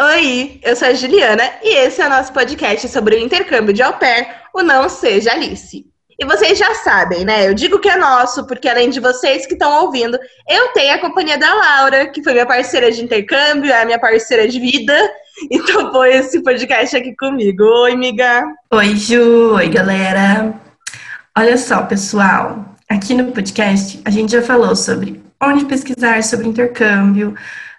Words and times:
Oi, 0.00 0.60
eu 0.62 0.76
sou 0.76 0.86
a 0.86 0.94
Juliana 0.94 1.42
e 1.60 1.76
esse 1.76 2.00
é 2.00 2.06
o 2.06 2.08
nosso 2.08 2.32
podcast 2.32 2.88
sobre 2.88 3.16
o 3.16 3.18
intercâmbio 3.18 3.74
de 3.74 3.82
au 3.82 3.94
pair, 3.94 4.28
o 4.54 4.62
Não 4.62 4.88
Seja 4.88 5.32
Alice. 5.32 5.84
E 6.16 6.24
vocês 6.24 6.56
já 6.56 6.72
sabem, 6.76 7.24
né? 7.24 7.48
Eu 7.48 7.52
digo 7.52 7.80
que 7.80 7.88
é 7.88 7.96
nosso, 7.96 8.46
porque 8.46 8.68
além 8.68 8.90
de 8.90 9.00
vocês 9.00 9.44
que 9.44 9.54
estão 9.54 9.84
ouvindo, 9.84 10.16
eu 10.48 10.68
tenho 10.68 10.94
a 10.94 11.00
companhia 11.00 11.36
da 11.36 11.52
Laura, 11.52 12.06
que 12.06 12.22
foi 12.22 12.32
minha 12.32 12.46
parceira 12.46 12.92
de 12.92 13.02
intercâmbio, 13.02 13.72
é 13.72 13.82
a 13.82 13.84
minha 13.84 13.98
parceira 13.98 14.46
de 14.46 14.60
vida, 14.60 14.94
e 15.50 15.58
topou 15.64 16.06
esse 16.06 16.44
podcast 16.44 16.96
aqui 16.96 17.16
comigo. 17.16 17.64
Oi, 17.64 17.92
amiga. 17.94 18.44
Oi, 18.70 18.94
Ju. 18.94 19.54
Oi, 19.56 19.68
galera. 19.68 20.54
Olha 21.36 21.56
só, 21.56 21.82
pessoal. 21.82 22.76
Aqui 22.88 23.14
no 23.14 23.32
podcast, 23.32 24.00
a 24.04 24.10
gente 24.10 24.30
já 24.30 24.42
falou 24.42 24.76
sobre 24.76 25.20
onde 25.42 25.64
pesquisar 25.64 26.22
sobre 26.22 26.46
intercâmbio, 26.46 27.34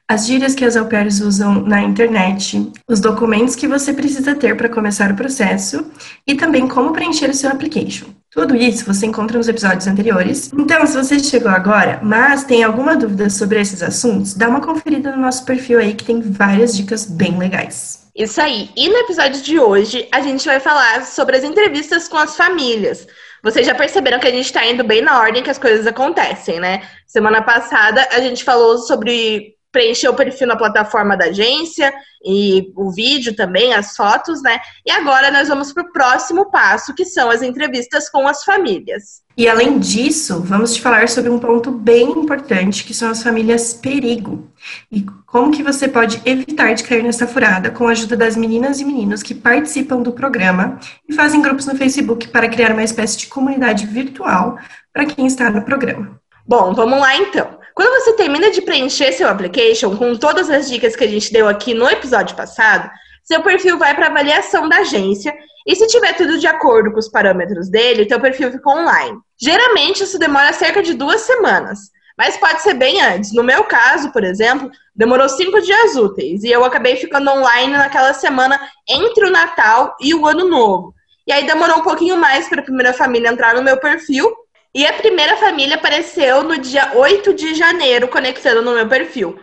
as 0.10 0.26
gírias 0.26 0.56
que 0.56 0.66
as 0.66 0.76
au 0.76 0.88
pairs 0.88 1.22
usam 1.22 1.62
na 1.62 1.84
internet, 1.84 2.72
os 2.90 3.00
documentos 3.00 3.56
que 3.56 3.68
você 3.68 3.94
precisa 3.94 4.34
ter 4.34 4.58
para 4.58 4.68
começar 4.68 5.12
o 5.12 5.16
processo 5.16 5.86
e 6.26 6.34
também 6.34 6.68
como 6.68 6.92
preencher 6.92 7.30
o 7.30 7.34
seu 7.34 7.52
application. 7.52 8.08
Tudo 8.32 8.56
isso 8.56 8.86
você 8.86 9.06
encontra 9.06 9.38
nos 9.38 9.48
episódios 9.48 9.86
anteriores. 9.86 10.52
Então, 10.52 10.84
se 10.88 10.98
você 10.98 11.20
chegou 11.20 11.52
agora, 11.52 12.00
mas 12.02 12.44
tem 12.44 12.64
alguma 12.64 12.98
dúvida 12.98 13.30
sobre 13.30 13.62
esses 13.62 13.84
assuntos, 13.84 14.34
dá 14.34 14.50
uma 14.50 14.62
conferida 14.62 15.12
no 15.12 15.22
nosso 15.22 15.46
perfil 15.46 15.78
aí 15.78 15.94
que 15.94 16.06
tem 16.06 16.20
várias 16.22 16.76
dicas 16.76 17.06
bem 17.06 17.38
legais. 17.38 18.08
Isso 18.16 18.42
aí. 18.42 18.72
E 18.76 18.90
no 18.90 18.98
episódio 18.98 19.42
de 19.44 19.60
hoje, 19.60 20.08
a 20.12 20.22
gente 20.22 20.44
vai 20.46 20.60
falar 20.60 21.06
sobre 21.06 21.38
as 21.38 21.44
entrevistas 21.44 22.08
com 22.08 22.18
as 22.18 22.36
famílias. 22.36 23.08
Vocês 23.44 23.66
já 23.66 23.76
perceberam 23.76 24.20
que 24.20 24.28
a 24.28 24.32
gente 24.32 24.46
está 24.46 24.66
indo 24.66 24.84
bem 24.84 25.04
na 25.04 25.20
ordem 25.20 25.44
que 25.44 25.52
as 25.52 25.60
coisas 25.60 25.86
acontecem, 25.86 26.60
né? 26.60 26.82
Semana 27.06 27.44
passada 27.44 28.08
a 28.12 28.20
gente 28.20 28.44
falou 28.44 28.80
sobre 28.80 29.59
preencher 29.72 30.10
o 30.10 30.16
perfil 30.16 30.48
na 30.48 30.56
plataforma 30.56 31.16
da 31.16 31.26
agência 31.26 31.94
e 32.26 32.72
o 32.76 32.92
vídeo 32.92 33.36
também, 33.36 33.74
as 33.74 33.96
fotos, 33.96 34.42
né? 34.42 34.60
E 34.86 34.92
agora 34.92 35.32
nós 35.32 35.48
vamos 35.48 35.72
para 35.72 35.84
o 35.84 35.92
próximo 35.92 36.50
passo, 36.52 36.94
que 36.94 37.06
são 37.06 37.30
as 37.30 37.42
entrevistas 37.42 38.10
com 38.10 38.28
as 38.28 38.44
famílias. 38.44 39.22
E 39.38 39.48
além 39.48 39.80
disso, 39.80 40.42
vamos 40.42 40.74
te 40.74 40.82
falar 40.82 41.08
sobre 41.08 41.30
um 41.30 41.40
ponto 41.40 41.72
bem 41.72 42.10
importante, 42.12 42.84
que 42.84 42.94
são 42.94 43.10
as 43.10 43.24
famílias 43.24 43.74
perigo. 43.74 44.52
E 44.92 45.06
como 45.26 45.52
que 45.52 45.64
você 45.64 45.88
pode 45.88 46.22
evitar 46.26 46.74
de 46.74 46.84
cair 46.84 47.04
nessa 47.04 47.26
furada 47.26 47.72
com 47.72 47.88
a 47.88 47.92
ajuda 47.92 48.18
das 48.18 48.36
meninas 48.36 48.82
e 48.82 48.86
meninos 48.86 49.24
que 49.24 49.34
participam 49.34 50.02
do 50.02 50.12
programa 50.12 50.78
e 51.08 51.14
fazem 51.14 51.42
grupos 51.42 51.66
no 51.66 51.76
Facebook 51.78 52.28
para 52.28 52.50
criar 52.50 52.74
uma 52.74 52.84
espécie 52.84 53.18
de 53.18 53.28
comunidade 53.28 53.86
virtual 53.86 54.58
para 54.92 55.06
quem 55.06 55.26
está 55.26 55.50
no 55.50 55.62
programa. 55.62 56.20
Bom, 56.46 56.74
vamos 56.74 57.00
lá 57.00 57.16
então. 57.16 57.59
Quando 57.80 58.04
você 58.04 58.12
termina 58.12 58.52
de 58.52 58.62
preencher 58.62 59.14
seu 59.14 59.30
application 59.30 59.96
com 59.96 60.14
todas 60.14 60.50
as 60.50 60.70
dicas 60.70 60.98
que 60.98 61.04
a 61.06 61.08
gente 61.08 61.32
deu 61.32 61.48
aqui 61.48 61.74
no 61.74 61.90
episódio 61.90 62.36
passado, 62.36 62.92
seu 63.24 63.42
perfil 63.42 63.78
vai 63.78 63.96
para 63.96 64.08
avaliação 64.08 64.68
da 64.68 64.80
agência 64.80 65.34
e 65.66 65.74
se 65.74 65.88
tiver 65.88 66.12
tudo 66.12 66.38
de 66.38 66.46
acordo 66.46 66.92
com 66.92 67.00
os 67.00 67.08
parâmetros 67.08 67.70
dele, 67.70 68.06
teu 68.06 68.20
perfil 68.20 68.52
fica 68.52 68.70
online. 68.70 69.18
Geralmente 69.42 70.04
isso 70.04 70.20
demora 70.20 70.52
cerca 70.52 70.84
de 70.84 70.94
duas 70.94 71.22
semanas, 71.22 71.80
mas 72.18 72.36
pode 72.36 72.62
ser 72.64 72.74
bem 72.74 73.02
antes. 73.02 73.32
No 73.32 73.46
meu 73.46 73.64
caso, 73.64 74.12
por 74.12 74.26
exemplo, 74.26 74.70
demorou 74.94 75.30
cinco 75.30 75.62
dias 75.62 75.96
úteis 75.96 76.44
e 76.44 76.52
eu 76.52 76.66
acabei 76.66 76.98
ficando 76.98 77.32
online 77.32 77.72
naquela 77.72 78.14
semana 78.14 78.60
entre 78.90 79.26
o 79.26 79.32
Natal 79.32 79.96
e 80.02 80.14
o 80.14 80.28
Ano 80.28 80.50
Novo. 80.50 80.94
E 81.26 81.32
aí 81.32 81.48
demorou 81.48 81.78
um 81.78 81.84
pouquinho 81.84 82.18
mais 82.18 82.50
para 82.50 82.60
a 82.60 82.66
primeira 82.66 82.92
família 82.92 83.30
entrar 83.30 83.56
no 83.56 83.64
meu 83.64 83.78
perfil, 83.78 84.30
e 84.74 84.86
a 84.86 84.94
primeira 84.94 85.38
família 85.38 85.76
apareceu 85.76 86.44
no 86.44 86.58
dia 86.58 86.92
8 86.96 87.34
de 87.34 87.56
janeiro, 87.56 88.08
conectando 88.08 88.62
no 88.62 88.74
meu 88.74 88.88
perfil. 88.88 89.40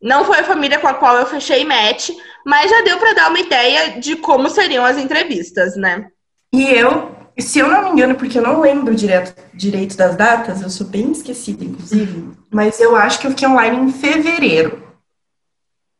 Não 0.00 0.24
foi 0.24 0.38
a 0.38 0.44
família 0.44 0.78
com 0.78 0.88
a 0.88 0.94
qual 0.94 1.16
eu 1.16 1.26
fechei 1.26 1.64
match, 1.64 2.10
mas 2.46 2.70
já 2.70 2.80
deu 2.82 2.98
para 2.98 3.12
dar 3.12 3.28
uma 3.28 3.38
ideia 3.38 4.00
de 4.00 4.16
como 4.16 4.48
seriam 4.48 4.84
as 4.84 4.96
entrevistas, 4.96 5.76
né? 5.76 6.08
E 6.54 6.64
eu, 6.64 7.14
se 7.38 7.58
eu 7.58 7.68
não 7.68 7.84
me 7.84 7.90
engano, 7.90 8.14
porque 8.14 8.38
eu 8.38 8.42
não 8.42 8.60
lembro 8.60 8.94
direto, 8.94 9.34
direito 9.52 9.96
das 9.96 10.16
datas, 10.16 10.62
eu 10.62 10.70
sou 10.70 10.86
bem 10.86 11.12
esquecida, 11.12 11.64
inclusive, 11.64 12.30
mas 12.50 12.80
eu 12.80 12.96
acho 12.96 13.20
que 13.20 13.26
eu 13.26 13.30
fiquei 13.30 13.46
online 13.46 13.76
em 13.76 13.92
fevereiro. 13.92 14.82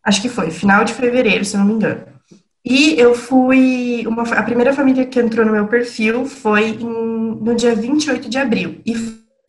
Acho 0.03 0.22
que 0.22 0.31
foi, 0.31 0.50
final 0.50 0.82
de 0.82 0.94
fevereiro, 0.94 1.44
se 1.44 1.55
eu 1.55 1.60
não 1.60 1.66
me 1.66 1.75
engano. 1.75 2.06
E 2.65 2.98
eu 2.98 3.15
fui. 3.15 4.06
Uma, 4.06 4.22
a 4.22 4.43
primeira 4.43 4.72
família 4.72 5.06
que 5.06 5.21
entrou 5.21 5.47
no 5.47 5.53
meu 5.53 5.66
perfil 5.66 6.26
foi 6.26 6.71
em, 6.71 6.84
no 7.41 7.54
dia 7.54 7.75
28 7.75 8.28
de 8.28 8.38
abril. 8.38 8.81
E 8.84 8.94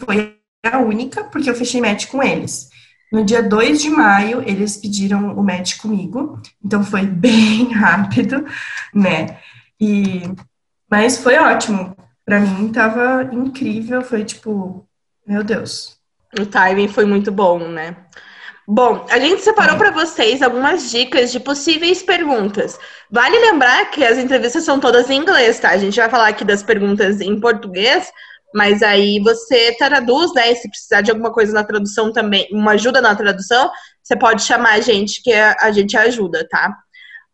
foi 0.04 0.38
a 0.64 0.80
única, 0.80 1.24
porque 1.26 1.50
eu 1.50 1.56
fechei 1.56 1.82
match 1.82 2.08
com 2.08 2.24
eles. 2.24 2.70
No 3.12 3.26
dia 3.26 3.44
2 3.44 3.82
de 3.82 3.90
maio, 3.90 4.42
eles 4.48 4.78
pediram 4.78 5.38
o 5.38 5.44
match 5.44 5.78
comigo. 5.78 6.42
Então 6.64 6.84
foi 6.84 7.04
bem 7.06 7.72
rápido, 7.74 8.46
né? 8.94 9.38
E, 9.80 10.24
mas 10.90 11.18
foi 11.18 11.38
ótimo. 11.38 11.96
Para 12.26 12.40
mim 12.40 12.72
tava 12.72 13.30
incrível. 13.34 14.02
Foi 14.02 14.24
tipo, 14.24 14.88
meu 15.28 15.44
Deus. 15.44 16.00
O 16.40 16.46
timing 16.46 16.88
foi 16.88 17.04
muito 17.04 17.30
bom, 17.30 17.60
né? 17.68 17.98
Bom, 18.68 19.06
a 19.10 19.20
gente 19.20 19.42
separou 19.42 19.76
para 19.76 19.92
vocês 19.92 20.42
algumas 20.42 20.92
dicas 20.92 21.32
de 21.32 21.40
possíveis 21.40 22.04
perguntas. 22.04 22.80
Vale 23.10 23.38
lembrar 23.40 23.90
que 23.90 24.06
as 24.06 24.18
entrevistas 24.18 24.64
são 24.64 24.80
todas 24.80 25.10
em 25.10 25.18
inglês, 25.18 25.60
tá? 25.60 25.72
A 25.72 25.78
gente 25.78 26.00
vai 26.00 26.10
falar 26.10 26.28
aqui 26.28 26.46
das 26.46 26.62
perguntas 26.62 27.20
em 27.22 27.40
português, 27.40 28.12
mas 28.54 28.84
aí 28.84 29.20
você 29.20 29.76
traduz, 29.78 30.34
né? 30.34 30.52
E 30.52 30.56
se 30.56 30.70
precisar 30.70 31.02
de 31.02 31.10
alguma 31.10 31.34
coisa 31.34 31.54
na 31.54 31.64
tradução 31.64 32.14
também, 32.14 32.48
uma 32.52 32.74
ajuda 32.74 33.02
na 33.02 33.16
tradução, 33.16 33.72
você 34.02 34.16
pode 34.16 34.44
chamar 34.44 34.74
a 34.74 34.80
gente 34.80 35.24
que 35.24 35.34
a 35.34 35.72
gente 35.72 35.98
ajuda, 35.98 36.48
tá? 36.48 36.72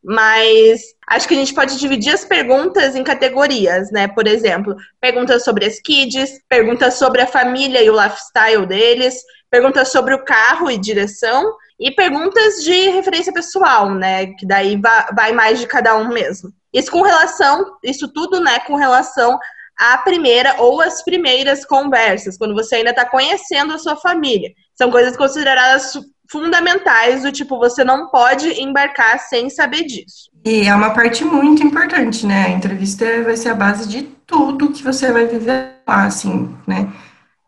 Mas 0.03 0.81
acho 1.07 1.27
que 1.27 1.33
a 1.33 1.37
gente 1.37 1.53
pode 1.53 1.77
dividir 1.77 2.13
as 2.13 2.23
perguntas 2.23 2.95
em 2.95 3.03
categorias, 3.03 3.91
né? 3.91 4.07
Por 4.07 4.27
exemplo, 4.27 4.75
perguntas 5.01 5.43
sobre 5.43 5.66
as 5.66 5.79
kids, 5.81 6.39
perguntas 6.47 6.93
sobre 6.93 7.21
a 7.21 7.27
família 7.27 7.83
e 7.83 7.89
o 7.89 8.01
lifestyle 8.01 8.66
deles, 8.66 9.16
perguntas 9.50 9.91
sobre 9.91 10.13
o 10.13 10.24
carro 10.24 10.69
e 10.69 10.78
direção 10.78 11.53
e 11.80 11.91
perguntas 11.91 12.63
de 12.63 12.90
referência 12.90 13.31
pessoal, 13.31 13.94
né? 13.94 14.28
Que 14.28 14.46
daí 14.46 14.80
vai 15.16 15.31
mais 15.31 15.59
de 15.59 15.68
cada 15.68 15.96
um 15.96 16.09
mesmo. 16.09 16.52
Isso 16.74 16.91
com 16.91 17.02
relação, 17.02 17.78
isso 17.84 18.08
tudo, 18.08 18.40
né, 18.40 18.59
com 18.59 18.75
relação 18.75 19.40
à 19.80 19.97
primeira 19.97 20.56
ou 20.59 20.81
as 20.81 21.03
primeiras 21.03 21.66
conversas, 21.66 22.38
quando 22.38 22.53
você 22.53 22.75
ainda 22.75 22.90
está 22.90 23.06
conhecendo 23.06 23.74
a 23.74 23.80
sua 23.80 23.96
família. 23.96 24.52
São 24.75 24.91
coisas 24.91 25.16
consideradas 25.16 25.94
fundamentais, 26.29 27.24
do 27.24 27.31
tipo, 27.31 27.58
você 27.58 27.84
não 27.84 28.09
pode 28.09 28.62
embarcar 28.62 29.19
sem 29.19 29.50
saber 29.50 29.84
disso. 29.84 30.29
E 30.46 30.68
é 30.68 30.75
uma 30.75 30.91
parte 30.91 31.24
muito 31.24 31.64
importante, 31.64 32.25
né? 32.25 32.47
A 32.47 32.50
entrevista 32.50 33.06
vai 33.24 33.38
ser 33.38 33.50
a 33.50 33.56
base 33.56 33.88
de 33.88 34.03
tudo 34.25 34.72
que 34.72 34.84
você 34.84 35.12
vai 35.12 35.25
viver 35.25 35.75
lá, 35.88 36.06
assim, 36.06 36.56
né? 36.68 36.91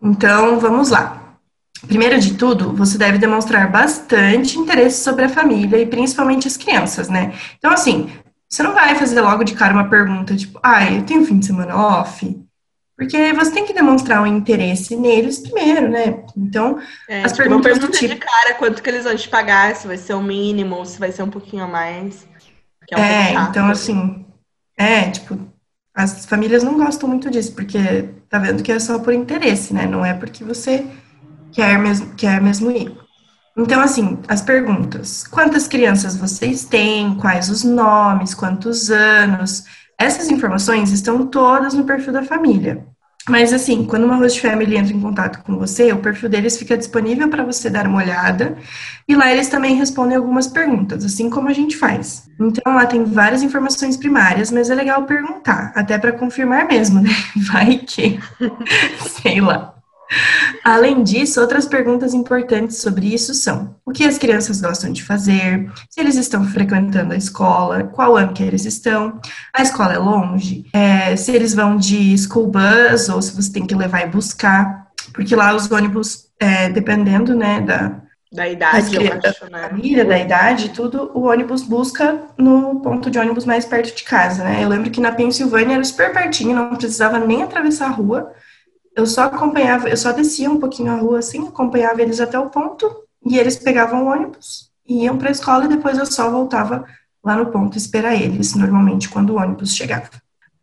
Então, 0.02 0.60
vamos 0.60 0.90
lá. 0.90 1.28
Primeiro 1.88 2.19
de 2.19 2.34
tudo, 2.34 2.73
você 2.73 2.97
deve 2.97 3.17
demonstrar 3.17 3.72
bastante 3.72 4.57
interesse 4.57 5.03
sobre 5.03 5.25
a 5.25 5.29
família 5.29 5.78
e 5.78 5.85
principalmente 5.85 6.47
as 6.47 6.57
crianças, 6.57 7.09
né? 7.09 7.34
Então, 7.57 7.72
assim, 7.72 8.09
você 8.47 8.63
não 8.63 8.73
vai 8.73 8.95
fazer 8.95 9.22
logo 9.22 9.44
de 9.44 9.53
cara 9.53 9.73
uma 9.73 9.89
pergunta 9.89 10.35
tipo, 10.35 10.59
ah, 10.62 10.91
eu 10.91 11.03
tenho 11.03 11.25
fim 11.25 11.39
de 11.39 11.45
semana 11.45 11.75
off? 11.75 12.38
Porque 12.97 13.31
você 13.31 13.51
tem 13.51 13.66
que 13.66 13.72
demonstrar 13.72 14.22
um 14.22 14.25
interesse 14.25 14.94
neles 14.94 15.39
primeiro, 15.39 15.89
né? 15.89 16.22
Então, 16.35 16.79
é, 17.07 17.23
as 17.23 17.31
tipo, 17.31 17.44
perguntas 17.44 17.79
não 17.79 17.88
do 17.88 17.94
tipo... 17.94 18.13
de 18.13 18.19
cara 18.19 18.56
quanto 18.56 18.84
que 18.84 18.89
eles 18.89 19.06
vão 19.06 19.16
te 19.16 19.29
pagar, 19.29 19.73
se 19.73 19.88
vai 19.88 19.97
ser 19.97 20.16
o 20.16 20.22
mínimo, 20.22 20.75
ou 20.75 20.85
se 20.85 21.00
vai 21.00 21.09
ser 21.12 21.23
um 21.23 21.29
pouquinho 21.29 21.63
a 21.63 21.68
mais. 21.68 22.28
É, 22.91 22.97
um 22.97 23.00
é 23.00 23.34
então, 23.50 23.68
assim, 23.68 24.25
é, 24.78 25.09
tipo, 25.12 25.39
as 25.95 26.25
famílias 26.25 26.62
não 26.62 26.78
gostam 26.78 27.07
muito 27.07 27.29
disso, 27.31 27.53
porque 27.53 28.09
tá 28.28 28.38
vendo 28.38 28.62
que 28.62 28.72
é 28.72 28.79
só 28.79 29.00
por 29.00 29.13
interesse, 29.13 29.73
né? 29.73 29.85
Não 29.85 30.03
é 30.03 30.13
porque 30.13 30.44
você 30.44 30.85
quer 31.59 31.78
mesmo, 31.78 32.14
quer 32.16 32.42
mesmo 32.42 32.72
ir. 32.72 32.96
Então, 33.58 33.81
assim, 33.81 34.18
as 34.28 34.42
perguntas: 34.42 35.25
quantas 35.28 35.68
crianças 35.68 36.16
vocês 36.16 36.64
têm? 36.64 37.16
Quais 37.16 37.50
os 37.50 37.64
nomes? 37.64 38.33
Quantos 38.33 38.89
anos? 38.89 39.66
Essas 39.98 40.30
informações 40.30 40.92
estão 40.92 41.28
todas 41.28 41.74
no 41.74 41.83
perfil 41.83 42.13
da 42.13 42.24
família. 42.24 42.86
Mas, 43.28 43.51
assim, 43.51 43.86
quando 43.86 44.06
uma 44.06 44.16
host 44.16 44.39
family 44.42 44.78
entra 44.78 44.94
em 44.94 45.01
contato 45.01 45.44
com 45.44 45.57
você, 45.57 45.92
o 45.92 46.00
perfil 46.00 46.30
deles 46.30 46.57
fica 46.57 46.78
disponível 46.78 47.28
para 47.30 47.44
você 47.44 47.69
dar 47.69 47.86
uma 47.86 47.98
olhada. 47.98 48.57
E 49.07 49.13
lá 49.13 49.30
eles 49.30 49.50
também 49.50 49.75
respondem 49.75 50.16
algumas 50.16 50.48
perguntas, 50.48 51.04
assim 51.04 51.30
como 51.30 51.50
a 51.50 51.54
gente 51.54 51.75
faz. 51.75 52.24
Então, 52.39 52.74
lá 52.74 52.86
tem 52.86 53.04
várias 53.04 53.44
informações 53.44 53.98
primárias, 53.98 54.50
mas 54.50 54.69
é 54.69 54.75
legal 54.75 55.04
perguntar, 55.04 55.74
até 55.75 55.98
para 55.98 56.13
confirmar 56.13 56.66
mesmo, 56.66 57.01
né? 57.01 57.10
Vai 57.51 57.80
que. 57.80 58.18
Sei 59.22 59.42
lá. 59.42 59.79
Além 60.63 61.03
disso, 61.03 61.39
outras 61.39 61.65
perguntas 61.65 62.13
importantes 62.13 62.77
sobre 62.81 63.13
isso 63.13 63.33
são: 63.33 63.75
o 63.85 63.91
que 63.91 64.03
as 64.03 64.17
crianças 64.17 64.61
gostam 64.61 64.91
de 64.91 65.03
fazer, 65.03 65.71
se 65.89 66.00
eles 66.00 66.15
estão 66.15 66.44
frequentando 66.45 67.13
a 67.13 67.17
escola, 67.17 67.83
qual 67.83 68.15
ano 68.15 68.33
que 68.33 68.44
eles 68.44 68.65
estão, 68.65 69.19
a 69.53 69.61
escola 69.61 69.94
é 69.94 69.97
longe, 69.97 70.65
é, 70.73 71.15
se 71.15 71.31
eles 71.31 71.53
vão 71.53 71.77
de 71.77 72.17
school 72.17 72.47
bus 72.47 73.09
ou 73.09 73.21
se 73.21 73.35
você 73.35 73.51
tem 73.51 73.65
que 73.65 73.75
levar 73.75 74.01
e 74.03 74.09
buscar, 74.09 74.88
porque 75.13 75.35
lá 75.35 75.56
os 75.56 75.69
ônibus, 75.71 76.27
é, 76.39 76.69
dependendo 76.69 77.35
né, 77.35 77.61
da, 77.61 78.01
Da 78.31 78.47
idade, 78.47 78.95
eu 78.95 79.01
acho, 79.25 79.50
né? 79.50 79.69
Família, 79.69 80.06
da 80.06 80.17
idade, 80.19 80.69
tudo, 80.69 81.11
o 81.15 81.21
ônibus 81.27 81.63
busca 81.63 82.19
no 82.38 82.79
ponto 82.81 83.09
de 83.09 83.17
ônibus 83.17 83.45
mais 83.45 83.65
perto 83.65 83.95
de 83.95 84.03
casa, 84.03 84.44
né? 84.44 84.63
Eu 84.63 84.69
lembro 84.69 84.91
que 84.91 85.01
na 85.01 85.11
Pensilvânia 85.11 85.75
era 85.75 85.83
super 85.83 86.13
pertinho, 86.13 86.56
não 86.56 86.75
precisava 86.75 87.17
nem 87.19 87.41
atravessar 87.44 87.88
a 87.88 87.91
rua. 87.91 88.31
Eu 89.00 89.06
só 89.06 89.24
acompanhava, 89.24 89.88
eu 89.88 89.96
só 89.96 90.12
descia 90.12 90.51
um 90.51 90.60
pouquinho 90.60 90.92
a 90.92 90.96
rua 90.96 91.19
assim, 91.19 91.48
acompanhava 91.48 92.01
eles 92.01 92.19
até 92.19 92.38
o 92.38 92.50
ponto, 92.50 92.94
e 93.25 93.38
eles 93.38 93.56
pegavam 93.56 94.04
o 94.04 94.12
ônibus, 94.12 94.69
iam 94.88 95.18
para 95.18 95.30
a 95.30 95.31
escola 95.31 95.66
e 95.66 95.69
depois 95.69 95.98
eu 95.98 96.06
só 96.06 96.30
voltava 96.30 96.86
lá 97.24 97.36
no 97.38 97.46
ponto 97.46 97.78
esperar 97.78 98.16
eles, 98.16 98.56
normalmente 98.56 99.07
quando 99.07 99.31
o 99.31 99.38
ônibus 99.38 99.74
chegava. 99.74 100.10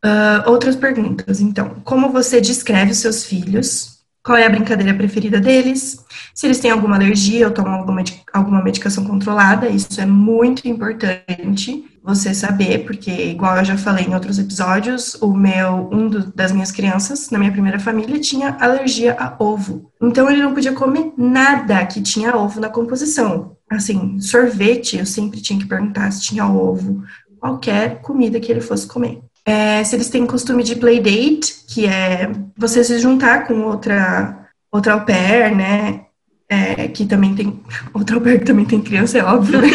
Uh, 0.04 0.50
outras 0.50 0.76
perguntas, 0.76 1.40
então. 1.40 1.76
Como 1.82 2.10
você 2.10 2.40
descreve 2.40 2.92
os 2.92 2.98
seus 2.98 3.24
filhos? 3.24 3.96
Qual 4.22 4.36
é 4.36 4.44
a 4.44 4.50
brincadeira 4.50 4.92
preferida 4.92 5.40
deles? 5.40 6.04
Se 6.34 6.46
eles 6.46 6.58
têm 6.58 6.70
alguma 6.70 6.96
alergia 6.96 7.46
ou 7.46 7.54
tomam 7.54 7.74
alguma, 7.74 8.04
alguma 8.32 8.62
medicação 8.62 9.04
controlada, 9.04 9.68
isso 9.68 9.98
é 10.00 10.06
muito 10.06 10.68
importante 10.68 11.84
você 12.06 12.32
saber, 12.32 12.84
porque, 12.84 13.10
igual 13.10 13.56
eu 13.56 13.64
já 13.64 13.76
falei 13.76 14.04
em 14.04 14.14
outros 14.14 14.38
episódios, 14.38 15.14
o 15.20 15.34
meu, 15.34 15.88
um 15.90 16.08
do, 16.08 16.32
das 16.32 16.52
minhas 16.52 16.70
crianças, 16.70 17.30
na 17.30 17.38
minha 17.38 17.50
primeira 17.50 17.80
família, 17.80 18.20
tinha 18.20 18.56
alergia 18.60 19.16
a 19.18 19.34
ovo. 19.42 19.90
Então, 20.00 20.30
ele 20.30 20.40
não 20.40 20.54
podia 20.54 20.72
comer 20.72 21.12
nada 21.18 21.84
que 21.84 22.00
tinha 22.00 22.36
ovo 22.36 22.60
na 22.60 22.68
composição. 22.68 23.56
Assim, 23.68 24.20
sorvete, 24.20 24.96
eu 24.96 25.04
sempre 25.04 25.40
tinha 25.40 25.58
que 25.58 25.66
perguntar 25.66 26.12
se 26.12 26.22
tinha 26.22 26.46
ovo, 26.46 27.02
qualquer 27.40 28.00
comida 28.00 28.38
que 28.38 28.52
ele 28.52 28.60
fosse 28.60 28.86
comer. 28.86 29.20
É, 29.44 29.82
se 29.82 29.96
eles 29.96 30.08
têm 30.08 30.24
costume 30.26 30.62
de 30.62 30.76
playdate, 30.76 31.64
que 31.66 31.86
é 31.86 32.30
você 32.56 32.84
se 32.84 33.00
juntar 33.00 33.48
com 33.48 33.62
outra, 33.62 34.46
outra 34.70 34.92
au 34.92 35.04
pair, 35.04 35.54
né? 35.54 36.02
É, 36.48 36.86
que 36.86 37.04
também 37.04 37.34
tem. 37.34 37.60
Outra 37.92 38.14
au 38.14 38.22
pair 38.22 38.38
que 38.38 38.44
também 38.44 38.64
tem 38.64 38.80
criança, 38.80 39.18
é 39.18 39.24
óbvio. 39.24 39.60
Né? 39.60 39.68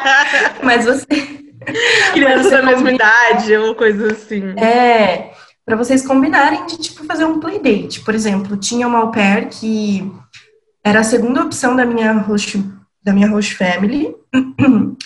Mas 0.64 0.86
você. 0.86 1.45
Criança 2.12 2.50
da 2.50 2.62
mesma 2.62 2.92
idade, 2.92 3.56
ou 3.56 3.74
coisa 3.74 4.12
assim. 4.12 4.42
É, 4.58 5.32
para 5.64 5.76
vocês 5.76 6.06
combinarem 6.06 6.66
de, 6.66 6.78
tipo, 6.78 7.04
fazer 7.04 7.24
um 7.24 7.40
playdate. 7.40 8.00
Por 8.00 8.14
exemplo, 8.14 8.56
tinha 8.56 8.86
uma 8.86 8.98
au 8.98 9.10
pair 9.10 9.48
que 9.48 10.10
era 10.84 11.00
a 11.00 11.04
segunda 11.04 11.42
opção 11.42 11.74
da 11.74 11.84
minha 11.84 12.12
host, 12.12 12.62
da 13.02 13.12
minha 13.12 13.28
host 13.28 13.56
family 13.56 14.14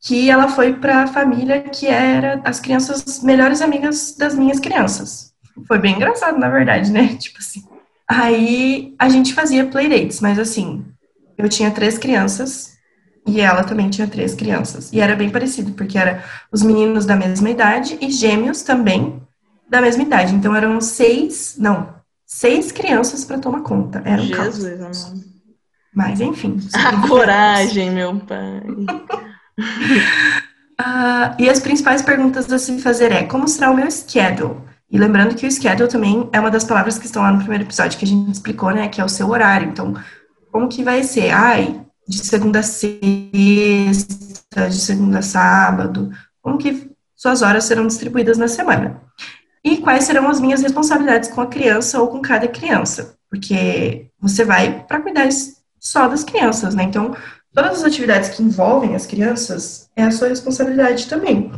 que 0.00 0.30
ela 0.30 0.48
foi 0.48 0.72
para 0.72 1.02
a 1.02 1.06
família 1.06 1.60
que 1.62 1.86
era 1.86 2.40
as 2.44 2.60
crianças 2.60 3.22
melhores 3.22 3.60
amigas 3.60 4.14
das 4.16 4.34
minhas 4.34 4.60
crianças. 4.60 5.34
Foi 5.66 5.78
bem 5.78 5.96
engraçado, 5.96 6.38
na 6.38 6.48
verdade, 6.48 6.90
né? 6.90 7.16
Tipo 7.20 7.38
assim. 7.38 7.64
Aí 8.08 8.94
a 8.98 9.08
gente 9.08 9.34
fazia 9.34 9.66
playdates, 9.66 10.20
mas 10.20 10.38
assim, 10.38 10.84
eu 11.36 11.48
tinha 11.48 11.72
três 11.72 11.98
crianças 11.98 12.75
e 13.26 13.40
ela 13.40 13.64
também 13.64 13.90
tinha 13.90 14.06
três 14.06 14.34
crianças. 14.34 14.92
E 14.92 15.00
era 15.00 15.16
bem 15.16 15.30
parecido, 15.30 15.72
porque 15.72 15.98
era 15.98 16.24
os 16.52 16.62
meninos 16.62 17.04
da 17.04 17.16
mesma 17.16 17.50
idade 17.50 17.98
e 18.00 18.10
gêmeos 18.10 18.62
também 18.62 19.20
da 19.68 19.80
mesma 19.80 20.04
idade. 20.04 20.34
Então 20.34 20.54
eram 20.54 20.80
seis, 20.80 21.56
não, 21.58 21.94
seis 22.24 22.70
crianças 22.70 23.24
para 23.24 23.38
tomar 23.38 23.62
conta. 23.62 24.00
Era 24.04 24.22
um 24.22 24.26
Jesus, 24.26 24.78
caos. 24.78 25.04
Amor. 25.06 25.24
Mas 25.94 26.20
enfim. 26.20 26.56
A 26.72 27.08
coragem, 27.08 27.90
meu 27.90 28.16
pai. 28.20 28.60
Uh, 30.78 31.34
e 31.40 31.50
as 31.50 31.58
principais 31.58 32.02
perguntas 32.02 32.52
a 32.52 32.58
se 32.58 32.78
fazer 32.78 33.10
é 33.10 33.24
como 33.24 33.48
será 33.48 33.70
o 33.70 33.74
meu 33.74 33.90
schedule? 33.90 34.56
E 34.88 34.98
lembrando 34.98 35.34
que 35.34 35.46
o 35.46 35.50
schedule 35.50 35.88
também 35.88 36.28
é 36.32 36.38
uma 36.38 36.50
das 36.50 36.64
palavras 36.64 36.96
que 36.96 37.06
estão 37.06 37.22
lá 37.22 37.32
no 37.32 37.38
primeiro 37.38 37.64
episódio 37.64 37.98
que 37.98 38.04
a 38.04 38.08
gente 38.08 38.30
explicou, 38.30 38.70
né? 38.70 38.88
Que 38.88 39.00
é 39.00 39.04
o 39.04 39.08
seu 39.08 39.28
horário. 39.30 39.68
Então, 39.68 39.94
como 40.52 40.68
que 40.68 40.84
vai 40.84 41.02
ser? 41.02 41.30
Ai, 41.30 41.85
de 42.06 42.24
segunda 42.24 42.60
a 42.60 42.62
sexta, 42.62 42.98
de 44.68 44.78
segunda 44.78 45.18
a 45.18 45.22
sábado. 45.22 46.10
Como 46.40 46.58
que 46.58 46.90
suas 47.14 47.42
horas 47.42 47.64
serão 47.64 47.86
distribuídas 47.86 48.38
na 48.38 48.48
semana? 48.48 49.02
E 49.64 49.78
quais 49.78 50.04
serão 50.04 50.28
as 50.28 50.40
minhas 50.40 50.62
responsabilidades 50.62 51.28
com 51.28 51.40
a 51.40 51.46
criança 51.46 52.00
ou 52.00 52.08
com 52.08 52.20
cada 52.20 52.46
criança? 52.46 53.16
Porque 53.28 54.08
você 54.20 54.44
vai 54.44 54.84
para 54.84 55.00
cuidar 55.00 55.28
só 55.80 56.06
das 56.06 56.22
crianças, 56.22 56.74
né? 56.74 56.84
Então, 56.84 57.16
todas 57.52 57.78
as 57.78 57.84
atividades 57.84 58.28
que 58.30 58.42
envolvem 58.42 58.94
as 58.94 59.06
crianças 59.06 59.90
é 59.96 60.04
a 60.04 60.10
sua 60.10 60.28
responsabilidade 60.28 61.08
também. 61.08 61.50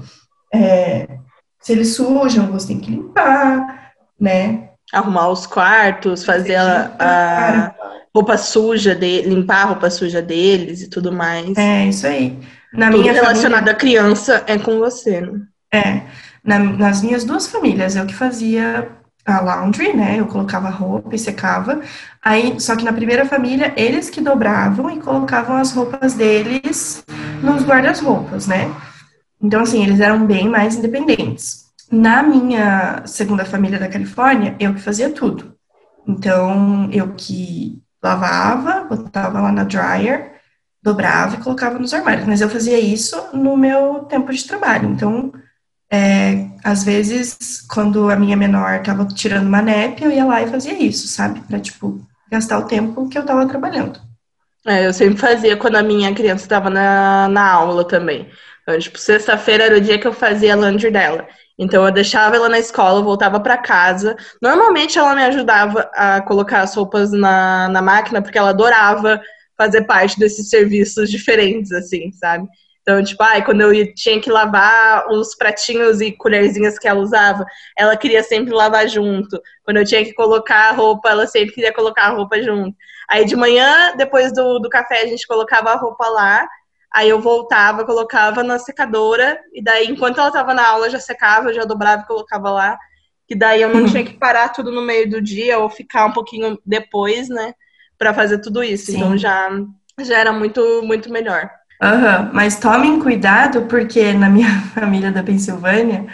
É, 0.55 1.19
se 1.61 1.73
eles 1.73 1.94
sujam, 1.94 2.51
você 2.51 2.69
tem 2.69 2.81
que 2.81 2.91
limpar, 2.91 3.93
né? 4.19 4.68
Arrumar 4.93 5.29
os 5.29 5.46
quartos, 5.46 6.25
fazer 6.25 6.56
a, 6.56 6.90
a 6.99 7.75
roupa 8.14 8.37
suja, 8.37 8.94
de, 8.94 9.23
limpar 9.23 9.62
a 9.62 9.64
roupa 9.67 9.90
suja 9.90 10.23
deles 10.23 10.82
e 10.82 10.88
tudo 10.88 11.12
mais. 11.12 11.56
É, 11.56 11.87
isso 11.87 12.06
aí. 12.06 12.38
Na 12.73 12.90
tudo 12.90 13.00
minha 13.00 13.12
relacionado 13.12 13.58
família, 13.58 13.73
à 13.73 13.76
criança 13.76 14.44
é 14.46 14.58
com 14.58 14.79
você, 14.79 15.20
né? 15.20 15.40
É. 15.73 16.02
Na, 16.43 16.58
nas 16.58 17.02
minhas 17.02 17.25
duas 17.25 17.46
famílias, 17.46 17.96
eu 17.96 18.06
que 18.06 18.14
fazia 18.14 18.88
a 19.25 19.40
laundry, 19.40 19.94
né? 19.94 20.17
Eu 20.19 20.26
colocava 20.26 20.70
roupa 20.70 21.14
e 21.14 21.19
secava. 21.19 21.81
Aí, 22.25 22.58
só 22.58 22.75
que 22.75 22.84
na 22.84 22.93
primeira 22.93 23.26
família, 23.26 23.73
eles 23.76 24.08
que 24.08 24.20
dobravam 24.20 24.91
e 24.91 25.00
colocavam 25.00 25.56
as 25.56 25.73
roupas 25.73 26.14
deles 26.14 27.05
nos 27.43 27.62
guarda-roupas, 27.62 28.46
né? 28.46 28.75
Então, 29.41 29.61
assim, 29.61 29.84
eles 29.84 30.00
eram 30.00 30.26
bem 30.26 30.49
mais 30.49 30.76
independentes. 30.76 31.68
Na 31.90 32.23
minha 32.23 33.02
segunda 33.06 33.44
família 33.44 33.79
da 33.79 33.88
Califórnia, 33.88 34.55
eu 34.61 34.75
que 34.75 34.81
fazia 34.81 35.11
tudo. 35.11 35.55
Então, 36.06 36.88
eu 36.93 37.14
que 37.14 37.82
lavava, 38.02 38.85
botava 38.85 39.40
lá 39.40 39.52
na 39.52 39.64
dryer, 39.64 40.32
dobrava 40.82 41.37
e 41.37 41.40
colocava 41.40 41.79
nos 41.79 41.93
armários. 41.94 42.26
Mas 42.26 42.40
eu 42.40 42.49
fazia 42.49 42.79
isso 42.79 43.17
no 43.32 43.56
meu 43.56 44.00
tempo 44.05 44.32
de 44.32 44.46
trabalho. 44.46 44.88
Então, 44.88 45.32
é, 45.90 46.46
às 46.62 46.85
vezes, 46.85 47.62
quando 47.62 48.11
a 48.11 48.17
minha 48.17 48.37
menor 48.37 48.81
estava 48.81 49.06
tirando 49.06 49.46
uma 49.46 49.62
nep, 49.62 50.02
eu 50.02 50.11
ia 50.11 50.25
lá 50.25 50.43
e 50.43 50.49
fazia 50.49 50.75
isso, 50.82 51.08
sabe? 51.08 51.41
Para, 51.41 51.58
tipo, 51.58 52.00
gastar 52.31 52.58
o 52.58 52.67
tempo 52.67 53.08
que 53.08 53.17
eu 53.17 53.23
estava 53.23 53.46
trabalhando. 53.49 54.00
É, 54.67 54.87
eu 54.87 54.93
sempre 54.93 55.19
fazia 55.19 55.56
quando 55.56 55.76
a 55.76 55.82
minha 55.82 56.14
criança 56.14 56.44
estava 56.44 56.69
na, 56.69 57.29
na 57.29 57.50
aula 57.50 57.87
também. 57.87 58.29
Então, 58.62 58.79
tipo, 58.79 58.99
sexta-feira 58.99 59.64
era 59.64 59.79
o 59.79 59.81
dia 59.81 59.99
que 59.99 60.06
eu 60.06 60.12
fazia 60.12 60.52
a 60.52 60.56
laundry 60.56 60.91
dela. 60.91 61.26
Então, 61.58 61.84
eu 61.84 61.93
deixava 61.93 62.37
ela 62.37 62.49
na 62.49 62.58
escola, 62.58 63.02
voltava 63.02 63.40
para 63.40 63.56
casa. 63.56 64.16
Normalmente, 64.40 64.99
ela 64.99 65.14
me 65.14 65.25
ajudava 65.25 65.90
a 65.94 66.20
colocar 66.22 66.60
as 66.60 66.75
roupas 66.75 67.10
na, 67.10 67.69
na 67.69 67.82
máquina, 67.82 68.22
porque 68.22 68.38
ela 68.38 68.50
adorava 68.50 69.20
fazer 69.56 69.84
parte 69.84 70.19
desses 70.19 70.49
serviços 70.49 71.10
diferentes, 71.10 71.72
assim, 71.72 72.12
sabe? 72.12 72.46
Então, 72.88 73.05
tipo, 73.05 73.22
ai, 73.22 73.44
quando 73.44 73.60
eu 73.60 73.94
tinha 73.94 74.19
que 74.19 74.31
lavar 74.31 75.08
os 75.10 75.34
pratinhos 75.34 76.00
e 76.00 76.10
colherzinhas 76.10 76.79
que 76.79 76.88
ela 76.88 77.00
usava, 77.00 77.44
ela 77.77 77.94
queria 77.98 78.22
sempre 78.22 78.55
lavar 78.55 78.88
junto. 78.88 79.38
Quando 79.62 79.77
eu 79.77 79.84
tinha 79.84 80.03
que 80.03 80.15
colocar 80.15 80.70
a 80.70 80.72
roupa, 80.72 81.10
ela 81.10 81.27
sempre 81.27 81.55
queria 81.55 81.70
colocar 81.70 82.05
a 82.05 82.10
roupa 82.10 82.41
junto. 82.41 82.74
Aí 83.10 83.27
de 83.27 83.36
manhã, 83.36 83.94
depois 83.96 84.32
do, 84.32 84.58
do 84.58 84.70
café, 84.70 85.03
a 85.03 85.06
gente 85.06 85.27
colocava 85.27 85.70
a 85.70 85.77
roupa 85.77 86.08
lá. 86.08 86.48
Aí 86.93 87.09
eu 87.09 87.21
voltava, 87.21 87.85
colocava 87.85 88.43
na 88.43 88.59
secadora, 88.59 89.39
e 89.53 89.63
daí, 89.63 89.87
enquanto 89.87 90.19
ela 90.19 90.31
tava 90.31 90.55
na 90.55 90.67
aula, 90.67 90.89
já 90.89 90.99
secava, 90.99 91.53
já 91.53 91.65
dobrava 91.65 92.03
e 92.03 92.07
colocava 92.07 92.51
lá. 92.51 92.79
Que 93.27 93.35
daí 93.35 93.61
eu 93.61 93.69
não 93.69 93.85
tinha 93.85 94.03
que 94.03 94.15
parar 94.15 94.49
tudo 94.49 94.73
no 94.73 94.81
meio 94.81 95.09
do 95.09 95.21
dia 95.21 95.59
ou 95.59 95.69
ficar 95.69 96.07
um 96.07 96.13
pouquinho 96.13 96.59
depois, 96.65 97.29
né, 97.29 97.53
para 97.99 98.15
fazer 98.15 98.39
tudo 98.39 98.63
isso. 98.63 98.87
Sim. 98.87 98.97
Então 98.97 99.19
já, 99.19 99.51
já 100.01 100.17
era 100.17 100.33
muito, 100.33 100.83
muito 100.83 101.13
melhor. 101.13 101.51
Uhum. 101.83 102.31
Mas 102.33 102.59
tomem 102.59 102.99
cuidado, 102.99 103.63
porque 103.63 104.13
na 104.15 104.31
minha 104.31 104.49
família 104.75 105.13
da 105.13 105.23
Pensilvânia, 105.23 106.07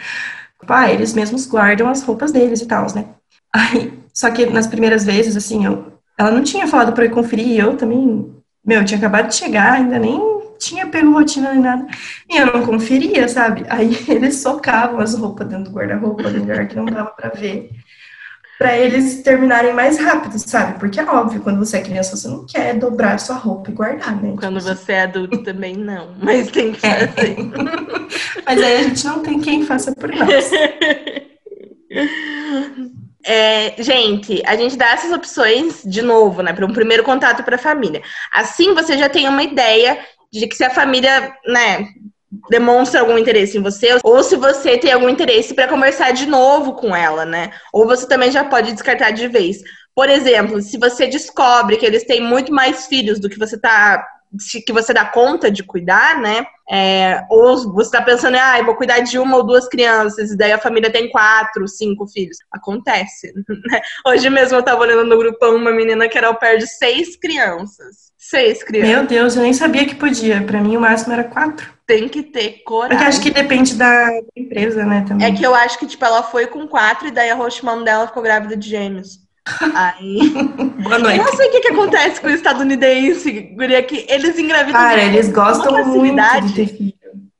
pá, 0.67 0.91
eles 0.91 1.15
mesmos 1.15 1.47
guardam 1.47 1.89
as 1.89 2.03
roupas 2.03 2.33
deles 2.33 2.61
e 2.61 2.67
tal, 2.67 2.87
né? 2.95 3.07
Aí, 3.53 3.97
só 4.13 4.31
que 4.31 4.47
nas 4.47 4.67
primeiras 4.67 5.05
vezes, 5.05 5.37
assim, 5.37 5.65
eu, 5.65 6.01
ela 6.19 6.33
não 6.33 6.43
tinha 6.43 6.67
falado 6.67 6.93
para 6.93 7.05
eu 7.05 7.11
conferir, 7.11 7.47
e 7.47 7.59
eu 7.59 7.77
também, 7.77 8.35
meu, 8.65 8.81
eu 8.81 8.85
tinha 8.85 8.99
acabado 8.99 9.29
de 9.29 9.37
chegar, 9.37 9.75
ainda 9.75 9.99
nem 9.99 10.34
tinha 10.65 10.87
pego 10.87 11.13
rotina 11.13 11.53
nem 11.53 11.61
nada, 11.61 11.87
e 12.31 12.37
eu 12.37 12.47
não 12.47 12.65
conferia, 12.65 13.29
sabe? 13.29 13.65
Aí 13.69 13.97
eles 14.09 14.37
socavam 14.37 15.01
as 15.01 15.15
roupas 15.15 15.49
dentro 15.49 15.65
do 15.65 15.77
guarda-roupa, 15.77 16.31
no 16.31 16.39
lugar 16.41 16.67
que 16.67 16.77
não 16.77 16.87
dava 16.87 17.11
para 17.11 17.31
ver 17.31 17.71
para 18.59 18.79
eles 18.79 19.23
terminarem 19.23 19.73
mais 19.73 19.99
rápido, 19.99 20.39
sabe? 20.39 20.79
Porque 20.79 21.01
é 21.01 21.05
óbvio, 21.05 21.41
quando 21.41 21.59
você 21.59 21.79
é 21.79 21.83
criança, 21.83 22.17
você 22.17 22.29
não 22.29 22.47
quer 22.47 22.75
dobrar 22.79 23.19
sua 23.19 23.37
roupa 23.37 23.71
e 23.71 23.75
guardar, 23.75 24.15
né? 24.23 24.35
Quando 24.39 24.61
tipo, 24.61 24.75
você 24.75 24.93
é 24.93 25.03
adulto 25.03 25.43
também 25.43 25.77
não, 25.77 26.15
mas 26.23 26.51
tem 26.51 26.73
que 26.73 26.87
é. 26.87 27.09
fazer. 27.09 27.37
mas 28.47 28.63
aí 28.63 28.77
a 28.77 28.83
gente 28.85 29.05
não 29.05 29.21
tem 29.21 29.41
quem 29.41 29.65
faça 29.65 29.93
por 29.95 30.09
nós. 30.09 30.51
É, 33.27 33.83
gente, 33.83 34.43
a 34.47 34.55
gente 34.55 34.77
dá 34.77 34.93
essas 34.93 35.11
opções 35.11 35.83
de 35.85 36.03
novo, 36.03 36.43
né, 36.43 36.53
para 36.53 36.67
um 36.67 36.73
primeiro 36.73 37.03
contato 37.03 37.43
para 37.43 37.57
a 37.57 37.59
família. 37.59 38.03
Assim 38.33 38.75
você 38.75 38.97
já 38.97 39.09
tem 39.09 39.29
uma 39.29 39.43
ideia 39.43 39.99
de 40.39 40.47
que 40.47 40.57
se 40.57 40.65
a 40.65 40.71
família, 40.71 41.33
né, 41.47 41.89
demonstra 42.51 43.01
algum 43.01 43.17
interesse 43.17 43.59
em 43.59 43.63
você, 43.63 43.99
ou 44.03 44.23
se 44.23 44.37
você 44.37 44.77
tem 44.77 44.93
algum 44.93 45.09
interesse 45.09 45.55
para 45.55 45.69
conversar 45.69 46.13
de 46.13 46.27
novo 46.27 46.75
com 46.75 46.95
ela, 46.95 47.25
né? 47.25 47.53
Ou 47.73 47.87
você 47.87 48.09
também 48.09 48.31
já 48.31 48.45
pode 48.45 48.73
descartar 48.73 49.13
de 49.13 49.29
vez. 49.29 49.59
Por 49.95 50.09
exemplo, 50.09 50.61
se 50.61 50.77
você 50.77 51.07
descobre 51.07 51.77
que 51.77 51.87
eles 51.87 52.05
têm 52.05 52.21
muito 52.21 52.53
mais 52.53 52.87
filhos 52.87 53.21
do 53.21 53.29
que 53.29 53.39
você 53.39 53.59
tá 53.59 54.05
que 54.67 54.73
você 54.73 54.93
dá 54.93 55.05
conta 55.05 55.49
de 55.49 55.63
cuidar, 55.63 56.21
né? 56.21 56.45
É, 56.69 57.25
ou 57.31 57.57
você 57.73 57.89
está 57.89 58.03
pensando, 58.03 58.37
ah, 58.37 58.59
eu 58.59 58.65
vou 58.65 58.75
cuidar 58.75 58.99
de 58.99 59.17
uma 59.17 59.37
ou 59.37 59.47
duas 59.47 59.69
crianças, 59.69 60.31
e 60.33 60.37
daí 60.37 60.51
a 60.51 60.59
família 60.59 60.91
tem 60.91 61.09
quatro, 61.09 61.69
cinco 61.69 62.07
filhos. 62.09 62.39
Acontece. 62.51 63.33
Né? 63.71 63.81
Hoje 64.07 64.29
mesmo 64.29 64.57
eu 64.57 64.61
estava 64.61 64.81
olhando 64.81 65.05
no 65.05 65.17
grupão 65.17 65.55
uma 65.57 65.71
menina 65.71 66.09
que 66.09 66.19
era 66.19 66.27
ao 66.27 66.39
pé 66.39 66.57
de 66.57 66.67
seis 66.67 67.17
crianças. 67.17 68.13
Seis 68.31 68.63
crianças. 68.63 68.91
Meu 68.91 69.07
Deus, 69.07 69.37
eu 69.37 69.43
nem 69.43 69.53
sabia 69.53 69.85
que 69.85 69.95
podia. 69.95 70.43
Para 70.43 70.59
mim 70.59 70.79
o 70.79 70.81
máximo 70.81 71.13
era 71.13 71.25
quatro. 71.25 71.71
Tem 71.87 72.09
que 72.09 72.23
ter 72.23 72.63
coragem. 72.65 72.97
Porque 72.97 73.09
acho 73.09 73.21
que 73.21 73.31
depende 73.31 73.75
da 73.75 74.09
empresa, 74.35 74.83
né? 74.83 75.05
Também. 75.07 75.27
É 75.27 75.37
que 75.37 75.45
eu 75.45 75.55
acho 75.55 75.79
que, 75.79 75.87
tipo, 75.87 76.03
ela 76.03 76.23
foi 76.23 76.47
com 76.47 76.67
quatro 76.67 77.07
e 77.07 77.11
daí 77.11 77.29
a 77.29 77.37
mom 77.37 77.85
dela 77.85 78.07
ficou 78.07 78.23
grávida 78.23 78.57
de 78.57 78.67
gêmeos. 78.67 79.19
Aí. 79.75 80.31
Boa 80.31 80.99
noite. 80.99 81.19
Eu 81.19 81.25
não 81.25 81.37
sei 81.37 81.49
o 81.49 81.51
que, 81.51 81.61
que 81.61 81.69
acontece 81.69 82.19
com 82.19 82.29
o 82.29 82.31
estadunidense, 82.31 83.31
guria, 83.55 83.83
que 83.83 84.07
eles 84.09 84.39
engravidam. 84.39 84.81
Cara, 84.81 85.03
eles 85.03 85.29
gostam 85.29 85.85
muito 85.85 86.47
de 86.47 86.55
ter 86.55 86.67
filho. 86.67 86.95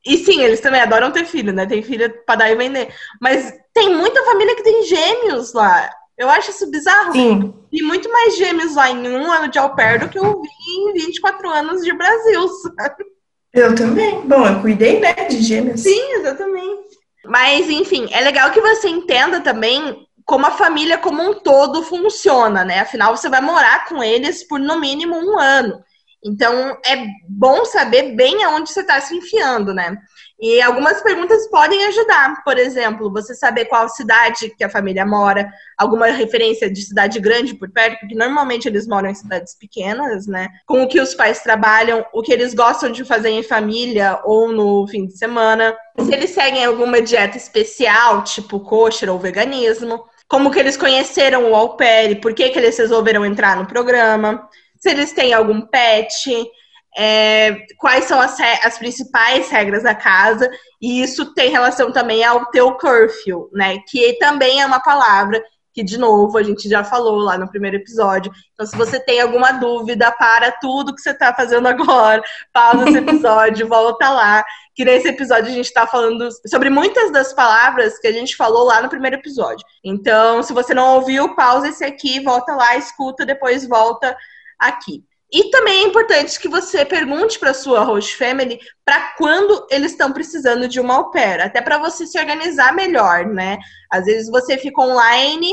E 0.05 0.19
sim, 0.19 0.43
eles 0.43 0.61
também 0.61 0.83
adoram 0.83 1.11
ter 1.11 1.25
filho, 1.25 1.51
né? 1.51 1.65
Tem 1.65 1.83
filho 1.83 2.13
pra 2.27 2.37
dar 2.37 2.51
e 2.51 2.57
vender. 2.57 2.89
Mas 3.19 3.55
tem 3.73 3.97
muita 3.97 4.23
família 4.27 4.55
que 4.55 4.63
tem 4.63 4.83
gêmeos 4.85 5.55
lá. 5.55 5.89
Eu 6.17 6.29
acho 6.31 6.51
isso 6.51 6.71
bizarro. 6.71 7.13
Sim. 7.13 7.55
E 7.73 7.83
muito 7.83 8.11
mais 8.11 8.37
gêmeos 8.37 8.75
lá 8.75 8.91
em 8.91 9.09
um 9.09 9.31
ano 9.31 9.49
de 9.49 9.59
au 9.59 9.75
pair 9.75 9.99
do 9.99 10.09
que 10.09 10.19
eu 10.19 10.41
vi 10.41 10.49
em 10.79 10.93
24 10.93 11.49
anos 11.51 11.83
de 11.83 11.93
Brasil, 11.93 12.49
sabe? 12.77 13.05
Eu 13.53 13.75
também. 13.75 14.21
Bom, 14.23 14.47
eu 14.47 14.61
cuidei, 14.61 15.01
né, 15.01 15.13
de 15.13 15.43
gêmeos. 15.43 15.81
Sim, 15.81 16.13
exatamente. 16.15 16.95
Mas, 17.25 17.69
enfim, 17.71 18.09
é 18.13 18.21
legal 18.21 18.51
que 18.51 18.61
você 18.61 18.89
entenda 18.89 19.41
também 19.41 20.07
como 20.25 20.47
a 20.47 20.53
família 20.53 20.99
como 20.99 21.23
um 21.23 21.35
todo 21.35 21.83
funciona, 21.83 22.65
né? 22.65 22.81
Afinal, 22.81 23.17
você 23.17 23.29
vai 23.29 23.41
morar 23.41 23.87
com 23.87 24.03
eles 24.03 24.47
por 24.47 24.59
no 24.59 24.81
mínimo 24.81 25.17
um 25.17 25.39
ano. 25.39 25.83
Então, 26.25 26.79
é 26.87 27.07
bom 27.29 27.65
saber 27.67 28.15
bem 28.15 28.43
aonde 28.45 28.71
você 28.71 28.81
está 28.81 28.99
se 29.01 29.15
enfiando, 29.15 29.75
né? 29.75 29.99
E 30.41 30.61
algumas 30.63 31.03
perguntas 31.03 31.47
podem 31.49 31.85
ajudar. 31.85 32.43
Por 32.43 32.59
exemplo, 32.59 33.13
você 33.13 33.35
saber 33.35 33.67
qual 33.67 33.89
cidade 33.89 34.53
que 34.57 34.65
a 34.65 34.71
família 34.71 35.05
mora, 35.05 35.49
alguma 35.77 36.07
referência 36.07 36.71
de 36.71 36.83
cidade 36.83 37.21
grande 37.21 37.55
por 37.55 37.71
perto, 37.71 38.01
porque 38.01 38.15
normalmente 38.15 38.67
eles 38.67 38.87
moram 38.87 39.11
em 39.11 39.15
cidades 39.15 39.55
pequenas, 39.55 40.27
né? 40.27 40.49
Com 40.67 40.83
o 40.83 40.89
que 40.89 41.01
os 41.01 41.15
pais 41.15 41.43
trabalham, 41.43 42.05
o 42.13 42.23
que 42.23 42.33
eles 42.33 42.55
gostam 42.55 42.91
de 42.91 43.05
fazer 43.05 43.31
em 43.31 43.43
família 43.43 44.21
ou 44.25 44.51
no 44.51 44.87
fim 44.89 45.07
de 45.07 45.17
semana. 45.17 45.77
Se 46.01 46.13
eles 46.13 46.31
seguem 46.31 46.65
alguma 46.65 47.03
dieta 47.03 47.37
especial, 47.37 48.25
tipo 48.25 48.61
kosher 48.61 49.11
ou 49.11 49.19
veganismo 49.19 50.05
como 50.27 50.51
que 50.51 50.59
eles 50.59 50.77
conheceram 50.77 51.53
o 51.53 51.77
pair, 51.77 52.21
por 52.21 52.35
que, 52.35 52.49
que 52.49 52.59
eles 52.59 52.77
resolveram 52.79 53.25
entrar 53.25 53.57
no 53.57 53.67
programa, 53.67 54.49
se 54.85 54.91
eles 54.91 55.13
têm 55.15 55.33
algum 55.33 55.63
pet, 55.63 56.47
é, 56.95 57.57
quais 57.79 58.05
são 58.05 58.21
as, 58.21 58.39
as, 58.63 58.77
principais 58.77 59.49
regras 59.49 59.83
da 59.83 59.95
casa, 59.95 60.51
e 60.79 61.03
isso 61.03 61.33
tem 61.33 61.49
relação 61.49 61.91
também 61.91 62.23
ao 62.23 62.45
teu 62.51 62.73
curfew, 62.73 63.49
né? 63.55 63.79
Que 63.89 64.13
também 64.19 64.61
é 64.61 64.67
uma 64.67 64.81
palavra 64.81 65.43
que, 65.73 65.83
de 65.83 65.97
novo, 65.97 66.37
a 66.37 66.43
gente 66.43 66.69
já 66.69 66.85
falou 66.85 67.17
lá 67.17 67.39
no 67.39 67.49
primeiro 67.49 67.79
episódio. 67.79 68.31
Então, 68.53 68.67
se 68.67 68.77
você 68.77 69.01
tem 69.01 69.23
alguma 69.23 69.53
dúvida, 69.53 70.13
para 70.13 70.53
tudo 70.53 70.95
que 70.95 71.01
você 71.01 71.13
está 71.13 71.33
fazendo 71.33 71.67
agora, 71.67 72.23
pausa 72.53 72.87
esse 72.87 72.99
episódio, 72.99 73.67
volta 73.67 74.11
lá, 74.11 74.45
que 74.75 74.85
nesse 74.85 75.09
episódio 75.09 75.47
a 75.47 75.55
gente 75.55 75.65
está 75.65 75.87
falando 75.87 76.29
sobre 76.47 76.69
muitas 76.69 77.11
das 77.11 77.33
palavras 77.33 77.99
que 77.99 78.07
a 78.07 78.13
gente 78.13 78.37
falou 78.37 78.65
lá 78.65 78.83
no 78.83 78.91
primeiro 78.91 79.17
episódio. 79.17 79.65
Então, 79.83 80.43
se 80.43 80.53
você 80.53 80.75
não 80.75 80.97
ouviu, 80.97 81.35
pausa 81.35 81.69
esse 81.69 81.83
aqui, 81.87 82.21
volta 82.21 82.55
lá, 82.55 82.77
escuta, 82.77 83.25
depois 83.25 83.67
volta 83.67 84.15
aqui. 84.59 85.05
E 85.33 85.51
também 85.51 85.83
é 85.83 85.87
importante 85.89 86.39
que 86.39 86.49
você 86.49 86.85
pergunte 86.85 87.41
para 87.41 87.53
sua 87.53 87.81
host 87.81 88.17
family 88.17 88.61
para 88.85 89.15
quando 89.19 89.67
eles 89.69 89.91
estão 89.91 90.13
precisando 90.13 90.69
de 90.69 90.79
uma 90.79 90.95
au 90.95 91.11
pair, 91.11 91.41
até 91.41 91.61
para 91.61 91.77
você 91.77 92.07
se 92.07 92.17
organizar 92.19 92.73
melhor, 92.73 93.27
né? 93.27 93.59
Às 93.91 94.05
vezes 94.05 94.31
você 94.31 94.57
fica 94.57 94.81
online, 94.81 95.53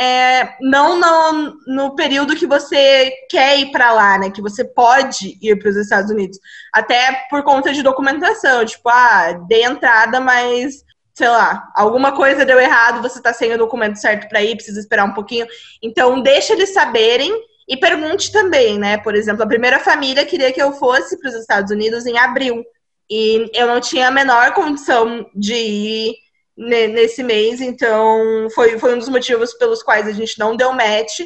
é, 0.00 0.56
não 0.62 0.98
no, 0.98 1.56
no 1.66 1.94
período 1.94 2.34
que 2.34 2.46
você 2.46 3.12
quer 3.28 3.58
ir 3.58 3.70
para 3.70 3.92
lá, 3.92 4.18
né? 4.18 4.30
Que 4.30 4.40
você 4.40 4.64
pode 4.64 5.38
ir 5.42 5.58
para 5.58 5.68
os 5.68 5.76
Estados 5.76 6.10
Unidos, 6.10 6.38
até 6.72 7.26
por 7.28 7.42
conta 7.42 7.72
de 7.74 7.82
documentação, 7.82 8.64
tipo, 8.64 8.88
ah, 8.88 9.32
dei 9.46 9.62
entrada, 9.62 10.20
mas 10.20 10.82
sei 11.12 11.28
lá, 11.28 11.68
alguma 11.74 12.12
coisa 12.12 12.46
deu 12.46 12.60
errado, 12.60 13.02
você 13.02 13.18
está 13.18 13.32
sem 13.32 13.52
o 13.52 13.58
documento 13.58 13.96
certo 13.96 14.28
para 14.28 14.40
ir, 14.40 14.54
precisa 14.54 14.78
esperar 14.78 15.04
um 15.04 15.12
pouquinho. 15.12 15.46
Então, 15.82 16.22
deixa 16.22 16.52
eles 16.52 16.72
saberem 16.72 17.30
e 17.68 17.76
pergunte 17.76 18.32
também, 18.32 18.78
né? 18.78 18.96
Por 18.96 19.14
exemplo, 19.14 19.42
a 19.42 19.46
primeira 19.46 19.78
família 19.78 20.24
queria 20.24 20.50
que 20.50 20.62
eu 20.62 20.72
fosse 20.72 21.18
para 21.20 21.28
os 21.28 21.34
Estados 21.34 21.70
Unidos 21.70 22.06
em 22.06 22.16
abril. 22.16 22.64
E 23.10 23.50
eu 23.52 23.66
não 23.66 23.80
tinha 23.80 24.08
a 24.08 24.10
menor 24.10 24.52
condição 24.54 25.28
de 25.34 25.54
ir 25.54 26.14
nesse 26.56 27.22
mês, 27.22 27.60
então 27.60 28.48
foi, 28.54 28.78
foi 28.78 28.94
um 28.94 28.98
dos 28.98 29.08
motivos 29.08 29.52
pelos 29.54 29.82
quais 29.82 30.08
a 30.08 30.12
gente 30.12 30.38
não 30.38 30.56
deu 30.56 30.72
match. 30.72 31.20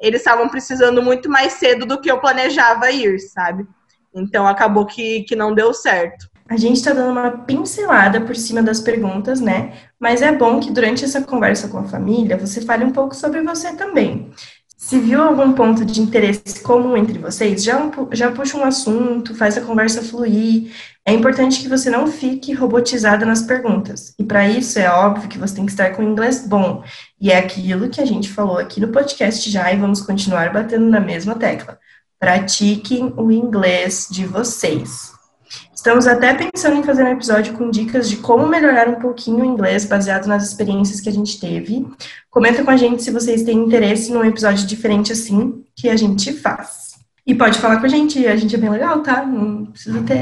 Eles 0.00 0.20
estavam 0.20 0.48
precisando 0.48 1.02
muito 1.02 1.28
mais 1.28 1.54
cedo 1.54 1.84
do 1.84 2.00
que 2.00 2.10
eu 2.10 2.20
planejava 2.20 2.90
ir, 2.90 3.18
sabe? 3.18 3.66
Então 4.14 4.46
acabou 4.46 4.86
que, 4.86 5.24
que 5.24 5.36
não 5.36 5.54
deu 5.54 5.74
certo. 5.74 6.30
A 6.48 6.56
gente 6.56 6.76
está 6.76 6.92
dando 6.92 7.12
uma 7.12 7.30
pincelada 7.44 8.20
por 8.20 8.34
cima 8.34 8.62
das 8.62 8.80
perguntas, 8.80 9.40
né? 9.40 9.72
Mas 10.00 10.22
é 10.22 10.32
bom 10.32 10.58
que 10.58 10.72
durante 10.72 11.04
essa 11.04 11.22
conversa 11.22 11.68
com 11.68 11.78
a 11.78 11.84
família 11.84 12.36
você 12.36 12.60
fale 12.60 12.84
um 12.84 12.90
pouco 12.90 13.14
sobre 13.14 13.42
você 13.42 13.74
também. 13.76 14.32
Se 14.80 14.98
viu 14.98 15.22
algum 15.22 15.52
ponto 15.52 15.84
de 15.84 16.00
interesse 16.00 16.62
comum 16.62 16.96
entre 16.96 17.18
vocês, 17.18 17.62
já, 17.62 17.90
já 18.12 18.32
puxa 18.32 18.56
um 18.56 18.64
assunto, 18.64 19.34
faz 19.34 19.58
a 19.58 19.60
conversa 19.60 20.02
fluir. 20.02 20.72
É 21.04 21.12
importante 21.12 21.60
que 21.60 21.68
você 21.68 21.90
não 21.90 22.06
fique 22.06 22.54
robotizada 22.54 23.26
nas 23.26 23.42
perguntas. 23.42 24.14
E 24.18 24.24
para 24.24 24.48
isso 24.48 24.78
é 24.78 24.90
óbvio 24.90 25.28
que 25.28 25.38
você 25.38 25.54
tem 25.54 25.66
que 25.66 25.72
estar 25.72 25.90
com 25.90 26.02
inglês 26.02 26.48
bom. 26.48 26.82
E 27.20 27.30
é 27.30 27.36
aquilo 27.36 27.90
que 27.90 28.00
a 28.00 28.06
gente 28.06 28.30
falou 28.30 28.56
aqui 28.56 28.80
no 28.80 28.88
podcast 28.88 29.50
já 29.50 29.70
e 29.70 29.76
vamos 29.76 30.00
continuar 30.00 30.50
batendo 30.50 30.86
na 30.86 30.98
mesma 30.98 31.34
tecla. 31.34 31.78
Pratiquem 32.18 33.12
o 33.18 33.30
inglês 33.30 34.08
de 34.10 34.24
vocês. 34.24 35.19
Estamos 35.80 36.06
até 36.06 36.34
pensando 36.34 36.76
em 36.76 36.82
fazer 36.82 37.02
um 37.04 37.08
episódio 37.08 37.54
com 37.54 37.70
dicas 37.70 38.10
de 38.10 38.18
como 38.18 38.46
melhorar 38.46 38.86
um 38.86 38.96
pouquinho 38.96 39.38
o 39.38 39.46
inglês 39.46 39.86
baseado 39.86 40.26
nas 40.26 40.46
experiências 40.46 41.00
que 41.00 41.08
a 41.08 41.12
gente 41.12 41.40
teve. 41.40 41.86
Comenta 42.28 42.62
com 42.62 42.70
a 42.70 42.76
gente 42.76 43.02
se 43.02 43.10
vocês 43.10 43.44
têm 43.44 43.56
interesse 43.56 44.12
num 44.12 44.22
episódio 44.22 44.66
diferente 44.66 45.10
assim 45.10 45.64
que 45.74 45.88
a 45.88 45.96
gente 45.96 46.34
faz. 46.34 46.96
E 47.26 47.34
pode 47.34 47.58
falar 47.58 47.80
com 47.80 47.86
a 47.86 47.88
gente, 47.88 48.26
a 48.26 48.36
gente 48.36 48.54
é 48.54 48.58
bem 48.58 48.68
legal, 48.68 49.02
tá? 49.02 49.24
Não 49.24 49.64
precisa 49.64 50.02
ter. 50.02 50.18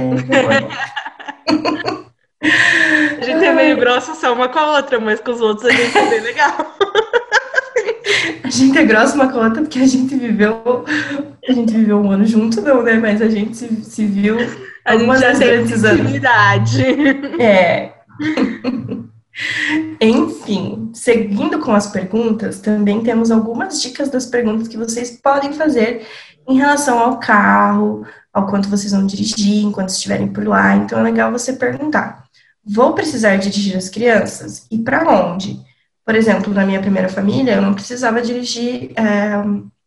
a 3.20 3.24
gente 3.24 3.44
é 3.44 3.52
meio 3.52 3.76
grossa 3.78 4.14
só 4.14 4.32
uma 4.32 4.48
com 4.48 4.60
a 4.60 4.76
outra, 4.76 5.00
mas 5.00 5.18
com 5.18 5.32
os 5.32 5.40
outros 5.40 5.68
a 5.68 5.72
gente 5.72 5.98
é 5.98 6.08
bem 6.08 6.20
legal. 6.20 6.76
A 8.44 8.48
gente 8.48 8.78
é 8.78 8.84
grossa 8.84 9.16
uma 9.16 9.26
com 9.26 9.40
a 9.40 9.46
outra 9.46 9.62
porque 9.62 9.80
a 9.80 9.86
gente 9.88 10.14
viveu. 10.14 10.84
A 11.48 11.52
gente 11.52 11.72
viveu 11.72 11.98
um 11.98 12.12
ano 12.12 12.24
junto, 12.24 12.60
não, 12.60 12.80
né? 12.80 12.94
Mas 12.94 13.20
a 13.20 13.28
gente 13.28 13.56
se, 13.56 13.66
se 13.82 14.06
viu 14.06 14.36
a 14.88 14.96
gente 14.96 15.18
já 15.18 15.38
tem 15.38 15.62
intimidade. 15.62 16.84
É. 17.40 17.92
Enfim, 20.00 20.90
seguindo 20.94 21.58
com 21.60 21.72
as 21.72 21.88
perguntas, 21.88 22.58
também 22.60 23.02
temos 23.02 23.30
algumas 23.30 23.80
dicas 23.80 24.08
das 24.08 24.26
perguntas 24.26 24.66
que 24.66 24.76
vocês 24.76 25.20
podem 25.22 25.52
fazer 25.52 26.06
em 26.48 26.56
relação 26.56 26.98
ao 26.98 27.18
carro, 27.18 28.06
ao 28.32 28.46
quanto 28.46 28.68
vocês 28.68 28.92
vão 28.92 29.06
dirigir 29.06 29.62
enquanto 29.64 29.90
estiverem 29.90 30.28
por 30.28 30.46
lá. 30.46 30.74
Então 30.76 30.98
é 30.98 31.02
legal 31.02 31.30
você 31.30 31.52
perguntar: 31.52 32.24
vou 32.64 32.94
precisar 32.94 33.36
dirigir 33.36 33.76
as 33.76 33.88
crianças? 33.88 34.66
E 34.70 34.78
para 34.78 35.08
onde? 35.08 35.60
Por 36.04 36.14
exemplo, 36.14 36.52
na 36.54 36.64
minha 36.64 36.80
primeira 36.80 37.08
família, 37.08 37.56
eu 37.56 37.62
não 37.62 37.74
precisava 37.74 38.22
dirigir 38.22 38.92
é, 38.96 39.34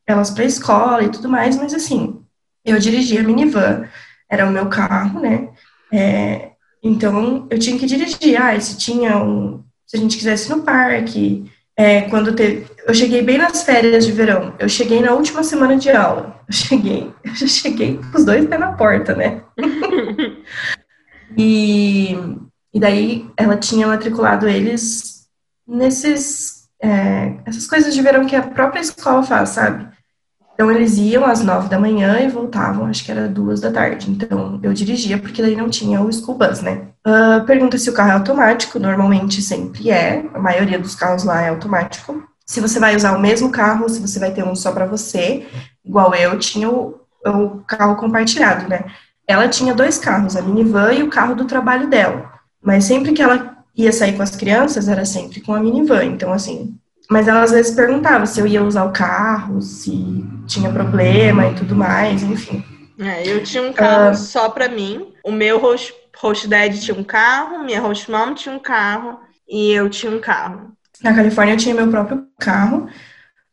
elas 0.06 0.30
para 0.30 0.44
a 0.44 0.48
escola 0.48 1.04
e 1.04 1.10
tudo 1.10 1.28
mais, 1.28 1.58
mas 1.58 1.74
assim, 1.74 2.22
eu 2.64 2.78
dirigia 2.78 3.22
a 3.22 3.24
minivan 3.24 3.86
era 4.32 4.48
o 4.48 4.52
meu 4.52 4.68
carro, 4.68 5.20
né? 5.20 5.50
É, 5.92 6.52
então 6.82 7.48
eu 7.50 7.60
tinha 7.60 7.78
que 7.78 7.86
dirigir. 7.86 8.42
Ah, 8.42 8.58
se 8.60 8.78
tinha 8.78 9.18
um. 9.22 9.62
Se 9.86 9.98
a 9.98 10.00
gente 10.00 10.18
quisesse 10.18 10.50
no 10.50 10.64
parque. 10.64 11.52
É, 11.76 12.04
quando 12.04 12.34
teve. 12.34 12.66
Eu 12.88 12.94
cheguei 12.94 13.22
bem 13.22 13.38
nas 13.38 13.64
férias 13.64 14.06
de 14.06 14.14
verão. 14.14 14.56
Eu 14.58 14.70
cheguei 14.70 15.02
na 15.02 15.12
última 15.12 15.44
semana 15.44 15.76
de 15.76 15.92
aula. 15.92 16.40
Eu 16.48 16.54
cheguei. 16.54 17.14
Eu 17.24 17.36
já 17.36 17.48
cheguei 17.48 17.98
com 17.98 18.18
os 18.18 18.26
dois 18.26 18.48
pés 18.48 18.60
na 18.60 18.72
porta, 18.72 19.14
né? 19.14 19.42
e, 21.38 22.16
e 22.74 22.80
daí 22.80 23.30
ela 23.36 23.58
tinha 23.58 23.86
matriculado 23.86 24.48
eles 24.48 25.28
nesses. 25.68 26.62
É, 26.82 27.36
essas 27.46 27.68
coisas 27.68 27.94
de 27.94 28.02
verão 28.02 28.26
que 28.26 28.36
a 28.36 28.42
própria 28.42 28.80
escola 28.80 29.22
faz, 29.22 29.50
sabe? 29.50 29.88
Então 30.62 30.72
eles 30.72 30.96
iam 30.96 31.26
às 31.26 31.44
nove 31.44 31.70
da 31.70 31.80
manhã 31.80 32.20
e 32.20 32.30
voltavam, 32.30 32.86
acho 32.86 33.04
que 33.04 33.12
era 33.12 33.28
duas 33.28 33.60
da 33.60 33.72
tarde. 33.72 34.12
Então 34.12 34.60
eu 34.62 34.72
dirigia 34.74 35.18
porque 35.18 35.42
daí 35.42 35.56
não 35.56 35.72
tinha 35.72 36.00
o 36.00 36.14
school 36.14 36.38
bus, 36.38 36.62
né? 36.62 36.84
Uh, 37.04 37.44
pergunta 37.48 37.80
se 37.80 37.90
o 37.90 37.94
carro 37.94 38.12
é 38.12 38.14
automático, 38.14 38.78
normalmente 38.78 39.42
sempre 39.42 39.90
é. 39.90 40.24
A 40.32 40.38
maioria 40.38 40.78
dos 40.78 40.94
carros 40.94 41.24
lá 41.24 41.42
é 41.42 41.50
automático. 41.50 42.24
se 42.46 42.62
você 42.62 42.80
vai 42.80 42.96
usar 42.96 43.18
o 43.18 43.20
mesmo 43.20 43.50
carro, 43.50 43.90
se 43.90 44.00
você 44.00 44.20
vai 44.20 44.30
ter 44.30 44.44
um 44.44 44.54
só 44.54 44.72
para 44.72 44.86
você, 44.86 45.48
igual 45.84 46.14
eu 46.14 46.38
tinha 46.38 46.70
o, 46.70 47.02
o 47.26 47.64
carro 47.66 47.96
compartilhado, 47.96 48.70
né? 48.70 48.86
Ela 49.28 49.48
tinha 49.48 49.74
dois 49.74 49.98
carros, 49.98 50.36
a 50.36 50.44
minivan 50.44 50.94
e 50.94 51.02
o 51.02 51.10
carro 51.10 51.34
do 51.34 51.46
trabalho 51.46 51.90
dela. 51.90 52.32
Mas 52.64 52.84
sempre 52.84 53.14
que 53.14 53.22
ela 53.24 53.58
ia 53.76 53.92
sair 53.92 54.14
com 54.16 54.22
as 54.22 54.36
crianças, 54.36 54.88
era 54.88 55.06
sempre 55.06 55.42
com 55.42 55.56
a 55.56 55.60
minivan. 55.60 56.04
Então, 56.04 56.32
assim, 56.32 56.78
mas 57.12 57.28
ela 57.28 57.44
às 57.44 57.52
vezes 57.52 57.76
perguntava 57.76 58.26
se 58.26 58.40
eu 58.40 58.48
ia 58.48 58.64
usar 58.64 58.86
o 58.86 58.94
carro, 58.94 59.62
se 59.62 60.26
tinha 60.48 60.72
problema 60.72 61.48
e 61.48 61.56
tudo 61.56 61.76
mais, 61.76 62.24
enfim. 62.24 62.64
É, 62.98 63.28
eu 63.28 63.44
tinha 63.44 63.64
um 63.64 63.74
carro 63.74 64.12
uh, 64.12 64.16
só 64.16 64.48
para 64.48 64.70
mim. 64.70 65.12
O 65.22 65.30
meu 65.30 65.60
host, 65.60 65.94
host 66.18 66.48
dad 66.48 66.74
tinha 66.80 66.98
um 66.98 67.04
carro, 67.04 67.66
minha 67.66 67.82
host 67.82 68.10
mom 68.10 68.34
tinha 68.34 68.56
um 68.56 68.60
carro 68.60 69.20
e 69.46 69.74
eu 69.74 69.90
tinha 69.90 70.10
um 70.10 70.22
carro. 70.22 70.72
Na 71.04 71.14
Califórnia 71.14 71.56
eu 71.56 71.58
tinha 71.58 71.76
meu 71.76 71.90
próprio 71.90 72.26
carro, 72.40 72.88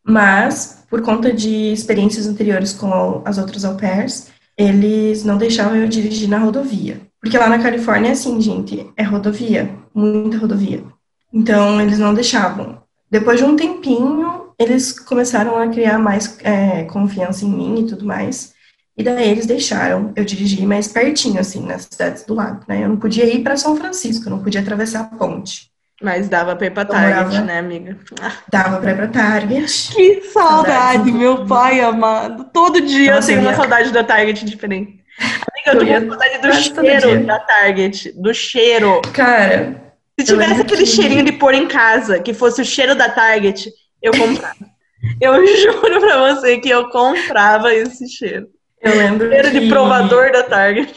mas 0.05 0.87
por 0.89 1.03
conta 1.03 1.33
de 1.33 1.73
experiências 1.73 2.29
anteriores 2.29 2.73
com 2.73 3.23
as 3.25 3.39
outras 3.39 3.65
au 3.65 3.77
pairs, 3.77 4.31
eles 4.57 5.25
não 5.25 5.37
deixavam 5.37 5.75
eu 5.75 5.89
dirigir 5.89 6.29
na 6.29 6.39
rodovia. 6.39 7.01
Porque 7.21 7.37
lá 7.37 7.49
na 7.49 7.59
Califórnia 7.59 8.11
é 8.11 8.13
assim, 8.13 8.41
gente, 8.41 8.89
é 8.97 9.03
rodovia, 9.03 9.75
muita 9.93 10.39
rodovia. 10.39 10.85
Então 11.33 11.81
eles 11.81 11.99
não 11.99 12.15
deixavam. 12.15 12.87
Depois 13.11 13.39
de 13.39 13.45
um 13.45 13.57
tempinho, 13.57 14.53
eles 14.59 14.99
começaram 14.99 15.57
a 15.57 15.69
criar 15.69 15.99
mais 15.99 16.39
é, 16.43 16.85
confiança 16.85 17.45
em 17.45 17.51
mim 17.51 17.81
e 17.81 17.87
tudo 17.87 18.05
mais. 18.05 18.55
E 18.97 19.03
daí 19.03 19.31
eles 19.31 19.47
deixaram 19.47 20.13
eu 20.17 20.25
dirigir 20.25 20.67
mais 20.67 20.89
pertinho, 20.89 21.41
assim, 21.41 21.65
nas 21.65 21.83
cidades 21.83 22.25
do 22.25 22.35
lado, 22.35 22.65
né? 22.67 22.83
Eu 22.83 22.89
não 22.89 22.97
podia 22.97 23.25
ir 23.25 23.45
para 23.45 23.57
São 23.57 23.77
Francisco, 23.77 24.27
eu 24.27 24.31
não 24.31 24.43
podia 24.43 24.61
atravessar 24.61 25.01
a 25.01 25.17
ponte. 25.17 25.71
Mas 26.03 26.29
dava 26.29 26.55
pra 26.55 26.67
ir 26.67 26.71
pra 26.71 26.85
Target, 26.85 27.25
morava... 27.25 27.41
né, 27.45 27.59
amiga? 27.59 27.97
Dava 28.51 28.79
pra 28.79 28.93
ir 28.93 28.97
pra 28.97 29.09
Target. 29.09 29.95
Que 29.95 30.21
saudade, 30.23 31.11
meu 31.11 31.45
pai 31.45 31.81
amado. 31.81 32.45
Todo 32.53 32.81
dia 32.81 33.17
Nossa, 33.17 33.33
eu 33.33 33.39
tenho 33.39 33.49
uma 33.49 33.57
saudade 33.57 33.93
da 33.93 34.05
Target 34.05 34.45
diferente. 34.45 35.05
Amiga, 35.21 35.85
eu, 35.85 35.95
eu 35.95 36.01
tô 36.01 36.07
com 36.07 36.21
saudade 36.21 36.39
do 36.41 36.53
cheiro 36.55 37.27
da 37.27 37.39
Target. 37.41 38.13
Do 38.13 38.33
cheiro. 38.35 39.03
Cara, 39.13 39.88
se 40.19 40.25
tivesse 40.25 40.61
aquele 40.61 40.83
que... 40.83 40.89
cheirinho 40.89 41.25
de 41.25 41.33
pôr 41.33 41.55
em 41.55 41.69
casa, 41.69 42.19
que 42.19 42.35
fosse 42.35 42.61
o 42.61 42.65
cheiro 42.65 42.95
da 42.95 43.09
Target, 43.09 43.71
eu 44.03 44.13
comprava. 44.13 44.57
eu 45.21 45.47
juro 45.47 46.01
pra 46.01 46.35
você 46.35 46.59
que 46.59 46.69
eu 46.69 46.89
comprava 46.89 47.73
esse 47.73 48.09
cheiro. 48.09 48.49
Eu 48.83 48.97
lembro 48.97 49.29
cheiro 49.31 49.51
que... 49.51 49.61
de 49.61 49.69
provador 49.69 50.33
da 50.33 50.43
Target. 50.43 50.93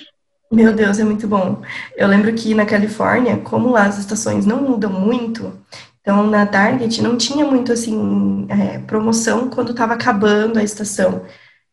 Meu 0.52 0.74
Deus, 0.74 1.00
é 1.00 1.04
muito 1.04 1.28
bom. 1.28 1.62
Eu 1.96 2.08
lembro 2.08 2.34
que 2.34 2.54
na 2.54 2.66
Califórnia, 2.66 3.38
como 3.38 3.70
lá 3.72 3.86
as 3.86 3.98
estações 3.98 4.46
não 4.46 4.62
mudam 4.62 4.92
muito, 4.92 5.54
então 6.02 6.28
na 6.28 6.46
Target 6.46 7.02
não 7.02 7.16
tinha 7.16 7.46
muito 7.46 7.72
assim 7.72 8.48
é, 8.50 8.80
promoção 8.80 9.50
quando 9.50 9.72
estava 9.72 9.94
acabando 9.94 10.60
a 10.60 10.64
estação. 10.64 11.24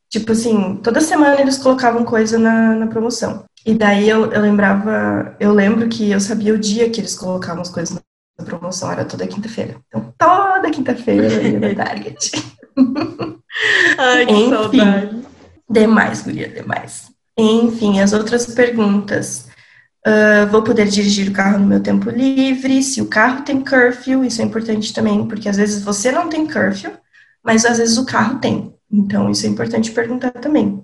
Tipo 0.09 0.33
assim, 0.33 0.77
toda 0.77 1.01
semana 1.01 1.41
eles 1.41 1.59
colocavam 1.59 2.05
coisa 2.05 2.39
na, 2.39 2.75
na 2.75 2.87
promoção. 2.87 3.45
E 3.67 3.75
daí 3.75 4.09
eu, 4.09 4.33
eu 4.33 4.41
lembrava, 4.41 5.37
eu 5.39 5.53
lembro 5.53 5.89
que 5.89 6.11
eu 6.11 6.21
sabia 6.21 6.55
o 6.55 6.59
dia 6.59 6.89
que 6.91 7.01
eles 7.01 7.15
colocavam 7.15 7.63
as 7.63 7.71
coisas 7.71 7.99
na 8.39 8.45
promoção, 8.45 8.91
era 8.91 9.05
toda 9.05 9.27
quinta-feira. 9.27 9.77
Então, 9.89 10.15
toda 10.17 10.71
quinta-feira 10.71 11.27
eu 11.27 11.53
ia 11.53 11.61
na 11.61 11.75
Target. 11.85 12.31
Ai, 13.99 14.27
que 14.27 14.33
Enfim, 14.33 14.51
saudade. 14.51 15.23
Demais, 15.69 16.23
guria, 16.23 16.49
demais. 16.49 17.11
Enfim, 17.37 18.01
as 18.01 18.13
outras 18.13 18.47
perguntas. 18.47 19.47
Uh, 20.07 20.47
vou 20.51 20.63
poder 20.63 20.89
dirigir 20.89 21.29
o 21.29 21.33
carro 21.33 21.59
no 21.59 21.67
meu 21.67 21.81
tempo 21.81 22.09
livre? 22.09 22.83
Se 22.83 23.03
o 23.03 23.07
carro 23.07 23.43
tem 23.43 23.61
curfew, 23.61 24.25
isso 24.25 24.41
é 24.41 24.45
importante 24.45 24.95
também, 24.95 25.27
porque 25.27 25.49
às 25.49 25.57
vezes 25.57 25.83
você 25.83 26.11
não 26.11 26.29
tem 26.29 26.47
curfew, 26.47 26.93
mas 27.45 27.65
às 27.65 27.79
vezes 27.79 27.99
o 27.99 28.07
carro 28.07 28.39
tem. 28.39 28.73
Então, 28.91 29.31
isso 29.31 29.45
é 29.45 29.49
importante 29.49 29.91
perguntar 29.91 30.31
também. 30.31 30.83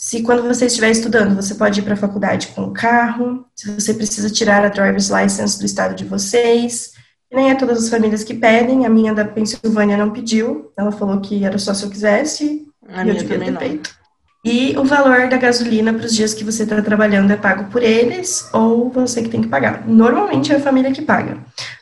Se 0.00 0.22
quando 0.22 0.42
você 0.42 0.64
estiver 0.64 0.90
estudando, 0.90 1.36
você 1.36 1.54
pode 1.54 1.78
ir 1.78 1.82
para 1.82 1.92
a 1.92 1.96
faculdade 1.96 2.48
com 2.54 2.62
o 2.62 2.70
carro, 2.70 3.44
se 3.54 3.70
você 3.70 3.92
precisa 3.92 4.30
tirar 4.30 4.64
a 4.64 4.68
driver's 4.68 5.10
license 5.10 5.58
do 5.58 5.66
estado 5.66 5.94
de 5.94 6.06
vocês, 6.06 6.92
nem 7.30 7.50
é 7.50 7.54
todas 7.54 7.84
as 7.84 7.90
famílias 7.90 8.24
que 8.24 8.32
pedem, 8.32 8.86
a 8.86 8.88
minha 8.88 9.12
da 9.12 9.26
Pensilvânia 9.26 9.98
não 9.98 10.10
pediu, 10.10 10.72
ela 10.74 10.90
falou 10.90 11.20
que 11.20 11.44
era 11.44 11.58
só 11.58 11.74
se 11.74 11.84
eu 11.84 11.90
quisesse, 11.90 12.66
a 12.88 13.04
e 13.04 13.10
eu 13.10 13.14
devia 13.14 13.38
ter 13.38 13.50
não. 13.50 13.60
feito. 13.60 13.90
E 14.42 14.74
o 14.78 14.84
valor 14.84 15.28
da 15.28 15.36
gasolina 15.36 15.92
para 15.92 16.06
os 16.06 16.14
dias 16.14 16.32
que 16.32 16.44
você 16.44 16.62
está 16.62 16.80
trabalhando 16.80 17.30
é 17.30 17.36
pago 17.36 17.64
por 17.64 17.82
eles 17.82 18.48
ou 18.54 18.88
você 18.88 19.20
que 19.20 19.28
tem 19.28 19.42
que 19.42 19.48
pagar. 19.48 19.86
Normalmente 19.86 20.50
é 20.50 20.56
a 20.56 20.60
família 20.60 20.92
que 20.92 21.02
paga. 21.02 21.36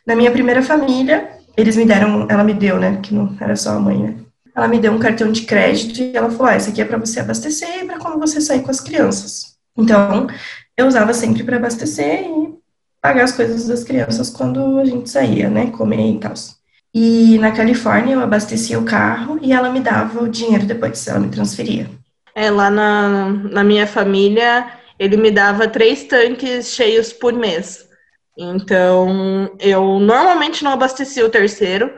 Na 0.04 0.16
minha 0.16 0.32
primeira 0.32 0.60
família, 0.60 1.28
eles 1.56 1.76
me 1.76 1.86
deram, 1.86 2.26
ela 2.28 2.42
me 2.42 2.52
deu, 2.52 2.80
né? 2.80 2.98
Que 3.00 3.14
não 3.14 3.36
era 3.40 3.54
só 3.54 3.76
a 3.76 3.78
mãe, 3.78 3.96
né? 3.96 4.14
Ela 4.58 4.68
me 4.68 4.78
deu 4.78 4.92
um 4.92 4.98
cartão 4.98 5.30
de 5.30 5.42
crédito 5.42 6.00
e 6.00 6.16
ela 6.16 6.30
falou: 6.30 6.46
ah, 6.46 6.56
aqui 6.56 6.82
é 6.82 6.84
para 6.84 6.98
você 6.98 7.20
abastecer 7.20 7.82
e 7.82 7.84
para 7.84 7.98
quando 7.98 8.18
você 8.18 8.40
sair 8.40 8.62
com 8.62 8.70
as 8.70 8.80
crianças. 8.80 9.56
Então, 9.76 10.26
eu 10.76 10.86
usava 10.86 11.14
sempre 11.14 11.44
para 11.44 11.56
abastecer 11.56 12.24
e 12.24 12.54
pagar 13.00 13.24
as 13.24 13.32
coisas 13.32 13.66
das 13.68 13.84
crianças 13.84 14.28
quando 14.28 14.78
a 14.78 14.84
gente 14.84 15.08
saía, 15.08 15.48
né? 15.48 15.70
Comer 15.70 16.10
e 16.10 16.18
tal. 16.18 16.34
E 16.92 17.38
na 17.38 17.52
Califórnia 17.52 18.14
eu 18.14 18.20
abastecia 18.20 18.78
o 18.78 18.84
carro 18.84 19.38
e 19.40 19.52
ela 19.52 19.70
me 19.70 19.80
dava 19.80 20.22
o 20.22 20.28
dinheiro 20.28 20.66
depois, 20.66 21.06
ela 21.06 21.20
me 21.20 21.28
transferia. 21.28 21.88
É, 22.34 22.50
lá 22.50 22.70
na, 22.70 23.30
na 23.30 23.64
minha 23.64 23.86
família, 23.86 24.66
ele 24.98 25.16
me 25.16 25.30
dava 25.30 25.68
três 25.68 26.04
tanques 26.04 26.72
cheios 26.72 27.12
por 27.12 27.32
mês. 27.32 27.86
Então, 28.36 29.50
eu 29.58 29.98
normalmente 29.98 30.62
não 30.62 30.72
abastecia 30.72 31.26
o 31.26 31.30
terceiro, 31.30 31.92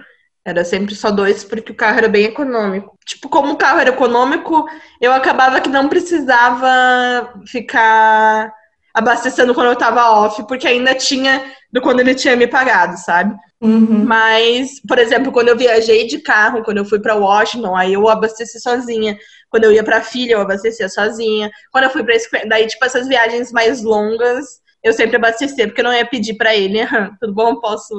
era 0.44 0.64
sempre 0.64 0.94
só 0.94 1.11
dois, 1.11 1.44
porque 1.44 1.72
o 1.72 1.76
carro 1.76 1.98
era 1.98 2.09
bem 2.09 2.24
econômico. 2.24 2.98
Tipo, 3.05 3.29
como 3.29 3.53
o 3.53 3.57
carro 3.57 3.81
era 3.81 3.90
econômico, 3.90 4.66
eu 5.00 5.12
acabava 5.12 5.61
que 5.61 5.68
não 5.68 5.88
precisava 5.88 7.35
ficar 7.46 8.53
abastecendo 8.92 9.55
quando 9.55 9.68
eu 9.68 9.76
tava 9.76 10.11
off, 10.11 10.42
porque 10.46 10.66
ainda 10.66 10.94
tinha 10.94 11.44
do 11.72 11.81
quando 11.81 12.00
ele 12.00 12.14
tinha 12.14 12.35
me 12.37 12.46
pagado, 12.46 12.96
sabe? 12.98 13.35
Uhum. 13.61 14.05
Mas, 14.05 14.81
por 14.88 14.98
exemplo, 14.98 15.31
quando 15.31 15.48
eu 15.48 15.57
viajei 15.57 16.07
de 16.07 16.18
carro, 16.18 16.64
quando 16.64 16.79
eu 16.79 16.85
fui 16.85 16.98
para 16.98 17.14
Washington, 17.14 17.76
aí 17.76 17.92
eu 17.92 18.09
abasteci 18.09 18.59
sozinha. 18.59 19.16
Quando 19.48 19.64
eu 19.64 19.72
ia 19.72 19.85
para 19.85 20.00
filha, 20.03 20.33
eu 20.33 20.40
abastecia 20.40 20.88
sozinha. 20.88 21.50
Quando 21.70 21.85
eu 21.85 21.90
fui 21.90 22.03
para 22.03 22.14
daí 22.48 22.66
tipo 22.66 22.85
essas 22.85 23.07
viagens 23.07 23.53
mais 23.53 23.83
longas, 23.83 24.61
eu 24.83 24.93
sempre 24.93 25.16
abastecer, 25.16 25.66
porque 25.66 25.81
eu 25.81 25.85
não 25.85 25.93
ia 25.93 26.07
pedir 26.07 26.35
para 26.35 26.55
ele, 26.55 26.79
tudo 27.21 27.35
bom, 27.35 27.57
posso 27.57 27.95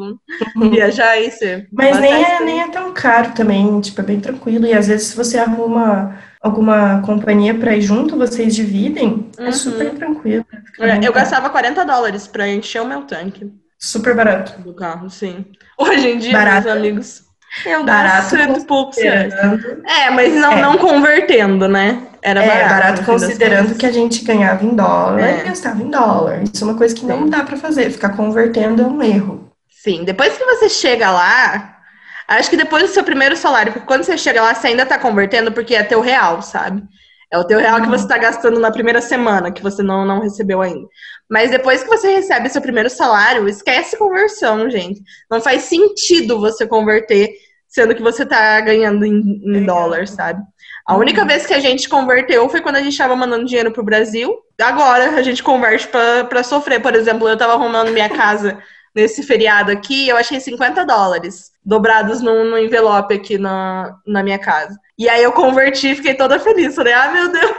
uhum. 0.55 0.69
viajar 0.69 1.19
e 1.19 1.31
ser. 1.31 1.67
Mas 1.71 1.99
nem 1.99 2.13
é, 2.13 2.39
nem 2.43 2.61
é 2.61 2.69
tão 2.69 2.93
caro 2.93 3.33
também, 3.33 3.79
tipo, 3.81 4.01
é 4.01 4.03
bem 4.03 4.19
tranquilo. 4.19 4.65
E 4.65 4.73
às 4.73 4.87
vezes 4.87 5.07
se 5.07 5.15
você 5.15 5.37
arruma 5.37 6.17
alguma 6.41 7.01
companhia 7.01 7.53
para 7.53 7.75
ir 7.75 7.81
junto, 7.81 8.17
vocês 8.17 8.55
dividem, 8.55 9.29
é 9.37 9.41
uhum. 9.41 9.47
é 9.47 9.51
super 9.51 9.91
tranquilo. 9.91 10.45
É, 10.79 11.05
eu 11.05 11.13
gastava 11.13 11.49
40 11.49 11.85
dólares 11.85 12.27
para 12.27 12.47
encher 12.47 12.81
o 12.81 12.87
meu 12.87 13.03
tanque. 13.03 13.51
Super 13.77 14.15
barato. 14.15 14.61
Do 14.61 14.73
carro, 14.73 15.09
sim. 15.09 15.45
Hoje 15.77 16.09
em 16.09 16.17
dia, 16.17 16.33
barato. 16.33 16.65
meus 16.65 16.77
amigos, 16.77 17.23
eu 17.65 17.83
barato 17.83 18.35
gasto 18.35 18.65
pouco 18.65 18.99
É, 18.99 20.09
mas 20.09 20.33
não, 20.33 20.51
é. 20.53 20.61
não 20.61 20.77
convertendo, 20.77 21.67
né? 21.67 22.03
Era 22.21 22.41
barato. 22.41 22.59
É, 22.59 22.69
barato 22.69 23.03
considerando 23.03 23.75
que 23.75 23.85
a 23.85 23.91
gente 23.91 24.23
ganhava 24.23 24.63
em 24.63 24.75
dólar 24.75 25.19
é. 25.21 25.39
e 25.39 25.43
gastava 25.43 25.81
em 25.81 25.89
dólar. 25.89 26.43
Isso 26.43 26.63
é 26.63 26.67
uma 26.67 26.77
coisa 26.77 26.95
que 26.95 27.05
não 27.05 27.27
dá 27.27 27.43
para 27.43 27.57
fazer. 27.57 27.89
Ficar 27.91 28.15
convertendo 28.15 28.81
é 28.81 28.85
um 28.85 29.01
erro. 29.01 29.51
Sim, 29.69 30.03
depois 30.03 30.37
que 30.37 30.45
você 30.45 30.69
chega 30.69 31.11
lá, 31.11 31.79
acho 32.27 32.49
que 32.49 32.57
depois 32.57 32.83
do 32.83 32.89
seu 32.89 33.03
primeiro 33.03 33.35
salário, 33.35 33.73
porque 33.73 33.87
quando 33.87 34.03
você 34.03 34.17
chega 34.17 34.41
lá, 34.41 34.53
você 34.53 34.67
ainda 34.67 34.85
tá 34.85 34.97
convertendo 34.97 35.51
porque 35.51 35.73
é 35.73 35.83
teu 35.83 36.01
real, 36.01 36.41
sabe? 36.41 36.83
É 37.31 37.37
o 37.37 37.45
teu 37.45 37.59
real 37.59 37.81
que 37.81 37.87
você 37.87 38.03
está 38.03 38.17
gastando 38.17 38.59
na 38.59 38.71
primeira 38.71 39.01
semana, 39.01 39.51
que 39.51 39.63
você 39.63 39.81
não, 39.81 40.05
não 40.05 40.19
recebeu 40.19 40.61
ainda. 40.61 40.85
Mas 41.29 41.49
depois 41.49 41.81
que 41.81 41.89
você 41.89 42.13
recebe 42.13 42.49
seu 42.49 42.61
primeiro 42.61 42.89
salário, 42.89 43.47
esquece 43.47 43.97
conversão, 43.97 44.69
gente. 44.69 45.01
Não 45.29 45.39
faz 45.39 45.63
sentido 45.63 46.41
você 46.41 46.67
converter, 46.67 47.31
sendo 47.69 47.95
que 47.95 48.01
você 48.01 48.23
está 48.23 48.59
ganhando 48.59 49.05
em, 49.05 49.41
em 49.45 49.63
dólar, 49.65 50.09
sabe? 50.09 50.41
A 50.85 50.97
única 50.97 51.23
vez 51.23 51.45
que 51.45 51.53
a 51.53 51.59
gente 51.59 51.87
converteu 51.87 52.49
foi 52.49 52.59
quando 52.59 52.75
a 52.75 52.81
gente 52.81 52.91
estava 52.91 53.15
mandando 53.15 53.45
dinheiro 53.45 53.71
pro 53.71 53.81
Brasil. 53.81 54.37
Agora 54.61 55.11
a 55.11 55.21
gente 55.21 55.41
converte 55.41 55.87
para 55.87 56.43
sofrer. 56.43 56.81
Por 56.81 56.95
exemplo, 56.95 57.29
eu 57.29 57.33
estava 57.35 57.53
arrumando 57.53 57.93
minha 57.93 58.09
casa 58.09 58.57
nesse 58.95 59.23
feriado 59.23 59.71
aqui, 59.71 60.07
eu 60.07 60.17
achei 60.17 60.39
50 60.39 60.85
dólares 60.85 61.51
dobrados 61.63 62.21
no 62.21 62.57
envelope 62.57 63.13
aqui 63.13 63.37
na, 63.37 63.95
na 64.05 64.23
minha 64.23 64.39
casa. 64.39 64.77
E 64.97 65.07
aí 65.07 65.23
eu 65.23 65.31
converti 65.31 65.91
e 65.91 65.95
fiquei 65.95 66.13
toda 66.13 66.39
feliz. 66.39 66.75
Falei, 66.75 66.93
ah, 66.93 67.11
meu 67.11 67.31
Deus, 67.31 67.51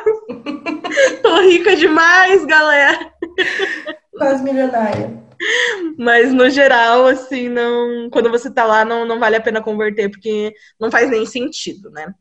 tô 1.23 1.41
rica 1.43 1.77
demais, 1.77 2.45
galera. 2.45 3.13
Quase 4.17 4.43
milionária. 4.43 5.23
Mas 5.99 6.33
no 6.33 6.49
geral, 6.51 7.07
assim, 7.07 7.49
não. 7.49 8.09
Quando 8.11 8.31
você 8.31 8.51
tá 8.51 8.65
lá, 8.65 8.85
não, 8.85 9.05
não 9.05 9.19
vale 9.19 9.37
a 9.37 9.41
pena 9.41 9.63
converter, 9.63 10.09
porque 10.11 10.53
não 10.79 10.91
faz 10.91 11.11
nem 11.11 11.27
sentido, 11.27 11.91
né? 11.91 12.15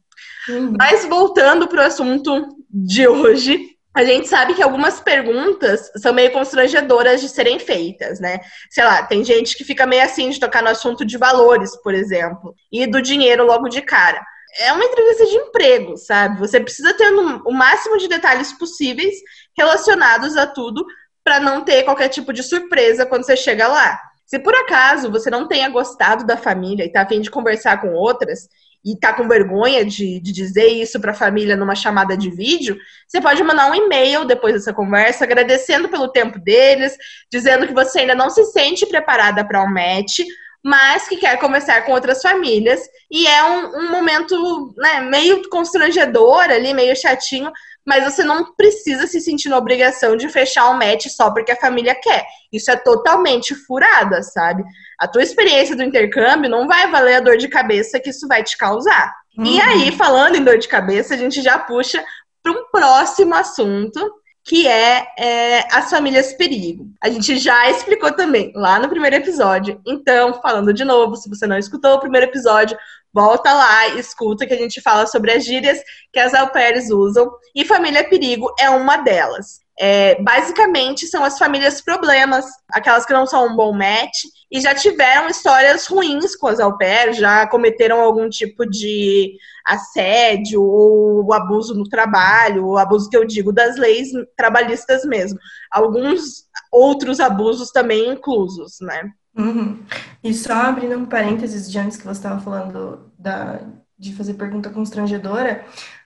Uhum. 0.49 0.73
Mas 0.77 1.05
voltando 1.05 1.67
pro 1.67 1.81
assunto 1.81 2.47
de 2.69 3.07
hoje, 3.07 3.75
a 3.93 4.03
gente 4.05 4.27
sabe 4.27 4.53
que 4.53 4.63
algumas 4.63 5.01
perguntas 5.01 5.91
são 5.97 6.13
meio 6.13 6.31
constrangedoras 6.31 7.19
de 7.19 7.27
serem 7.27 7.59
feitas, 7.59 8.19
né? 8.19 8.39
Sei 8.69 8.83
lá, 8.83 9.03
tem 9.03 9.23
gente 9.23 9.55
que 9.55 9.65
fica 9.65 9.85
meio 9.85 10.03
assim 10.03 10.29
de 10.29 10.39
tocar 10.39 10.63
no 10.63 10.69
assunto 10.69 11.03
de 11.05 11.17
valores, 11.17 11.75
por 11.81 11.93
exemplo, 11.93 12.55
e 12.71 12.87
do 12.87 13.01
dinheiro 13.01 13.45
logo 13.45 13.67
de 13.67 13.81
cara. 13.81 14.21
É 14.59 14.71
uma 14.71 14.83
entrevista 14.83 15.25
de 15.25 15.35
emprego, 15.35 15.97
sabe? 15.97 16.39
Você 16.39 16.59
precisa 16.59 16.93
ter 16.93 17.11
o 17.11 17.51
máximo 17.51 17.97
de 17.97 18.07
detalhes 18.07 18.53
possíveis 18.53 19.15
relacionados 19.57 20.37
a 20.37 20.47
tudo 20.47 20.85
para 21.23 21.39
não 21.39 21.63
ter 21.63 21.83
qualquer 21.83 22.09
tipo 22.09 22.31
de 22.31 22.43
surpresa 22.43 23.05
quando 23.05 23.25
você 23.25 23.35
chega 23.35 23.67
lá. 23.67 23.99
Se 24.25 24.39
por 24.39 24.55
acaso 24.55 25.11
você 25.11 25.29
não 25.29 25.47
tenha 25.47 25.67
gostado 25.67 26.25
da 26.25 26.37
família 26.37 26.85
e 26.85 26.89
tá 26.89 27.01
a 27.01 27.07
fim 27.07 27.19
de 27.19 27.29
conversar 27.29 27.81
com 27.81 27.93
outras, 27.93 28.47
e 28.83 28.97
tá 28.97 29.13
com 29.13 29.27
vergonha 29.27 29.85
de, 29.85 30.19
de 30.19 30.31
dizer 30.31 30.67
isso 30.67 30.99
para 30.99 31.11
a 31.11 31.15
família 31.15 31.55
numa 31.55 31.75
chamada 31.75 32.17
de 32.17 32.29
vídeo, 32.29 32.77
você 33.07 33.21
pode 33.21 33.43
mandar 33.43 33.69
um 33.69 33.75
e-mail 33.75 34.25
depois 34.25 34.53
dessa 34.53 34.73
conversa, 34.73 35.23
agradecendo 35.23 35.87
pelo 35.89 36.11
tempo 36.11 36.39
deles, 36.39 36.97
dizendo 37.31 37.67
que 37.67 37.73
você 37.73 37.99
ainda 37.99 38.15
não 38.15 38.29
se 38.29 38.43
sente 38.45 38.85
preparada 38.85 39.45
para 39.45 39.63
um 39.63 39.71
match, 39.71 40.19
mas 40.63 41.07
que 41.07 41.17
quer 41.17 41.39
conversar 41.39 41.85
com 41.85 41.91
outras 41.91 42.21
famílias. 42.21 42.81
E 43.09 43.25
é 43.27 43.43
um, 43.43 43.79
um 43.79 43.91
momento 43.91 44.73
né, 44.77 45.01
meio 45.01 45.47
constrangedor 45.49 46.43
ali, 46.43 46.73
meio 46.73 46.95
chatinho, 46.95 47.51
mas 47.85 48.03
você 48.03 48.23
não 48.23 48.53
precisa 48.53 49.07
se 49.07 49.19
sentir 49.19 49.49
na 49.49 49.57
obrigação 49.57 50.15
de 50.15 50.29
fechar 50.29 50.69
um 50.69 50.77
match 50.77 51.07
só 51.07 51.31
porque 51.31 51.51
a 51.51 51.59
família 51.59 51.95
quer. 51.95 52.25
Isso 52.51 52.69
é 52.69 52.75
totalmente 52.75 53.55
furada, 53.55 54.21
sabe? 54.21 54.63
A 54.99 55.07
tua 55.07 55.23
experiência 55.23 55.75
do 55.75 55.83
intercâmbio 55.83 56.49
não 56.49 56.67
vai 56.67 56.89
valer 56.91 57.15
a 57.15 57.19
dor 57.19 57.37
de 57.37 57.47
cabeça 57.47 57.99
que 57.99 58.09
isso 58.09 58.27
vai 58.27 58.43
te 58.43 58.57
causar. 58.57 59.13
Uhum. 59.37 59.45
E 59.45 59.61
aí, 59.61 59.91
falando 59.91 60.35
em 60.35 60.43
dor 60.43 60.57
de 60.57 60.67
cabeça, 60.67 61.13
a 61.15 61.17
gente 61.17 61.41
já 61.41 61.57
puxa 61.57 62.03
para 62.43 62.51
um 62.51 62.65
próximo 62.71 63.33
assunto, 63.35 63.99
que 64.43 64.67
é, 64.67 65.07
é, 65.17 65.67
as 65.75 65.89
famílias 65.89 66.33
perigo. 66.33 66.87
A 67.01 67.09
gente 67.09 67.37
já 67.37 67.69
explicou 67.69 68.11
também 68.11 68.51
lá 68.55 68.79
no 68.79 68.89
primeiro 68.89 69.15
episódio. 69.15 69.79
Então, 69.85 70.33
falando 70.41 70.73
de 70.73 70.83
novo, 70.83 71.15
se 71.15 71.29
você 71.29 71.45
não 71.45 71.57
escutou 71.57 71.95
o 71.95 71.99
primeiro 71.99 72.27
episódio, 72.27 72.77
volta 73.13 73.53
lá, 73.53 73.87
escuta 73.89 74.45
que 74.45 74.53
a 74.53 74.57
gente 74.57 74.81
fala 74.81 75.05
sobre 75.07 75.31
as 75.31 75.43
gírias 75.43 75.79
que 76.11 76.19
as 76.19 76.31
pairs 76.51 76.89
usam. 76.89 77.29
E 77.55 77.65
família 77.65 78.07
perigo 78.07 78.53
é 78.59 78.69
uma 78.69 78.97
delas. 78.97 79.61
É, 79.79 80.21
basicamente, 80.21 81.07
são 81.07 81.23
as 81.23 81.39
famílias 81.39 81.81
problemas, 81.81 82.45
aquelas 82.71 83.05
que 83.05 83.13
não 83.13 83.25
são 83.25 83.47
um 83.47 83.55
bom 83.55 83.73
match 83.73 84.25
e 84.51 84.61
já 84.61 84.75
tiveram 84.75 85.27
histórias 85.27 85.87
ruins 85.87 86.35
com 86.35 86.47
as 86.47 86.59
pairs, 86.77 87.17
já 87.17 87.47
cometeram 87.47 87.99
algum 87.99 88.29
tipo 88.29 88.63
de 88.69 89.33
assédio 89.65 90.61
ou 90.61 91.33
abuso 91.33 91.73
no 91.73 91.89
trabalho, 91.89 92.67
o 92.67 92.77
abuso 92.77 93.09
que 93.09 93.17
eu 93.17 93.25
digo 93.25 93.51
das 93.51 93.75
leis 93.77 94.09
trabalhistas 94.37 95.03
mesmo. 95.03 95.39
Alguns 95.71 96.45
outros 96.71 97.19
abusos 97.19 97.71
também 97.71 98.09
inclusos, 98.09 98.77
né? 98.81 99.09
Uhum. 99.35 99.79
E 100.23 100.33
só 100.33 100.53
abrindo 100.53 100.97
um 100.97 101.05
parênteses 101.05 101.71
de 101.71 101.79
antes 101.79 101.97
que 101.97 102.03
você 102.03 102.19
estava 102.19 102.41
falando 102.41 103.11
da, 103.17 103.61
de 103.97 104.13
fazer 104.13 104.33
pergunta 104.33 104.69
constrangedora, 104.69 105.63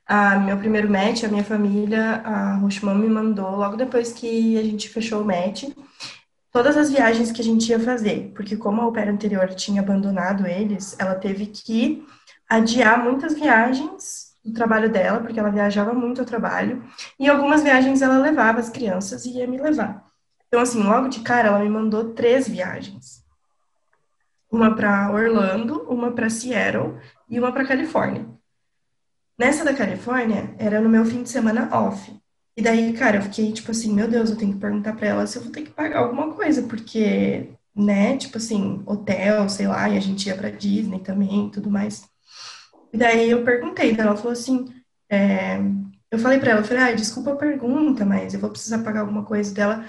a 0.08 0.38
meu 0.38 0.58
primeiro 0.58 0.90
match, 0.90 1.24
a 1.24 1.28
minha 1.28 1.44
família, 1.44 2.22
a 2.24 2.56
Rochemão 2.56 2.96
me 2.96 3.10
mandou 3.10 3.56
logo 3.56 3.76
depois 3.76 4.14
que 4.14 4.58
a 4.58 4.64
gente 4.64 4.88
fechou 4.90 5.22
o 5.22 5.26
match, 5.26 5.64
todas 6.52 6.78
as 6.78 6.92
viagens 6.92 7.32
que 7.32 7.42
a 7.42 7.44
gente 7.44 7.70
ia 7.70 7.80
fazer, 7.80 8.32
porque 8.36 8.56
como 8.56 8.82
a 8.82 8.88
opera 8.88 9.12
anterior 9.12 9.48
tinha 9.56 9.82
abandonado 9.82 10.46
eles, 10.46 10.96
ela 11.00 11.16
teve 11.16 11.48
que 11.48 12.06
adiar 12.48 13.04
muitas 13.04 13.34
viagens 13.34 14.36
do 14.44 14.54
trabalho 14.54 14.90
dela, 14.90 15.20
porque 15.20 15.40
ela 15.40 15.50
viajava 15.50 15.92
muito 15.94 16.22
ao 16.22 16.28
trabalho, 16.28 16.84
e 17.20 17.28
algumas 17.28 17.64
viagens 17.64 18.02
ela 18.04 18.20
levava 18.20 18.60
as 18.60 18.70
crianças 18.70 19.26
e 19.26 19.32
ia 19.32 19.48
me 19.48 19.60
levar. 19.60 20.05
Então, 20.56 20.64
assim, 20.64 20.84
logo 20.84 21.10
de 21.10 21.20
cara, 21.20 21.50
ela 21.50 21.60
me 21.60 21.68
mandou 21.68 22.14
três 22.14 22.48
viagens. 22.48 23.26
Uma 24.50 24.74
para 24.74 25.12
Orlando, 25.12 25.82
uma 25.82 26.14
para 26.14 26.30
Seattle 26.30 26.98
e 27.30 27.38
uma 27.38 27.52
para 27.52 27.68
Califórnia. 27.68 28.26
Nessa 29.38 29.66
da 29.66 29.74
Califórnia, 29.74 30.56
era 30.58 30.80
no 30.80 30.88
meu 30.88 31.04
fim 31.04 31.24
de 31.24 31.30
semana 31.30 31.68
off. 31.76 32.10
E 32.56 32.62
daí, 32.62 32.94
cara, 32.94 33.18
eu 33.18 33.22
fiquei 33.24 33.52
tipo 33.52 33.70
assim, 33.70 33.94
meu 33.94 34.08
Deus, 34.08 34.30
eu 34.30 34.38
tenho 34.38 34.54
que 34.54 34.60
perguntar 34.60 34.94
pra 34.94 35.08
ela 35.08 35.28
se 35.28 35.38
eu 35.38 35.42
vou 35.42 35.52
ter 35.52 35.64
que 35.64 35.72
pagar 35.72 36.00
alguma 36.00 36.32
coisa, 36.32 36.64
porque, 36.64 37.50
né, 37.76 38.16
tipo 38.16 38.38
assim, 38.38 38.82
hotel, 38.86 39.50
sei 39.50 39.68
lá, 39.68 39.90
e 39.90 39.98
a 39.98 40.00
gente 40.00 40.30
ia 40.30 40.38
pra 40.38 40.50
Disney 40.50 41.00
também 41.00 41.50
tudo 41.50 41.70
mais. 41.70 42.08
E 42.94 42.98
daí 42.98 43.30
eu 43.30 43.44
perguntei, 43.44 43.94
daí 43.94 44.08
ela 44.08 44.16
falou 44.16 44.32
assim, 44.32 44.74
é... 45.10 45.58
eu 46.10 46.18
falei 46.18 46.40
pra 46.40 46.52
ela, 46.52 46.62
eu 46.62 46.66
falei, 46.66 46.84
ah, 46.84 46.94
desculpa 46.94 47.34
a 47.34 47.36
pergunta, 47.36 48.06
mas 48.06 48.34
eu 48.34 48.40
vou 48.40 48.50
precisar 48.50 48.80
pagar 48.84 49.02
alguma 49.02 49.26
coisa 49.26 49.54
dela. 49.54 49.86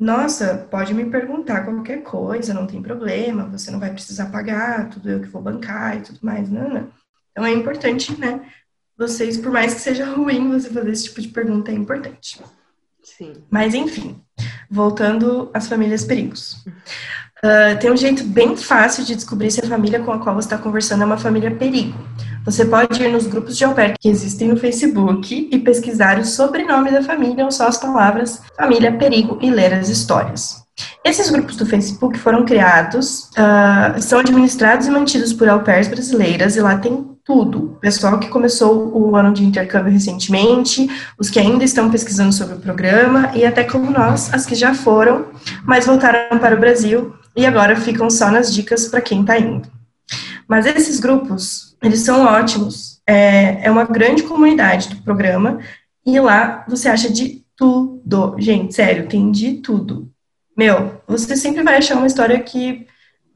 Nossa, 0.00 0.66
pode 0.70 0.94
me 0.94 1.04
perguntar 1.10 1.62
qualquer 1.62 2.02
coisa, 2.02 2.54
não 2.54 2.66
tem 2.66 2.80
problema, 2.80 3.44
você 3.44 3.70
não 3.70 3.78
vai 3.78 3.92
precisar 3.92 4.30
pagar, 4.30 4.88
tudo 4.88 5.10
eu 5.10 5.20
que 5.20 5.28
vou 5.28 5.42
bancar 5.42 5.98
e 5.98 6.00
tudo 6.00 6.20
mais, 6.22 6.48
não, 6.48 6.70
não. 6.70 6.88
Então 7.30 7.44
é 7.44 7.52
importante, 7.52 8.18
né? 8.18 8.50
Vocês, 8.96 9.36
por 9.36 9.52
mais 9.52 9.74
que 9.74 9.80
seja 9.80 10.06
ruim 10.16 10.48
você 10.52 10.70
fazer 10.70 10.90
esse 10.90 11.04
tipo 11.04 11.20
de 11.20 11.28
pergunta, 11.28 11.70
é 11.70 11.74
importante. 11.74 12.40
Sim. 13.02 13.44
Mas 13.50 13.74
enfim, 13.74 14.18
voltando 14.70 15.50
às 15.52 15.68
famílias 15.68 16.02
perigos. 16.02 16.64
Uh, 17.42 17.78
tem 17.78 17.90
um 17.90 17.96
jeito 17.96 18.22
bem 18.24 18.54
fácil 18.54 19.02
de 19.02 19.14
descobrir 19.14 19.50
se 19.50 19.64
a 19.64 19.68
família 19.68 20.00
com 20.00 20.12
a 20.12 20.18
qual 20.18 20.34
você 20.34 20.46
está 20.46 20.58
conversando 20.58 21.02
é 21.02 21.06
uma 21.06 21.16
família 21.16 21.50
perigo. 21.50 21.98
Você 22.44 22.66
pode 22.66 23.02
ir 23.02 23.10
nos 23.10 23.26
grupos 23.26 23.56
de 23.56 23.66
pair 23.68 23.94
que 23.98 24.08
existem 24.08 24.48
no 24.48 24.56
Facebook 24.58 25.48
e 25.50 25.58
pesquisar 25.58 26.18
o 26.18 26.24
sobrenome 26.24 26.90
da 26.90 27.02
família 27.02 27.44
ou 27.44 27.50
só 27.50 27.68
as 27.68 27.78
palavras 27.78 28.42
família 28.56 28.92
perigo 28.92 29.38
e 29.40 29.50
ler 29.50 29.72
as 29.72 29.88
histórias. 29.88 30.62
Esses 31.02 31.30
grupos 31.30 31.56
do 31.56 31.64
Facebook 31.64 32.18
foram 32.18 32.44
criados, 32.44 33.30
uh, 33.30 34.00
são 34.00 34.18
administrados 34.18 34.86
e 34.86 34.90
mantidos 34.90 35.32
por 35.32 35.48
au 35.48 35.60
brasileiras 35.60 36.56
e 36.56 36.60
lá 36.60 36.76
tem 36.76 37.08
tudo. 37.24 37.78
Pessoal 37.80 38.18
que 38.18 38.28
começou 38.28 38.90
o 38.94 39.16
ano 39.16 39.32
de 39.32 39.44
intercâmbio 39.44 39.92
recentemente, 39.92 40.88
os 41.18 41.30
que 41.30 41.38
ainda 41.38 41.64
estão 41.64 41.90
pesquisando 41.90 42.32
sobre 42.32 42.56
o 42.56 42.60
programa 42.60 43.30
e 43.34 43.44
até 43.46 43.64
como 43.64 43.90
nós, 43.90 44.32
as 44.32 44.44
que 44.44 44.54
já 44.54 44.74
foram, 44.74 45.26
mas 45.64 45.86
voltaram 45.86 46.38
para 46.38 46.54
o 46.54 46.60
Brasil 46.60 47.14
e 47.40 47.46
agora 47.46 47.76
ficam 47.76 48.10
só 48.10 48.30
nas 48.30 48.52
dicas 48.52 48.88
para 48.88 49.00
quem 49.00 49.22
está 49.22 49.38
indo. 49.38 49.68
Mas 50.46 50.66
esses 50.66 51.00
grupos, 51.00 51.76
eles 51.82 52.00
são 52.00 52.24
ótimos. 52.24 53.00
É, 53.06 53.66
é 53.66 53.70
uma 53.70 53.84
grande 53.84 54.22
comunidade 54.22 54.88
do 54.88 55.02
programa 55.02 55.58
e 56.04 56.18
lá 56.20 56.64
você 56.68 56.88
acha 56.88 57.10
de 57.10 57.44
tudo. 57.56 58.36
Gente, 58.38 58.74
sério, 58.74 59.08
tem 59.08 59.30
de 59.30 59.54
tudo. 59.54 60.10
Meu, 60.56 61.00
você 61.06 61.36
sempre 61.36 61.62
vai 61.62 61.76
achar 61.76 61.96
uma 61.96 62.06
história 62.06 62.38
que 62.40 62.86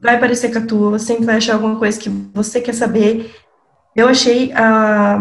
vai 0.01 0.19
parecer 0.21 0.53
com 0.53 0.59
a 0.59 0.67
tua, 0.67 0.90
você 0.90 1.07
sempre 1.07 1.25
vai 1.25 1.37
achar 1.37 1.55
alguma 1.55 1.77
coisa 1.77 1.99
que 1.99 2.11
você 2.35 2.61
quer 2.61 2.75
saber 2.75 3.35
eu 3.95 4.09
achei 4.09 4.53
a, 4.53 5.17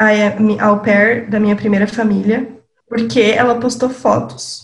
a, 0.00 0.06
a 0.06 0.66
au 0.66 0.80
pair 0.80 1.28
da 1.28 1.38
minha 1.38 1.54
primeira 1.54 1.86
família, 1.86 2.48
porque 2.88 3.20
ela 3.20 3.60
postou 3.60 3.90
fotos. 3.90 4.63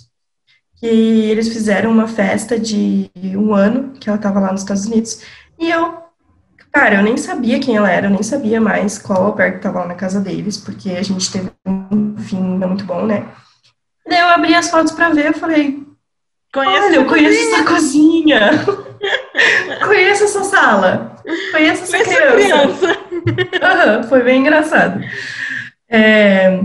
Que 0.80 0.86
eles 0.86 1.48
fizeram 1.48 1.90
uma 1.90 2.08
festa 2.08 2.58
de 2.58 3.10
um 3.36 3.54
ano, 3.54 3.92
que 4.00 4.08
ela 4.08 4.16
estava 4.16 4.40
lá 4.40 4.50
nos 4.50 4.62
Estados 4.62 4.86
Unidos, 4.86 5.22
e 5.58 5.70
eu, 5.70 5.98
cara, 6.72 6.96
eu 6.96 7.02
nem 7.02 7.16
sabia 7.16 7.60
quem 7.60 7.76
ela 7.76 7.90
era, 7.90 8.06
eu 8.06 8.10
nem 8.10 8.22
sabia 8.22 8.60
mais 8.60 8.98
qual 8.98 9.36
que 9.36 9.42
estava 9.42 9.80
lá 9.80 9.86
na 9.86 9.94
casa 9.94 10.20
deles, 10.20 10.56
porque 10.56 10.90
a 10.90 11.02
gente 11.02 11.30
teve 11.30 11.50
um 11.66 12.16
fim 12.16 12.40
muito 12.40 12.84
bom, 12.84 13.04
né? 13.04 13.28
E 14.06 14.10
daí 14.10 14.20
eu 14.20 14.28
abri 14.28 14.54
as 14.54 14.70
fotos 14.70 14.92
para 14.92 15.10
ver, 15.10 15.26
eu 15.26 15.34
falei, 15.34 15.84
Conheço 16.52 16.86
Olha, 16.86 16.96
eu 16.96 17.06
conheço 17.06 17.54
essa 17.54 17.64
cozinha. 17.64 18.50
conheço 19.86 20.24
essa 20.24 20.44
sala. 20.44 21.16
Conheço 21.52 21.84
essa 21.84 21.98
criança. 22.04 22.34
criança. 22.34 22.98
Uhum, 24.00 24.02
foi 24.08 24.22
bem 24.24 24.40
engraçado. 24.40 25.00
É, 25.88 26.60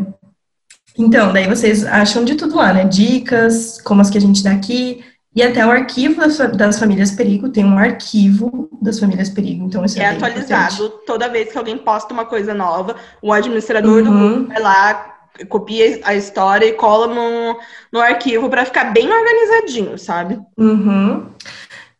então, 0.97 1.33
daí 1.33 1.47
vocês 1.47 1.85
acham 1.85 2.23
de 2.23 2.35
tudo 2.35 2.55
lá, 2.55 2.73
né? 2.73 2.85
Dicas, 2.85 3.81
como 3.81 4.01
as 4.01 4.09
que 4.09 4.17
a 4.17 4.21
gente 4.21 4.43
dá 4.43 4.51
aqui, 4.51 5.03
e 5.35 5.43
até 5.43 5.65
o 5.65 5.69
arquivo 5.69 6.21
das, 6.55 6.79
famílias 6.79 7.11
perigo, 7.11 7.49
tem 7.49 7.65
um 7.65 7.77
arquivo 7.77 8.69
das 8.81 8.99
famílias 8.99 9.29
perigo, 9.29 9.65
então 9.65 9.83
isso 9.83 9.99
é, 9.99 10.03
é 10.03 10.09
atualizado 10.11 10.75
importante. 10.75 11.05
toda 11.05 11.27
vez 11.27 11.51
que 11.51 11.57
alguém 11.57 11.77
posta 11.77 12.13
uma 12.13 12.23
coisa 12.23 12.53
nova, 12.53 12.95
o 13.21 13.33
administrador 13.33 13.97
uhum. 13.97 14.03
do 14.03 14.11
grupo 14.11 14.47
vai 14.47 14.61
lá, 14.61 15.15
copia 15.49 15.99
a 16.05 16.15
história 16.15 16.65
e 16.65 16.73
cola 16.73 17.13
no, 17.13 17.59
no 17.91 17.99
arquivo 17.99 18.49
para 18.49 18.63
ficar 18.63 18.93
bem 18.93 19.11
organizadinho, 19.11 19.97
sabe? 19.97 20.39
Uhum. 20.57 21.25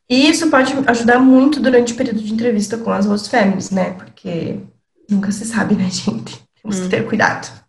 E 0.10 0.29
isso 0.29 0.49
pode 0.49 0.73
ajudar 0.88 1.19
muito 1.19 1.60
durante 1.60 1.91
o 1.91 1.95
período 1.97 2.21
de 2.21 2.34
entrevista 2.34 2.77
com 2.77 2.91
as 2.91 3.05
host 3.05 3.29
families, 3.29 3.69
né? 3.69 3.91
Porque 3.91 4.60
nunca 5.10 5.31
se 5.34 5.43
sabe, 5.43 5.75
né, 5.75 5.89
gente? 5.91 6.41
Temos 6.62 6.79
que 6.79 6.88
ter 6.88 7.01
uhum. 7.01 7.10
cuidado. 7.10 7.64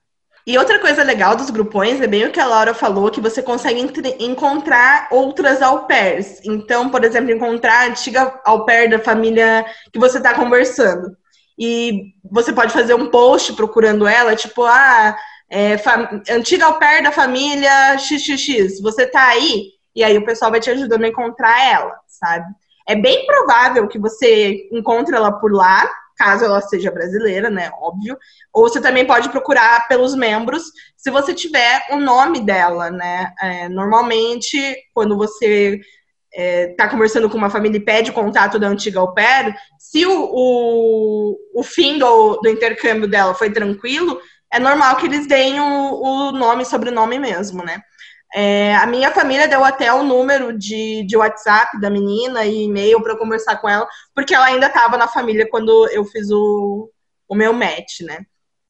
E 0.47 0.57
outra 0.57 0.79
coisa 0.79 1.03
legal 1.03 1.35
dos 1.35 1.51
grupões 1.51 2.01
é 2.01 2.07
bem 2.07 2.25
o 2.25 2.31
que 2.31 2.39
a 2.39 2.47
Laura 2.47 2.73
falou, 2.73 3.11
que 3.11 3.21
você 3.21 3.43
consegue 3.43 3.81
encontrar 4.21 5.09
outras 5.11 5.61
au 5.61 5.87
pairs. 5.87 6.41
Então, 6.45 6.89
por 6.89 7.03
exemplo, 7.03 7.33
encontrar 7.33 7.81
a 7.81 7.87
antiga 7.87 8.41
au 8.45 8.65
pair 8.65 8.89
da 8.89 9.01
família 9.01 9.67
que 9.93 9.99
você 9.99 10.19
está 10.19 10.35
conversando. 10.35 11.17
E 11.59 12.13
você 12.31 12.53
pode 12.53 12.73
fazer 12.73 12.95
um 12.95 13.11
post 13.11 13.55
procurando 13.55 14.07
ela, 14.07 14.37
tipo, 14.37 14.63
ah, 14.63 15.17
é, 15.51 15.75
antiga 16.31 16.67
au 16.67 16.79
pair 16.79 17.03
da 17.03 17.11
família 17.11 17.99
XXX, 17.99 18.81
você 18.81 19.05
tá 19.05 19.27
aí? 19.27 19.71
E 19.97 20.05
aí 20.05 20.17
o 20.17 20.25
pessoal 20.25 20.53
vai 20.53 20.61
te 20.61 20.71
ajudando 20.71 21.05
a 21.05 21.09
encontrar 21.09 21.61
ela, 21.61 21.99
sabe? 22.07 22.47
É 22.87 22.95
bem 22.95 23.27
provável 23.27 23.89
que 23.89 23.99
você 23.99 24.69
encontre 24.71 25.17
ela 25.17 25.33
por 25.33 25.53
lá, 25.53 25.91
caso 26.17 26.45
ela 26.45 26.61
seja 26.61 26.91
brasileira, 26.91 27.51
né? 27.51 27.71
Óbvio. 27.81 28.17
Ou 28.53 28.69
você 28.69 28.81
também 28.81 29.07
pode 29.07 29.29
procurar 29.29 29.87
pelos 29.87 30.15
membros, 30.15 30.65
se 30.97 31.11
você 31.11 31.35
tiver 31.35 31.87
o 31.91 31.97
nome 31.99 32.41
dela, 32.41 32.91
né? 32.91 33.33
É, 33.41 33.69
normalmente, 33.69 34.77
quando 34.95 35.17
você 35.17 35.81
está 36.33 36.85
é, 36.85 36.89
conversando 36.89 37.31
com 37.31 37.39
uma 37.39 37.51
família 37.51 37.79
e 37.79 37.85
pede 37.85 38.13
contato 38.13 38.59
da 38.59 38.69
antiga 38.69 39.01
au 39.01 39.15
pair, 39.15 39.55
se 39.79 40.05
o, 40.05 40.31
o, 40.33 41.37
o 41.55 41.63
fim 41.63 41.99
do, 41.99 42.37
do, 42.37 42.49
intercâmbio 42.49 43.09
dela 43.09 43.35
foi 43.35 43.51
tranquilo, 43.51 44.21
é 44.53 44.59
normal 44.59 44.97
que 44.97 45.07
eles 45.07 45.27
deem 45.27 45.61
o, 45.61 46.03
o 46.03 46.33
nome 46.33 46.63
e 46.63 46.67
sobrenome 46.67 47.19
mesmo, 47.19 47.65
né? 47.65 47.81
É, 48.35 48.75
a 48.77 48.87
minha 48.87 49.11
família 49.13 49.49
deu 49.49 49.65
até 49.65 49.93
o 49.93 50.03
número 50.03 50.57
de, 50.57 51.05
de 51.05 51.17
WhatsApp 51.17 51.81
da 51.81 51.89
menina 51.89 52.45
e 52.45 52.65
e-mail 52.65 53.01
para 53.03 53.17
conversar 53.17 53.57
com 53.57 53.69
ela, 53.69 53.87
porque 54.15 54.35
ela 54.35 54.47
ainda 54.47 54.67
estava 54.67 54.97
na 54.97 55.09
família 55.09 55.49
quando 55.49 55.89
eu 55.89 56.05
fiz 56.05 56.31
o, 56.31 56.91
o 57.29 57.35
meu 57.35 57.53
match, 57.53 58.01
né? 58.01 58.19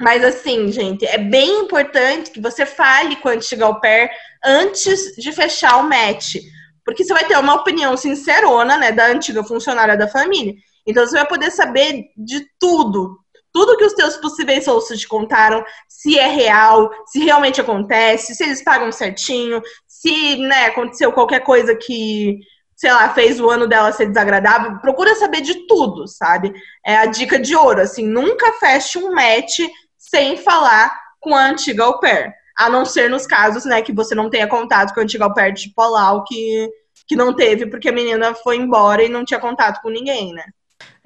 Mas 0.00 0.22
assim, 0.22 0.70
gente, 0.70 1.06
é 1.06 1.16
bem 1.16 1.60
importante 1.60 2.30
que 2.30 2.40
você 2.40 2.66
fale 2.66 3.16
com 3.16 3.28
a 3.28 3.32
antiga 3.32 3.64
au 3.64 3.80
pair 3.80 4.10
antes 4.44 5.16
de 5.16 5.32
fechar 5.32 5.78
o 5.78 5.88
match. 5.88 6.36
Porque 6.84 7.02
você 7.02 7.12
vai 7.12 7.24
ter 7.24 7.36
uma 7.38 7.54
opinião 7.54 7.96
sincerona, 7.96 8.76
né, 8.76 8.92
da 8.92 9.06
antiga 9.06 9.42
funcionária 9.42 9.96
da 9.96 10.06
família. 10.06 10.54
Então 10.86 11.04
você 11.04 11.16
vai 11.16 11.26
poder 11.26 11.50
saber 11.50 12.04
de 12.16 12.46
tudo, 12.60 13.18
tudo 13.56 13.78
que 13.78 13.86
os 13.86 13.94
teus 13.94 14.18
possíveis 14.18 14.66
sócios 14.66 15.00
te 15.00 15.08
contaram, 15.08 15.64
se 15.88 16.18
é 16.18 16.26
real, 16.26 16.90
se 17.06 17.20
realmente 17.20 17.58
acontece, 17.58 18.34
se 18.34 18.44
eles 18.44 18.62
pagam 18.62 18.92
certinho, 18.92 19.62
se, 19.86 20.36
né, 20.36 20.66
aconteceu 20.66 21.10
qualquer 21.10 21.40
coisa 21.40 21.74
que, 21.74 22.38
sei 22.76 22.92
lá, 22.92 23.08
fez 23.14 23.40
o 23.40 23.48
ano 23.48 23.66
dela 23.66 23.92
ser 23.92 24.08
desagradável. 24.08 24.78
Procura 24.80 25.14
saber 25.14 25.40
de 25.40 25.66
tudo, 25.66 26.06
sabe? 26.06 26.52
É 26.84 26.98
a 26.98 27.06
dica 27.06 27.38
de 27.38 27.56
ouro, 27.56 27.80
assim, 27.80 28.06
nunca 28.06 28.52
feche 28.60 28.98
um 28.98 29.14
match 29.14 29.60
sem 29.96 30.36
falar 30.36 30.94
com 31.18 31.34
a 31.34 31.46
antiga 31.46 31.84
au 31.84 31.98
pair. 31.98 32.34
A 32.58 32.68
não 32.68 32.84
ser 32.84 33.08
nos 33.08 33.26
casos, 33.26 33.64
né, 33.64 33.80
que 33.80 33.94
você 33.94 34.14
não 34.14 34.28
tenha 34.28 34.46
contato 34.46 34.92
com 34.92 35.00
o 35.00 35.02
antigo 35.02 35.24
au 35.24 35.32
pair 35.32 35.54
de 35.54 35.72
Polau, 35.74 36.24
que, 36.24 36.68
que 37.08 37.16
não 37.16 37.34
teve 37.34 37.64
porque 37.70 37.88
a 37.88 37.92
menina 37.92 38.34
foi 38.34 38.56
embora 38.56 39.02
e 39.02 39.08
não 39.08 39.24
tinha 39.24 39.40
contato 39.40 39.80
com 39.80 39.88
ninguém, 39.88 40.34
né? 40.34 40.44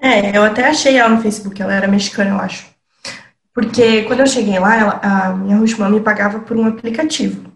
É, 0.00 0.36
eu 0.36 0.42
até 0.42 0.66
achei 0.66 0.96
ela 0.96 1.10
no 1.10 1.20
Facebook, 1.20 1.60
ela 1.60 1.74
era 1.74 1.86
mexicana, 1.86 2.30
eu 2.30 2.40
acho. 2.40 2.70
Porque 3.52 4.02
quando 4.04 4.20
eu 4.20 4.26
cheguei 4.26 4.58
lá, 4.58 4.76
ela, 4.76 5.00
a 5.02 5.32
minha 5.34 5.56
Rushman 5.56 5.90
me 5.90 6.00
pagava 6.00 6.40
por 6.40 6.56
um 6.56 6.66
aplicativo, 6.66 7.52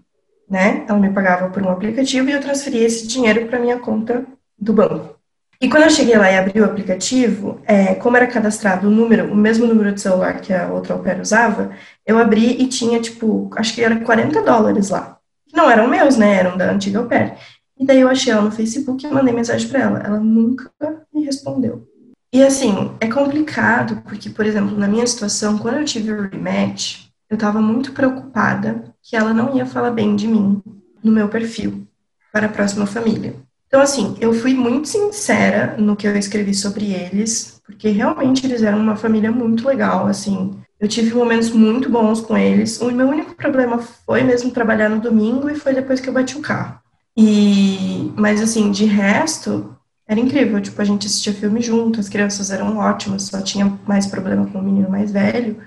né? 0.49 0.85
Ela 0.89 0.99
me 0.99 1.11
pagava 1.11 1.49
por 1.49 1.63
um 1.63 1.71
aplicativo 1.71 2.29
e 2.29 2.33
eu 2.33 2.41
transferia 2.41 2.87
esse 2.87 3.07
dinheiro 3.07 3.47
para 3.47 3.59
minha 3.59 3.79
conta 3.79 4.27
do 4.59 4.73
banco. 4.73 5.15
E 5.61 5.69
quando 5.69 5.85
eu 5.85 5.91
cheguei 5.91 6.19
lá 6.19 6.31
e 6.31 6.37
abri 6.37 6.61
o 6.61 6.65
aplicativo, 6.65 7.61
é, 7.65 7.95
como 7.95 8.17
era 8.17 8.27
cadastrado 8.27 8.89
o 8.89 8.91
número, 8.91 9.33
o 9.33 9.37
mesmo 9.37 9.67
número 9.67 9.93
de 9.93 10.01
celular 10.01 10.41
que 10.41 10.53
a 10.53 10.69
outra 10.69 10.95
opera 10.95 11.23
usava, 11.23 11.71
eu 12.05 12.19
abri 12.19 12.61
e 12.61 12.67
tinha, 12.67 13.01
tipo, 13.01 13.49
acho 13.57 13.75
que 13.75 13.83
era 13.83 14.01
40 14.01 14.43
dólares 14.43 14.91
lá. 14.91 15.17
Não 15.55 15.71
eram 15.71 15.89
meus, 15.89 16.17
né? 16.17 16.35
Eram 16.35 16.57
da 16.57 16.71
antiga 16.71 17.01
opera. 17.01 17.37
E 17.79 17.87
daí 17.87 18.01
eu 18.01 18.09
achei 18.09 18.33
ela 18.33 18.43
no 18.43 18.51
Facebook 18.51 19.07
e 19.07 19.11
mandei 19.11 19.33
mensagem 19.33 19.69
para 19.69 19.81
ela. 19.81 19.99
Ela 20.01 20.19
nunca 20.21 20.71
me 21.13 21.25
respondeu. 21.25 21.89
E 22.35 22.43
assim, 22.43 22.91
é 22.99 23.07
complicado, 23.07 24.03
porque, 24.03 24.29
por 24.29 24.45
exemplo, 24.45 24.77
na 24.77 24.89
minha 24.89 25.07
situação, 25.07 25.57
quando 25.57 25.77
eu 25.77 25.85
tive 25.85 26.11
o 26.11 26.29
rematch, 26.29 27.07
eu 27.31 27.37
estava 27.37 27.63
muito 27.63 27.93
preocupada 27.93 28.93
que 29.01 29.15
ela 29.15 29.33
não 29.33 29.57
ia 29.57 29.65
falar 29.65 29.93
bem 29.93 30.17
de 30.17 30.27
mim 30.27 30.61
no 31.01 31.13
meu 31.13 31.29
perfil 31.29 31.87
para 32.33 32.47
a 32.47 32.49
próxima 32.49 32.87
família. 32.87 33.37
Então, 33.69 33.81
assim, 33.81 34.17
eu 34.21 34.35
fui 34.35 34.53
muito 34.53 34.89
sincera 34.89 35.77
no 35.79 35.95
que 35.95 36.09
eu 36.09 36.17
escrevi 36.17 36.53
sobre 36.55 36.93
eles, 36.93 37.61
porque 37.65 37.91
realmente 37.91 38.45
eles 38.45 38.65
eram 38.65 38.81
uma 38.81 38.97
família 38.97 39.31
muito 39.31 39.65
legal, 39.69 40.09
assim. 40.09 40.59
Eu 40.81 40.89
tive 40.89 41.15
momentos 41.15 41.51
muito 41.51 41.89
bons 41.89 42.21
com 42.21 42.37
eles. 42.37 42.81
O 42.81 42.91
meu 42.91 43.07
único 43.07 43.37
problema 43.37 43.79
foi 43.79 44.25
mesmo 44.25 44.51
trabalhar 44.51 44.89
no 44.89 45.01
domingo 45.01 45.49
e 45.49 45.55
foi 45.55 45.73
depois 45.73 46.01
que 46.01 46.09
eu 46.09 46.13
bati 46.13 46.37
o 46.37 46.43
carro. 46.43 46.81
E, 47.17 48.13
mas 48.17 48.43
assim, 48.43 48.73
de 48.73 48.87
resto, 48.87 49.74
era 50.07 50.21
incrível. 50.21 50.61
Tipo, 50.61 50.81
a 50.81 50.85
gente 50.85 51.07
assistia 51.07 51.33
filme 51.33 51.61
junto, 51.61 52.01
as 52.01 52.09
crianças 52.09 52.51
eram 52.51 52.77
ótimas, 52.77 53.25
só 53.25 53.41
tinha 53.41 53.67
mais 53.87 54.07
problema 54.07 54.47
com 54.47 54.59
o 54.59 54.63
menino 54.63 54.89
mais 54.89 55.11
velho. 55.11 55.63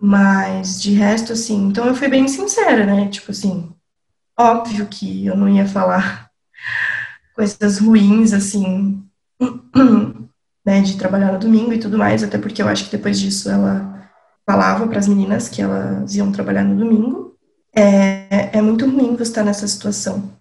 Mas 0.00 0.80
de 0.80 0.92
resto, 0.92 1.32
assim, 1.32 1.66
então 1.66 1.86
eu 1.86 1.94
fui 1.94 2.08
bem 2.08 2.28
sincera, 2.28 2.86
né? 2.86 3.08
Tipo 3.08 3.32
assim, 3.32 3.72
óbvio 4.38 4.86
que 4.86 5.26
eu 5.26 5.36
não 5.36 5.48
ia 5.48 5.66
falar 5.66 6.30
coisas 7.34 7.78
ruins, 7.78 8.32
assim, 8.32 9.02
né, 10.64 10.82
de 10.82 10.96
trabalhar 10.96 11.32
no 11.32 11.38
domingo 11.38 11.72
e 11.72 11.78
tudo 11.78 11.98
mais, 11.98 12.22
até 12.22 12.38
porque 12.38 12.62
eu 12.62 12.68
acho 12.68 12.84
que 12.84 12.96
depois 12.96 13.18
disso 13.18 13.50
ela 13.50 14.08
falava 14.46 14.86
para 14.86 14.98
as 14.98 15.08
meninas 15.08 15.48
que 15.48 15.60
elas 15.60 16.14
iam 16.14 16.30
trabalhar 16.30 16.64
no 16.64 16.76
domingo. 16.76 17.36
É, 17.74 18.56
é 18.58 18.62
muito 18.62 18.86
ruim 18.86 19.16
você 19.16 19.24
estar 19.24 19.44
nessa 19.44 19.66
situação. 19.66 20.37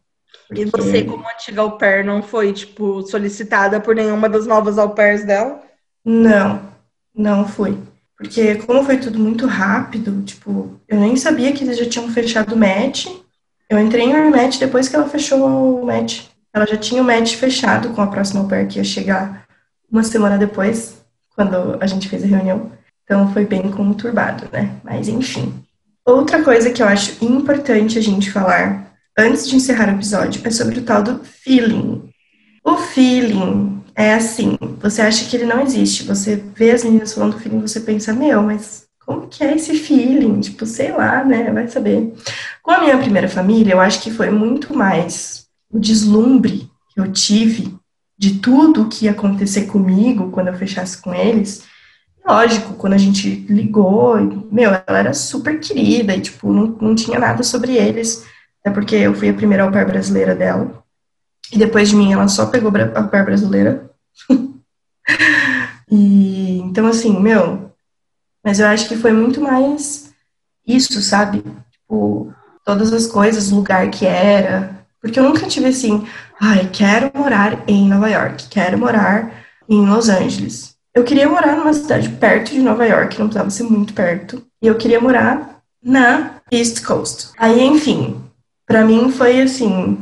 Porque... 0.47 0.61
E 0.61 0.65
você, 0.65 1.03
como 1.03 1.27
antiga 1.27 1.61
au 1.61 1.77
pair, 1.77 2.05
não 2.05 2.23
foi, 2.23 2.53
tipo, 2.53 3.01
solicitada 3.03 3.79
por 3.79 3.95
nenhuma 3.95 4.29
das 4.29 4.47
novas 4.47 4.77
au 4.77 4.91
pairs 4.91 5.23
dela? 5.25 5.61
Não, 6.05 6.61
não 7.13 7.47
fui. 7.47 7.77
Porque 8.17 8.55
como 8.55 8.83
foi 8.83 8.97
tudo 8.97 9.19
muito 9.19 9.45
rápido, 9.45 10.23
tipo, 10.23 10.79
eu 10.87 10.99
nem 10.99 11.15
sabia 11.15 11.51
que 11.51 11.63
eles 11.63 11.77
já 11.77 11.85
tinham 11.85 12.09
fechado 12.09 12.55
o 12.55 12.57
match. 12.57 13.07
Eu 13.69 13.77
entrei 13.77 14.05
em 14.05 14.13
rematch 14.13 14.57
depois 14.57 14.87
que 14.87 14.95
ela 14.95 15.07
fechou 15.07 15.81
o 15.81 15.85
match. 15.85 16.23
Ela 16.53 16.65
já 16.65 16.77
tinha 16.77 17.01
o 17.01 17.05
match 17.05 17.35
fechado 17.35 17.89
com 17.89 18.01
a 18.01 18.07
próxima 18.07 18.41
au 18.41 18.47
pair 18.47 18.67
que 18.67 18.79
ia 18.79 18.83
chegar 18.83 19.45
uma 19.91 20.03
semana 20.03 20.37
depois, 20.37 21.05
quando 21.35 21.77
a 21.79 21.85
gente 21.85 22.09
fez 22.09 22.23
a 22.23 22.27
reunião. 22.27 22.71
Então 23.03 23.31
foi 23.33 23.45
bem 23.45 23.69
conturbado, 23.69 24.47
né? 24.51 24.71
Mas 24.83 25.07
enfim. 25.07 25.53
Outra 26.03 26.41
coisa 26.43 26.71
que 26.71 26.81
eu 26.81 26.87
acho 26.87 27.23
importante 27.23 27.99
a 27.99 28.01
gente 28.01 28.31
falar 28.31 28.86
antes 29.17 29.47
de 29.47 29.55
encerrar 29.55 29.89
o 29.89 29.95
episódio 29.95 30.41
é 30.45 30.51
sobre 30.51 30.79
o 30.79 30.83
tal 30.83 31.01
do 31.01 31.23
feeling. 31.23 32.09
O 32.63 32.77
feeling 32.77 33.81
é 33.95 34.13
assim, 34.13 34.57
você 34.79 35.01
acha 35.01 35.25
que 35.25 35.35
ele 35.35 35.45
não 35.45 35.61
existe, 35.61 36.03
você 36.03 36.35
vê 36.55 36.71
as 36.71 36.83
meninas 36.83 37.13
falando 37.13 37.33
do 37.33 37.39
feeling, 37.39 37.61
você 37.61 37.79
pensa, 37.79 38.13
meu, 38.13 38.43
mas 38.43 38.85
como 39.07 39.27
que 39.27 39.43
é 39.43 39.55
esse 39.55 39.73
feeling? 39.75 40.41
Tipo, 40.41 40.65
sei 40.65 40.91
lá, 40.91 41.23
né? 41.23 41.49
Vai 41.51 41.67
saber. 41.69 42.13
Com 42.61 42.71
a 42.71 42.81
minha 42.81 42.97
primeira 42.97 43.29
família, 43.29 43.73
eu 43.73 43.79
acho 43.79 44.01
que 44.01 44.11
foi 44.11 44.29
muito 44.29 44.75
mais 44.75 45.47
o 45.71 45.79
deslumbre 45.79 46.69
que 46.93 46.99
eu 46.99 47.11
tive 47.11 47.73
de 48.17 48.39
tudo 48.39 48.89
que 48.89 49.05
ia 49.05 49.11
acontecer 49.11 49.67
comigo 49.67 50.29
quando 50.31 50.49
eu 50.49 50.57
fechasse 50.57 51.01
com 51.01 51.15
eles. 51.15 51.63
Lógico, 52.27 52.73
quando 52.73 52.93
a 52.93 52.97
gente 52.97 53.45
ligou, 53.47 54.17
meu, 54.51 54.71
ela 54.71 54.99
era 54.99 55.13
super 55.13 55.57
querida 55.61 56.13
e, 56.13 56.19
tipo, 56.19 56.51
não, 56.51 56.77
não 56.81 56.93
tinha 56.93 57.17
nada 57.17 57.41
sobre 57.43 57.77
eles, 57.77 58.25
até 58.67 58.69
porque 58.71 58.95
eu 58.95 59.13
fui 59.13 59.29
a 59.29 59.33
primeira 59.33 59.63
au 59.63 59.71
pair 59.71 59.87
brasileira 59.87 60.35
dela. 60.35 60.83
E 61.51 61.57
depois 61.57 61.89
de 61.89 61.95
mim, 61.95 62.11
ela 62.11 62.27
só 62.27 62.47
pegou 62.47 62.71
a 62.75 62.99
au 62.99 63.07
pair 63.07 63.23
brasileira. 63.23 63.89
e, 65.89 66.59
então, 66.59 66.85
assim, 66.85 67.17
meu, 67.19 67.71
mas 68.43 68.59
eu 68.59 68.67
acho 68.67 68.87
que 68.87 68.97
foi 68.97 69.13
muito 69.13 69.39
mais 69.39 70.11
isso, 70.65 71.01
sabe? 71.01 71.43
Tipo, 71.71 72.33
todas 72.65 72.91
as 72.91 73.07
coisas, 73.07 73.49
lugar 73.49 73.89
que 73.89 74.05
era, 74.05 74.85
porque 75.01 75.17
eu 75.17 75.23
nunca 75.23 75.47
tive 75.47 75.67
assim, 75.67 76.05
ai, 76.39 76.69
quero 76.71 77.09
morar 77.15 77.63
em 77.67 77.87
Nova 77.87 78.09
York, 78.09 78.47
quero 78.49 78.77
morar 78.77 79.45
em 79.69 79.85
Los 79.85 80.09
Angeles. 80.09 80.75
Eu 80.93 81.05
queria 81.05 81.29
morar 81.29 81.55
numa 81.55 81.73
cidade 81.73 82.09
perto 82.09 82.51
de 82.51 82.59
Nova 82.59 82.85
York, 82.85 83.17
não 83.17 83.27
precisava 83.27 83.49
ser 83.49 83.63
muito 83.63 83.93
perto. 83.93 84.43
E 84.61 84.67
eu 84.67 84.75
queria 84.75 84.99
morar 84.99 85.61
na 85.81 86.41
East 86.51 86.83
Coast. 86.83 87.29
Aí, 87.37 87.63
enfim, 87.63 88.26
para 88.67 88.85
mim 88.85 89.09
foi 89.11 89.41
assim, 89.41 89.97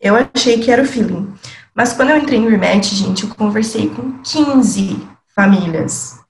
eu 0.00 0.14
achei 0.14 0.60
que 0.60 0.70
era 0.70 0.82
o 0.82 0.86
feeling. 0.86 1.32
Mas 1.74 1.92
quando 1.92 2.10
eu 2.10 2.18
entrei 2.18 2.38
em 2.38 2.48
rematch, 2.48 2.94
gente, 2.94 3.24
eu 3.24 3.34
conversei 3.34 3.88
com 3.88 4.18
15 4.22 5.00
famílias 5.34 6.20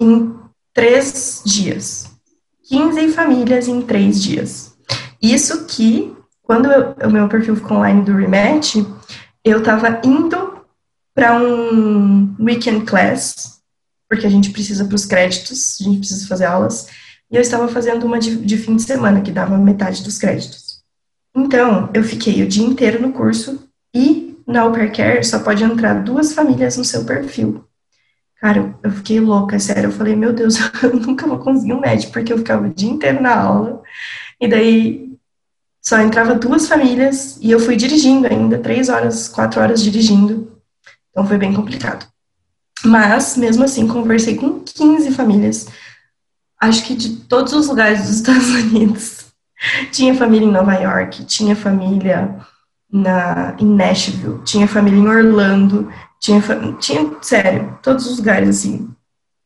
em 0.00 0.34
três 0.72 1.42
dias. 1.44 2.10
15 2.64 3.08
famílias 3.12 3.68
em 3.68 3.82
três 3.82 4.20
dias. 4.20 4.74
Isso 5.20 5.66
que 5.66 6.16
quando 6.42 6.70
eu, 6.70 6.94
o 7.08 7.10
meu 7.10 7.28
perfil 7.28 7.56
ficou 7.56 7.78
online 7.78 8.02
do 8.02 8.16
Rematch, 8.16 8.76
eu 9.44 9.58
estava 9.58 10.00
indo 10.04 10.60
para 11.14 11.38
um 11.38 12.34
weekend 12.40 12.84
class, 12.84 13.60
porque 14.08 14.26
a 14.26 14.30
gente 14.30 14.50
precisa 14.50 14.84
para 14.84 14.94
os 14.94 15.04
créditos, 15.04 15.78
a 15.80 15.84
gente 15.84 15.98
precisa 15.98 16.26
fazer 16.26 16.46
aulas, 16.46 16.88
e 17.30 17.36
eu 17.36 17.40
estava 17.40 17.68
fazendo 17.68 18.04
uma 18.04 18.18
de, 18.18 18.36
de 18.36 18.58
fim 18.58 18.76
de 18.76 18.82
semana, 18.82 19.20
que 19.20 19.30
dava 19.30 19.56
metade 19.56 20.02
dos 20.02 20.18
créditos. 20.18 20.71
Então, 21.34 21.90
eu 21.94 22.04
fiquei 22.04 22.42
o 22.42 22.48
dia 22.48 22.64
inteiro 22.64 23.00
no 23.00 23.12
curso 23.12 23.68
e 23.94 24.38
na 24.46 24.68
Care 24.90 25.24
só 25.24 25.38
pode 25.38 25.64
entrar 25.64 26.02
duas 26.02 26.32
famílias 26.32 26.76
no 26.76 26.84
seu 26.84 27.04
perfil. 27.04 27.64
Cara, 28.36 28.74
eu 28.82 28.90
fiquei 28.90 29.20
louca, 29.20 29.58
sério. 29.58 29.84
Eu 29.84 29.92
falei, 29.92 30.16
meu 30.16 30.32
Deus, 30.32 30.56
eu 30.82 30.94
nunca 30.96 31.26
vou 31.26 31.38
conseguir 31.38 31.72
um 31.72 31.80
médico, 31.80 32.12
porque 32.12 32.32
eu 32.32 32.38
ficava 32.38 32.66
o 32.66 32.74
dia 32.74 32.90
inteiro 32.90 33.22
na 33.22 33.34
aula. 33.34 33.82
E 34.40 34.48
daí 34.48 35.12
só 35.80 36.00
entrava 36.00 36.34
duas 36.34 36.68
famílias 36.68 37.38
e 37.40 37.50
eu 37.50 37.60
fui 37.60 37.76
dirigindo 37.76 38.26
ainda, 38.26 38.58
três 38.58 38.88
horas, 38.88 39.28
quatro 39.28 39.60
horas 39.60 39.82
dirigindo. 39.82 40.60
Então 41.10 41.26
foi 41.26 41.38
bem 41.38 41.54
complicado. 41.54 42.06
Mas, 42.84 43.36
mesmo 43.36 43.62
assim, 43.64 43.86
conversei 43.86 44.36
com 44.36 44.60
15 44.60 45.12
famílias. 45.12 45.66
Acho 46.60 46.84
que 46.84 46.96
de 46.96 47.16
todos 47.26 47.52
os 47.52 47.68
lugares 47.68 48.02
dos 48.02 48.16
Estados 48.16 48.48
Unidos. 48.48 49.21
Tinha 49.90 50.14
família 50.14 50.46
em 50.46 50.50
Nova 50.50 50.74
York, 50.74 51.24
tinha 51.24 51.54
família 51.54 52.36
na, 52.90 53.56
em 53.58 53.66
Nashville, 53.66 54.40
tinha 54.44 54.66
família 54.66 54.98
em 54.98 55.08
Orlando, 55.08 55.90
tinha, 56.20 56.40
tinha, 56.78 57.10
sério, 57.22 57.78
todos 57.82 58.06
os 58.06 58.18
lugares, 58.18 58.48
assim. 58.48 58.90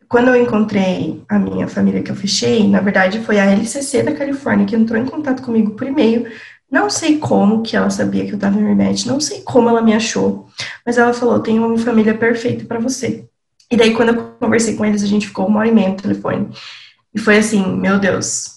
Quando 0.08 0.28
eu 0.28 0.36
encontrei 0.36 1.24
a 1.28 1.38
minha 1.38 1.66
família 1.66 2.02
que 2.02 2.10
eu 2.10 2.16
fechei, 2.16 2.68
na 2.68 2.80
verdade 2.80 3.20
foi 3.20 3.40
a 3.40 3.46
LCC 3.46 4.02
da 4.02 4.14
Califórnia 4.14 4.66
que 4.66 4.76
entrou 4.76 5.00
em 5.00 5.06
contato 5.06 5.42
comigo 5.42 5.72
por 5.72 5.86
e-mail. 5.86 6.30
Não 6.70 6.90
sei 6.90 7.18
como 7.18 7.62
que 7.62 7.76
ela 7.76 7.90
sabia 7.90 8.24
que 8.24 8.32
eu 8.32 8.36
estava 8.36 8.58
no 8.58 8.66
remédio, 8.66 9.10
não 9.10 9.20
sei 9.20 9.40
como 9.42 9.68
ela 9.68 9.82
me 9.82 9.94
achou, 9.94 10.48
mas 10.84 10.98
ela 10.98 11.12
falou: 11.12 11.40
tem 11.40 11.58
uma 11.58 11.78
família 11.78 12.14
perfeita 12.14 12.64
para 12.64 12.78
você. 12.78 13.26
E 13.70 13.76
daí, 13.76 13.94
quando 13.94 14.10
eu 14.10 14.24
conversei 14.40 14.76
com 14.76 14.84
eles, 14.84 15.02
a 15.02 15.06
gente 15.06 15.26
ficou 15.26 15.46
uma 15.46 15.60
hora 15.60 15.68
e 15.68 15.74
meia 15.74 15.88
no 15.88 15.96
telefone. 15.96 16.48
E 17.14 17.18
foi 17.18 17.38
assim: 17.38 17.64
meu 17.76 17.98
Deus, 17.98 18.55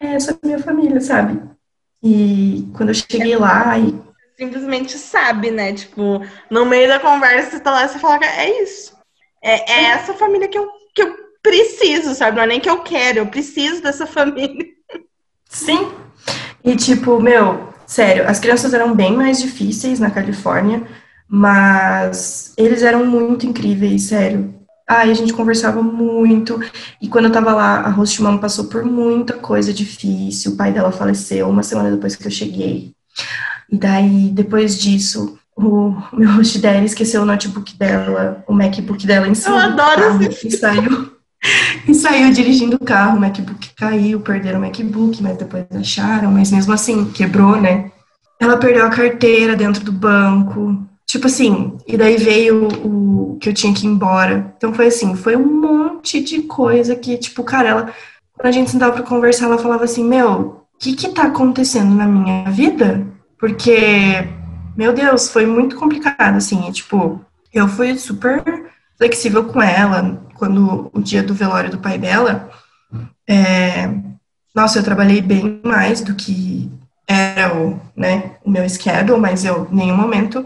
é 0.00 0.14
essa 0.14 0.32
é 0.32 0.46
minha 0.46 0.58
família, 0.58 1.00
sabe? 1.00 1.40
E 2.02 2.70
quando 2.76 2.90
eu 2.90 2.94
cheguei 2.94 3.36
lá 3.36 3.78
e 3.78 3.98
simplesmente 4.36 4.96
sabe, 4.96 5.50
né? 5.50 5.72
Tipo, 5.72 6.24
no 6.48 6.64
meio 6.64 6.88
da 6.88 7.00
conversa, 7.00 7.50
você 7.50 7.60
tá 7.60 7.72
lá 7.72 7.84
e 7.84 7.88
você 7.88 7.98
fala, 7.98 8.24
é 8.24 8.62
isso. 8.62 8.96
É, 9.42 9.72
é 9.72 9.84
essa 9.86 10.14
família 10.14 10.48
que 10.48 10.58
eu, 10.58 10.68
que 10.94 11.02
eu 11.02 11.14
preciso, 11.42 12.14
sabe? 12.14 12.36
Não 12.36 12.44
é 12.44 12.46
nem 12.46 12.60
que 12.60 12.70
eu 12.70 12.82
quero, 12.82 13.18
eu 13.18 13.26
preciso 13.26 13.82
dessa 13.82 14.06
família. 14.06 14.66
Sim. 15.48 15.92
E 16.64 16.76
tipo, 16.76 17.20
meu, 17.20 17.72
sério, 17.86 18.28
as 18.28 18.38
crianças 18.38 18.72
eram 18.74 18.94
bem 18.94 19.16
mais 19.16 19.40
difíceis 19.40 19.98
na 19.98 20.10
Califórnia, 20.10 20.86
mas 21.28 22.52
eles 22.56 22.82
eram 22.82 23.04
muito 23.04 23.46
incríveis, 23.46 24.02
sério. 24.04 24.57
Ai, 24.88 25.10
a 25.10 25.14
gente 25.14 25.34
conversava 25.34 25.82
muito. 25.82 26.58
E 27.00 27.08
quando 27.08 27.26
eu 27.26 27.32
tava 27.32 27.52
lá, 27.52 27.80
a 27.80 27.90
host 27.90 28.22
mom 28.22 28.38
passou 28.38 28.64
por 28.64 28.84
muita 28.84 29.34
coisa 29.34 29.72
difícil. 29.72 30.52
O 30.52 30.56
pai 30.56 30.72
dela 30.72 30.90
faleceu 30.90 31.48
uma 31.48 31.62
semana 31.62 31.90
depois 31.90 32.16
que 32.16 32.26
eu 32.26 32.30
cheguei. 32.30 32.92
E 33.70 33.76
daí, 33.76 34.30
depois 34.32 34.78
disso, 34.78 35.38
o 35.54 35.94
meu 36.12 36.30
host 36.30 36.58
dela 36.58 36.84
esqueceu 36.84 37.20
o 37.20 37.26
notebook 37.26 37.76
dela, 37.76 38.42
o 38.48 38.54
MacBook 38.54 39.06
dela 39.06 39.28
em 39.28 39.34
cima. 39.34 39.56
Eu 39.56 39.60
adoro 39.60 40.00
carro, 40.00 40.22
esse... 40.22 40.46
E 40.46 40.50
saiu, 40.52 41.12
e 41.86 41.94
saiu 41.94 42.32
dirigindo 42.32 42.76
o 42.76 42.84
carro, 42.84 43.18
o 43.18 43.20
MacBook 43.20 43.68
caiu, 43.76 44.20
perderam 44.20 44.58
o 44.58 44.62
MacBook, 44.62 45.22
mas 45.22 45.36
depois 45.36 45.66
acharam, 45.70 46.30
mas 46.30 46.50
mesmo 46.50 46.72
assim, 46.72 47.10
quebrou, 47.10 47.60
né? 47.60 47.90
Ela 48.40 48.56
perdeu 48.56 48.86
a 48.86 48.90
carteira 48.90 49.54
dentro 49.54 49.84
do 49.84 49.92
banco. 49.92 50.87
Tipo 51.08 51.26
assim, 51.26 51.78
e 51.86 51.96
daí 51.96 52.18
veio 52.18 52.68
o, 52.84 53.38
que 53.40 53.48
eu 53.48 53.54
tinha 53.54 53.72
que 53.72 53.86
ir 53.86 53.88
embora. 53.88 54.54
Então 54.58 54.74
foi 54.74 54.88
assim, 54.88 55.16
foi 55.16 55.36
um 55.36 55.60
monte 55.60 56.22
de 56.22 56.42
coisa 56.42 56.94
que, 56.94 57.16
tipo, 57.16 57.42
cara, 57.42 57.68
ela, 57.70 57.94
quando 58.34 58.46
a 58.46 58.52
gente 58.52 58.70
sentava 58.70 58.92
pra 58.92 59.02
conversar, 59.02 59.46
ela 59.46 59.56
falava 59.56 59.84
assim, 59.84 60.04
meu, 60.04 60.66
o 60.74 60.78
que 60.78 60.94
que 60.94 61.08
tá 61.08 61.22
acontecendo 61.22 61.94
na 61.94 62.06
minha 62.06 62.50
vida? 62.50 63.06
Porque, 63.38 64.28
meu 64.76 64.92
Deus, 64.92 65.30
foi 65.30 65.46
muito 65.46 65.76
complicado, 65.76 66.36
assim, 66.36 66.70
tipo, 66.72 67.24
eu 67.54 67.66
fui 67.66 67.96
super 67.96 68.42
flexível 68.98 69.44
com 69.44 69.62
ela 69.62 70.22
quando 70.34 70.90
o 70.92 71.00
dia 71.00 71.22
do 71.22 71.32
velório 71.32 71.70
do 71.70 71.78
pai 71.78 71.96
dela. 71.96 72.50
É, 73.26 73.88
nossa, 74.54 74.78
eu 74.78 74.84
trabalhei 74.84 75.22
bem 75.22 75.58
mais 75.64 76.02
do 76.02 76.14
que 76.14 76.70
era 77.06 77.56
o, 77.56 77.80
né, 77.96 78.32
o 78.44 78.50
meu 78.50 78.68
schedule, 78.68 79.18
mas 79.18 79.42
eu, 79.42 79.66
em 79.72 79.76
nenhum 79.76 79.96
momento, 79.96 80.44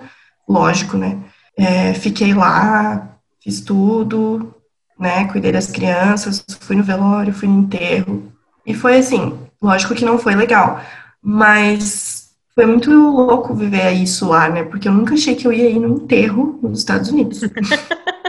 lógico, 0.48 0.96
né, 0.96 1.18
é, 1.57 1.94
fiquei 1.94 2.35
lá, 2.35 3.16
fiz 3.42 3.61
tudo, 3.61 4.55
né, 4.98 5.26
cuidei 5.26 5.52
das 5.52 5.70
crianças, 5.70 6.44
fui 6.61 6.76
no 6.76 6.83
velório, 6.83 7.33
fui 7.33 7.48
no 7.48 7.61
enterro, 7.61 8.33
e 8.66 8.74
foi 8.74 8.98
assim, 8.98 9.38
lógico 9.61 9.94
que 9.94 10.05
não 10.05 10.18
foi 10.18 10.35
legal, 10.35 10.81
mas 11.20 12.22
foi 12.55 12.66
muito 12.66 12.90
louco 12.90 13.55
viver 13.55 13.92
isso 13.92 14.28
lá, 14.28 14.48
né? 14.48 14.62
Porque 14.62 14.87
eu 14.87 14.92
nunca 14.92 15.14
achei 15.14 15.35
que 15.35 15.46
eu 15.46 15.52
ia 15.52 15.70
ir 15.70 15.78
num 15.78 15.96
enterro 15.96 16.59
nos 16.62 16.81
Estados 16.81 17.11
Unidos. 17.11 17.40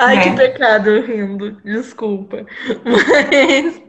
Ai, 0.00 0.16
é. 0.16 0.20
que 0.22 0.30
pecado 0.30 1.02
rindo, 1.02 1.60
desculpa. 1.62 2.46
Mas 2.84 3.82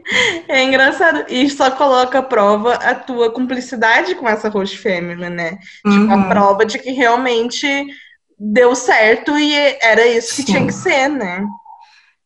é 0.46 0.62
engraçado. 0.62 1.24
E 1.28 1.48
só 1.48 1.70
coloca 1.70 2.18
à 2.18 2.22
prova 2.22 2.74
a 2.74 2.94
tua 2.94 3.30
cumplicidade 3.30 4.14
com 4.14 4.28
essa 4.28 4.50
host 4.50 4.76
fêmea, 4.76 5.30
né? 5.30 5.58
Uhum. 5.86 5.92
Tipo, 5.92 6.12
a 6.12 6.16
uhum. 6.16 6.28
prova 6.28 6.66
de 6.66 6.78
que 6.78 6.90
realmente 6.90 7.86
deu 8.38 8.74
certo 8.74 9.38
e 9.38 9.54
era 9.80 10.06
isso 10.06 10.36
que 10.36 10.42
Sim. 10.42 10.44
tinha 10.44 10.66
que 10.66 10.74
ser, 10.74 11.08
né? 11.08 11.46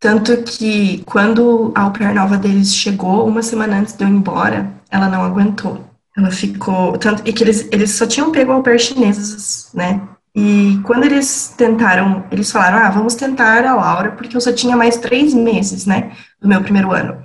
Tanto 0.01 0.43
que 0.43 1.03
quando 1.07 1.73
a 1.75 1.83
au 1.83 1.93
pair 1.93 2.13
nova 2.13 2.37
deles 2.37 2.75
chegou, 2.75 3.27
uma 3.27 3.43
semana 3.43 3.79
antes 3.79 3.97
de 3.97 4.03
eu 4.03 4.09
ir 4.09 4.13
embora, 4.13 4.69
ela 4.91 5.09
não 5.09 5.23
aguentou. 5.23 5.85
Ela 6.17 6.33
ficou. 6.33 6.99
Tanto, 6.99 7.23
e 7.25 7.33
que 7.33 7.45
eles, 7.45 7.69
eles 7.71 7.93
só 7.93 8.05
tinham 8.05 8.33
pego 8.33 8.61
pé 8.63 8.77
chineses, 8.79 9.71
né? 9.73 10.01
E 10.39 10.79
quando 10.83 11.05
eles 11.05 11.55
tentaram, 11.57 12.27
eles 12.31 12.53
falaram, 12.53 12.77
ah, 12.77 12.91
vamos 12.91 13.15
tentar 13.15 13.65
a 13.65 13.75
Laura, 13.75 14.13
porque 14.13 14.37
eu 14.37 14.41
só 14.41 14.53
tinha 14.53 14.77
mais 14.77 14.99
três 14.99 15.33
meses, 15.33 15.87
né, 15.87 16.13
do 16.39 16.47
meu 16.47 16.61
primeiro 16.61 16.93
ano. 16.93 17.25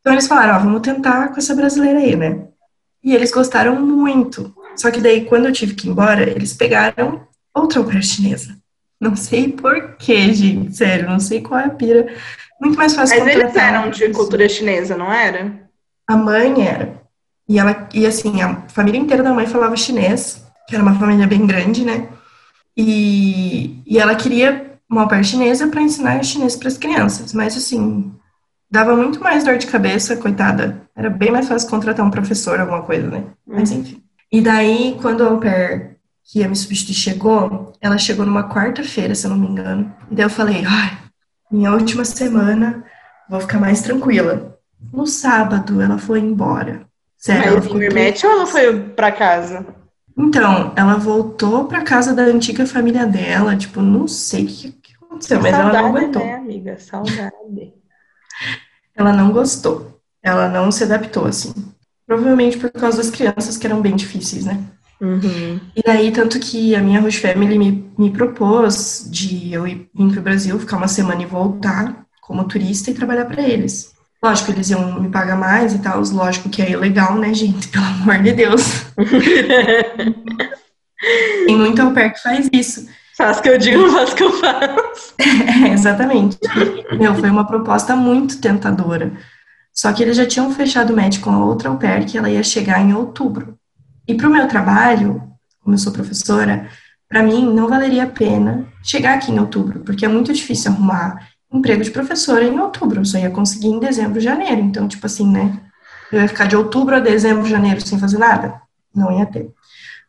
Então 0.00 0.14
eles 0.14 0.26
falaram, 0.26 0.56
ó, 0.56 0.58
vamos 0.60 0.80
tentar 0.80 1.28
com 1.28 1.36
essa 1.36 1.54
brasileira 1.54 1.98
aí, 1.98 2.16
né? 2.16 2.44
E 3.04 3.14
eles 3.14 3.30
gostaram 3.30 3.78
muito. 3.78 4.54
Só 4.74 4.90
que 4.90 5.02
daí, 5.02 5.26
quando 5.26 5.46
eu 5.46 5.52
tive 5.52 5.74
que 5.74 5.86
ir 5.86 5.90
embora, 5.90 6.22
eles 6.22 6.54
pegaram 6.54 7.26
outra 7.54 7.78
au 7.78 8.02
chinesa. 8.02 8.56
Não 8.98 9.14
sei 9.14 9.52
porquê, 9.52 10.32
gente, 10.32 10.74
sério, 10.74 11.10
não 11.10 11.20
sei 11.20 11.42
qual 11.42 11.60
é 11.60 11.64
a 11.64 11.70
pira. 11.70 12.06
Muito 12.58 12.78
mais 12.78 12.94
fácil 12.94 13.18
Mas 13.18 13.36
eles 13.36 13.54
eram 13.54 13.90
de 13.90 14.08
cultura 14.10 14.48
chinesa, 14.48 14.96
não 14.96 15.12
era? 15.12 15.52
A 16.08 16.16
mãe 16.16 16.66
era. 16.66 17.02
E 17.46 17.58
ela, 17.58 17.86
e 17.92 18.06
assim, 18.06 18.40
a 18.40 18.62
família 18.68 18.98
inteira 18.98 19.22
da 19.22 19.34
mãe 19.34 19.46
falava 19.46 19.76
chinês, 19.76 20.42
que 20.66 20.74
era 20.74 20.82
uma 20.82 20.98
família 20.98 21.26
bem 21.26 21.46
grande, 21.46 21.84
né? 21.84 22.08
E, 22.76 23.82
e 23.86 23.98
ela 23.98 24.14
queria 24.14 24.78
uma 24.88 25.02
au 25.02 25.08
pair 25.08 25.24
chinesa 25.24 25.66
para 25.68 25.82
ensinar 25.82 26.22
chinês 26.22 26.56
para 26.56 26.68
as 26.68 26.78
crianças, 26.78 27.32
mas 27.32 27.56
assim, 27.56 28.12
dava 28.70 28.94
muito 28.94 29.20
mais 29.20 29.44
dor 29.44 29.58
de 29.58 29.66
cabeça, 29.66 30.16
coitada. 30.16 30.82
Era 30.94 31.10
bem 31.10 31.30
mais 31.30 31.48
fácil 31.48 31.68
contratar 31.68 32.04
um 32.04 32.10
professor, 32.10 32.60
alguma 32.60 32.82
coisa, 32.82 33.08
né? 33.08 33.24
Mas 33.46 33.70
uhum. 33.70 33.78
enfim. 33.80 34.02
E 34.30 34.40
daí, 34.40 34.96
quando 35.00 35.24
a 35.24 35.28
au 35.28 35.38
pair 35.38 35.96
que 36.24 36.40
ia 36.40 36.48
me 36.48 36.56
substituir 36.56 36.94
chegou, 36.94 37.72
ela 37.80 37.98
chegou 37.98 38.26
numa 38.26 38.48
quarta-feira, 38.48 39.14
se 39.14 39.26
eu 39.26 39.30
não 39.30 39.38
me 39.38 39.46
engano. 39.46 39.94
E 40.10 40.14
daí 40.14 40.24
eu 40.24 40.30
falei, 40.30 40.64
ai, 40.66 40.98
minha 41.50 41.72
última 41.72 42.04
semana, 42.04 42.84
vou 43.28 43.40
ficar 43.40 43.58
mais 43.58 43.82
tranquila. 43.82 44.58
No 44.92 45.06
sábado, 45.06 45.80
ela 45.80 45.98
foi 45.98 46.20
embora. 46.20 46.86
Sério, 47.16 47.54
Mas 47.56 47.66
em 47.66 47.78
remédio 47.78 48.28
ou 48.28 48.34
ela 48.36 48.46
foi 48.46 48.80
para 48.80 49.12
casa? 49.12 49.64
Então, 50.16 50.72
ela 50.74 50.94
voltou 50.94 51.66
para 51.66 51.82
casa 51.82 52.14
da 52.14 52.22
antiga 52.22 52.66
família 52.66 53.06
dela, 53.06 53.56
tipo, 53.56 53.82
não 53.82 54.08
sei 54.08 54.44
o 54.44 54.46
que, 54.46 54.72
que 54.72 54.94
aconteceu, 54.94 55.40
mas 55.40 55.54
Saudade, 55.54 55.76
ela 55.76 55.82
não 55.82 55.96
aguentou. 55.96 56.24
Né, 56.24 56.34
amiga? 56.34 56.78
Saudade. 56.78 57.74
ela 58.94 59.12
não 59.12 59.30
gostou. 59.30 60.00
Ela 60.22 60.48
não 60.48 60.72
se 60.72 60.84
adaptou, 60.84 61.26
assim. 61.26 61.52
Provavelmente 62.06 62.56
por 62.56 62.70
causa 62.70 62.96
das 62.96 63.10
crianças 63.10 63.56
que 63.58 63.66
eram 63.66 63.82
bem 63.82 63.94
difíceis, 63.94 64.44
né? 64.44 64.58
Uhum. 65.00 65.60
E 65.76 65.82
daí, 65.82 66.10
tanto 66.10 66.40
que 66.40 66.74
a 66.74 66.80
minha 66.80 67.00
host 67.00 67.20
family 67.20 67.58
me, 67.58 67.92
me 67.98 68.10
propôs 68.10 69.06
de 69.10 69.52
eu 69.52 69.66
ir 69.66 69.90
para 69.94 70.20
o 70.20 70.22
Brasil, 70.22 70.58
ficar 70.58 70.78
uma 70.78 70.88
semana 70.88 71.22
e 71.22 71.26
voltar 71.26 72.06
como 72.22 72.44
turista 72.44 72.90
e 72.90 72.94
trabalhar 72.94 73.26
para 73.26 73.42
eles. 73.42 73.95
Lógico, 74.26 74.50
eles 74.50 74.70
iam 74.70 75.00
me 75.00 75.08
pagar 75.08 75.36
mais 75.36 75.72
e 75.72 75.78
tal, 75.78 76.02
lógico 76.02 76.48
que 76.48 76.60
é 76.60 76.72
ilegal, 76.72 77.16
né, 77.16 77.32
gente? 77.32 77.68
Pelo 77.70 77.84
amor 77.84 78.20
de 78.24 78.32
Deus. 78.32 78.84
Tem 81.46 81.56
muito 81.56 81.80
au 81.80 81.92
pair 81.92 82.12
que 82.12 82.20
faz 82.20 82.48
isso. 82.52 82.88
Faz 83.16 83.40
que 83.40 83.48
eu 83.48 83.56
digo, 83.56 83.88
faz 83.88 84.12
que 84.12 84.24
eu 84.24 84.32
faço. 84.32 85.14
É, 85.64 85.68
exatamente. 85.68 86.38
Meu, 86.98 87.14
foi 87.14 87.30
uma 87.30 87.46
proposta 87.46 87.94
muito 87.94 88.40
tentadora. 88.40 89.12
Só 89.72 89.92
que 89.92 90.02
eles 90.02 90.16
já 90.16 90.26
tinham 90.26 90.52
fechado 90.52 90.92
o 90.92 90.96
match 90.96 91.20
com 91.20 91.30
a 91.30 91.44
outra 91.44 91.68
au 91.68 91.78
pair 91.78 92.04
que 92.04 92.18
ela 92.18 92.28
ia 92.28 92.42
chegar 92.42 92.80
em 92.80 92.92
outubro. 92.92 93.56
E 94.08 94.14
para 94.14 94.28
o 94.28 94.32
meu 94.32 94.48
trabalho, 94.48 95.22
como 95.60 95.74
eu 95.74 95.78
sou 95.78 95.92
professora, 95.92 96.68
para 97.08 97.22
mim 97.22 97.46
não 97.46 97.68
valeria 97.68 98.02
a 98.02 98.08
pena 98.08 98.66
chegar 98.82 99.14
aqui 99.14 99.30
em 99.30 99.38
outubro, 99.38 99.80
porque 99.80 100.04
é 100.04 100.08
muito 100.08 100.32
difícil 100.32 100.72
arrumar 100.72 101.28
emprego 101.56 101.82
de 101.82 101.90
professora 101.90 102.44
em 102.44 102.58
outubro, 102.58 103.00
eu 103.00 103.04
só 103.04 103.18
ia 103.18 103.30
conseguir 103.30 103.68
em 103.68 103.78
dezembro, 103.78 104.20
janeiro. 104.20 104.60
Então, 104.60 104.88
tipo 104.88 105.06
assim, 105.06 105.30
né? 105.30 105.60
Eu 106.12 106.20
ia 106.20 106.28
ficar 106.28 106.46
de 106.46 106.56
outubro 106.56 106.96
a 106.96 107.00
dezembro, 107.00 107.46
janeiro 107.46 107.80
sem 107.80 107.98
fazer 107.98 108.18
nada? 108.18 108.60
Não 108.94 109.16
ia 109.16 109.26
ter. 109.26 109.50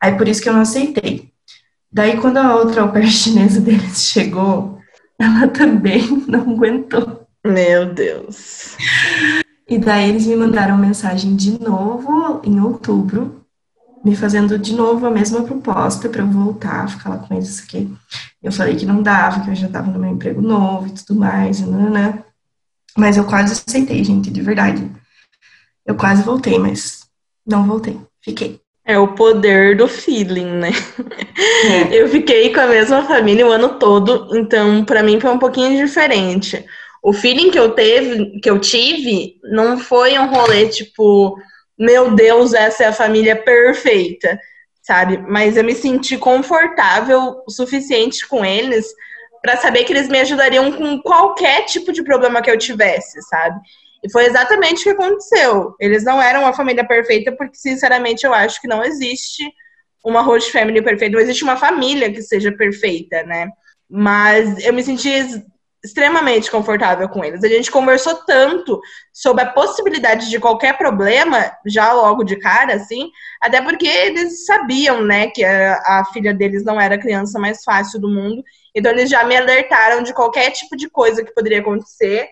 Aí 0.01 0.15
por 0.15 0.27
isso 0.27 0.41
que 0.41 0.49
eu 0.49 0.53
não 0.53 0.61
aceitei. 0.61 1.31
Daí, 1.91 2.17
quando 2.17 2.37
a 2.37 2.55
outra 2.55 2.81
au 2.81 2.91
pair 2.91 3.07
chinesa 3.11 3.59
deles 3.59 4.03
chegou, 4.03 4.79
ela 5.19 5.47
também 5.47 6.05
não 6.27 6.41
aguentou. 6.41 7.27
Meu 7.45 7.93
Deus. 7.93 8.75
E 9.67 9.77
daí 9.77 10.09
eles 10.09 10.25
me 10.25 10.35
mandaram 10.35 10.77
mensagem 10.77 11.35
de 11.35 11.59
novo 11.61 12.41
em 12.43 12.59
outubro, 12.59 13.45
me 14.07 14.15
fazendo 14.15 14.57
de 14.57 14.73
novo 14.73 15.05
a 15.05 15.11
mesma 15.11 15.43
proposta 15.43 16.07
para 16.07 16.21
eu 16.21 16.27
voltar, 16.27 16.89
ficar 16.89 17.09
lá 17.09 17.17
com 17.17 17.33
eles 17.33 17.61
aqui. 17.61 17.93
Eu 18.41 18.51
falei 18.53 18.75
que 18.75 18.85
não 18.85 19.03
dava, 19.03 19.41
que 19.41 19.49
eu 19.49 19.55
já 19.55 19.67
estava 19.67 19.91
no 19.91 19.99
meu 19.99 20.11
emprego 20.11 20.41
novo 20.41 20.87
e 20.87 20.91
tudo 20.91 21.19
mais, 21.19 21.59
né? 21.59 22.23
Mas 22.97 23.17
eu 23.17 23.25
quase 23.25 23.51
aceitei, 23.51 24.01
gente, 24.03 24.31
de 24.31 24.41
verdade. 24.41 24.89
Eu 25.85 25.95
quase 25.95 26.23
voltei, 26.23 26.57
mas 26.57 27.05
não 27.45 27.67
voltei. 27.67 27.99
Fiquei. 28.21 28.61
É 28.85 28.97
o 28.97 29.09
poder 29.09 29.75
do 29.75 29.87
feeling, 29.87 30.51
né? 30.51 30.71
É. 31.65 32.01
Eu 32.01 32.07
fiquei 32.07 32.53
com 32.53 32.61
a 32.61 32.67
mesma 32.67 33.03
família 33.03 33.45
o 33.45 33.51
ano 33.51 33.77
todo, 33.77 34.29
então 34.37 34.85
para 34.85 35.03
mim 35.03 35.19
foi 35.19 35.31
um 35.31 35.39
pouquinho 35.39 35.85
diferente. 35.85 36.65
O 37.03 37.11
feeling 37.11 37.51
que 37.51 37.59
eu 37.59 37.71
teve, 37.71 38.39
que 38.39 38.49
eu 38.49 38.59
tive, 38.59 39.35
não 39.43 39.77
foi 39.77 40.17
um 40.17 40.27
rolê 40.27 40.67
tipo, 40.67 41.37
meu 41.77 42.15
Deus, 42.15 42.53
essa 42.53 42.83
é 42.83 42.87
a 42.87 42.93
família 42.93 43.35
perfeita, 43.35 44.39
sabe? 44.81 45.17
Mas 45.17 45.57
eu 45.57 45.63
me 45.63 45.75
senti 45.75 46.17
confortável 46.17 47.41
o 47.45 47.51
suficiente 47.51 48.27
com 48.27 48.43
eles 48.43 48.87
para 49.41 49.57
saber 49.57 49.83
que 49.83 49.93
eles 49.93 50.07
me 50.07 50.19
ajudariam 50.19 50.71
com 50.71 51.01
qualquer 51.01 51.65
tipo 51.65 51.91
de 51.91 52.03
problema 52.03 52.41
que 52.41 52.49
eu 52.49 52.57
tivesse, 52.57 53.21
sabe? 53.23 53.59
E 54.03 54.11
foi 54.11 54.25
exatamente 54.25 54.81
o 54.81 54.83
que 54.83 54.89
aconteceu. 54.89 55.75
Eles 55.79 56.03
não 56.03 56.21
eram 56.21 56.41
uma 56.41 56.53
família 56.53 56.85
perfeita, 56.87 57.31
porque, 57.31 57.55
sinceramente, 57.55 58.25
eu 58.25 58.33
acho 58.33 58.61
que 58.61 58.67
não 58.67 58.83
existe 58.83 59.43
uma 60.03 60.21
host 60.21 60.51
family 60.51 60.81
perfeita, 60.81 61.15
não 61.15 61.21
existe 61.21 61.43
uma 61.43 61.57
família 61.57 62.11
que 62.11 62.21
seja 62.21 62.51
perfeita, 62.51 63.23
né? 63.23 63.49
Mas 63.89 64.63
eu 64.65 64.73
me 64.73 64.83
senti 64.83 65.43
extremamente 65.87 66.51
confortável 66.51 67.07
com 67.09 67.23
eles. 67.23 67.43
A 67.43 67.47
gente 67.47 67.71
conversou 67.71 68.15
tanto 68.25 68.79
sobre 69.11 69.43
a 69.43 69.49
possibilidade 69.51 70.29
de 70.29 70.39
qualquer 70.39 70.77
problema, 70.77 71.51
já 71.65 71.93
logo 71.93 72.23
de 72.23 72.35
cara, 72.37 72.75
assim, 72.75 73.09
até 73.41 73.61
porque 73.61 73.87
eles 73.87 74.45
sabiam, 74.45 75.03
né, 75.03 75.27
que 75.27 75.43
a, 75.43 75.73
a 75.75 76.05
filha 76.13 76.33
deles 76.33 76.63
não 76.63 76.79
era 76.79 76.95
a 76.95 77.01
criança 77.01 77.39
mais 77.39 77.63
fácil 77.63 77.99
do 77.99 78.09
mundo, 78.09 78.43
então 78.75 78.91
eles 78.91 79.09
já 79.09 79.23
me 79.23 79.35
alertaram 79.35 80.03
de 80.03 80.13
qualquer 80.13 80.51
tipo 80.51 80.75
de 80.75 80.89
coisa 80.89 81.23
que 81.23 81.33
poderia 81.33 81.59
acontecer 81.59 82.29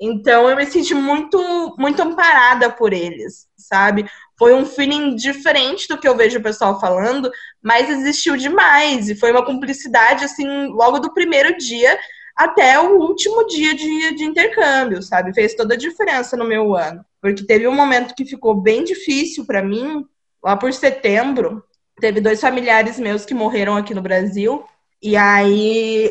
então 0.00 0.48
eu 0.48 0.56
me 0.56 0.66
senti 0.66 0.94
muito, 0.94 1.38
muito 1.78 2.02
amparada 2.02 2.70
por 2.70 2.92
eles, 2.92 3.46
sabe? 3.56 4.08
Foi 4.38 4.54
um 4.54 4.66
feeling 4.66 5.14
diferente 5.14 5.88
do 5.88 5.98
que 5.98 6.06
eu 6.06 6.16
vejo 6.16 6.38
o 6.38 6.42
pessoal 6.42 6.78
falando, 6.78 7.30
mas 7.62 7.88
existiu 7.88 8.36
demais. 8.36 9.08
E 9.08 9.14
foi 9.14 9.32
uma 9.32 9.44
cumplicidade, 9.44 10.24
assim, 10.24 10.66
logo 10.66 10.98
do 10.98 11.14
primeiro 11.14 11.56
dia 11.56 11.98
até 12.36 12.78
o 12.78 12.98
último 13.00 13.46
dia 13.46 13.74
de, 13.74 14.14
de 14.14 14.24
intercâmbio, 14.24 15.02
sabe? 15.02 15.32
Fez 15.32 15.54
toda 15.54 15.74
a 15.74 15.78
diferença 15.78 16.36
no 16.36 16.44
meu 16.44 16.76
ano. 16.76 17.04
Porque 17.20 17.44
teve 17.44 17.66
um 17.66 17.74
momento 17.74 18.14
que 18.14 18.26
ficou 18.26 18.54
bem 18.54 18.84
difícil 18.84 19.46
para 19.46 19.62
mim, 19.62 20.04
lá 20.44 20.56
por 20.56 20.72
setembro. 20.72 21.64
Teve 21.98 22.20
dois 22.20 22.40
familiares 22.40 22.98
meus 22.98 23.24
que 23.24 23.32
morreram 23.32 23.74
aqui 23.74 23.94
no 23.94 24.02
Brasil. 24.02 24.64
E 25.02 25.16
aí 25.16 26.10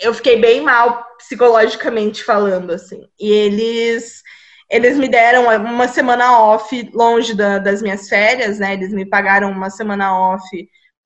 eu 0.00 0.14
fiquei 0.14 0.40
bem 0.40 0.62
mal 0.62 1.04
psicologicamente 1.18 2.24
falando, 2.24 2.70
assim. 2.70 3.06
E 3.20 3.30
eles 3.30 4.22
eles 4.70 4.96
me 4.96 5.08
deram 5.08 5.46
uma 5.58 5.88
semana 5.88 6.38
off 6.40 6.90
longe 6.94 7.34
da, 7.34 7.58
das 7.58 7.82
minhas 7.82 8.08
férias, 8.08 8.60
né? 8.60 8.72
Eles 8.72 8.92
me 8.92 9.04
pagaram 9.04 9.50
uma 9.50 9.68
semana 9.68 10.16
off 10.16 10.44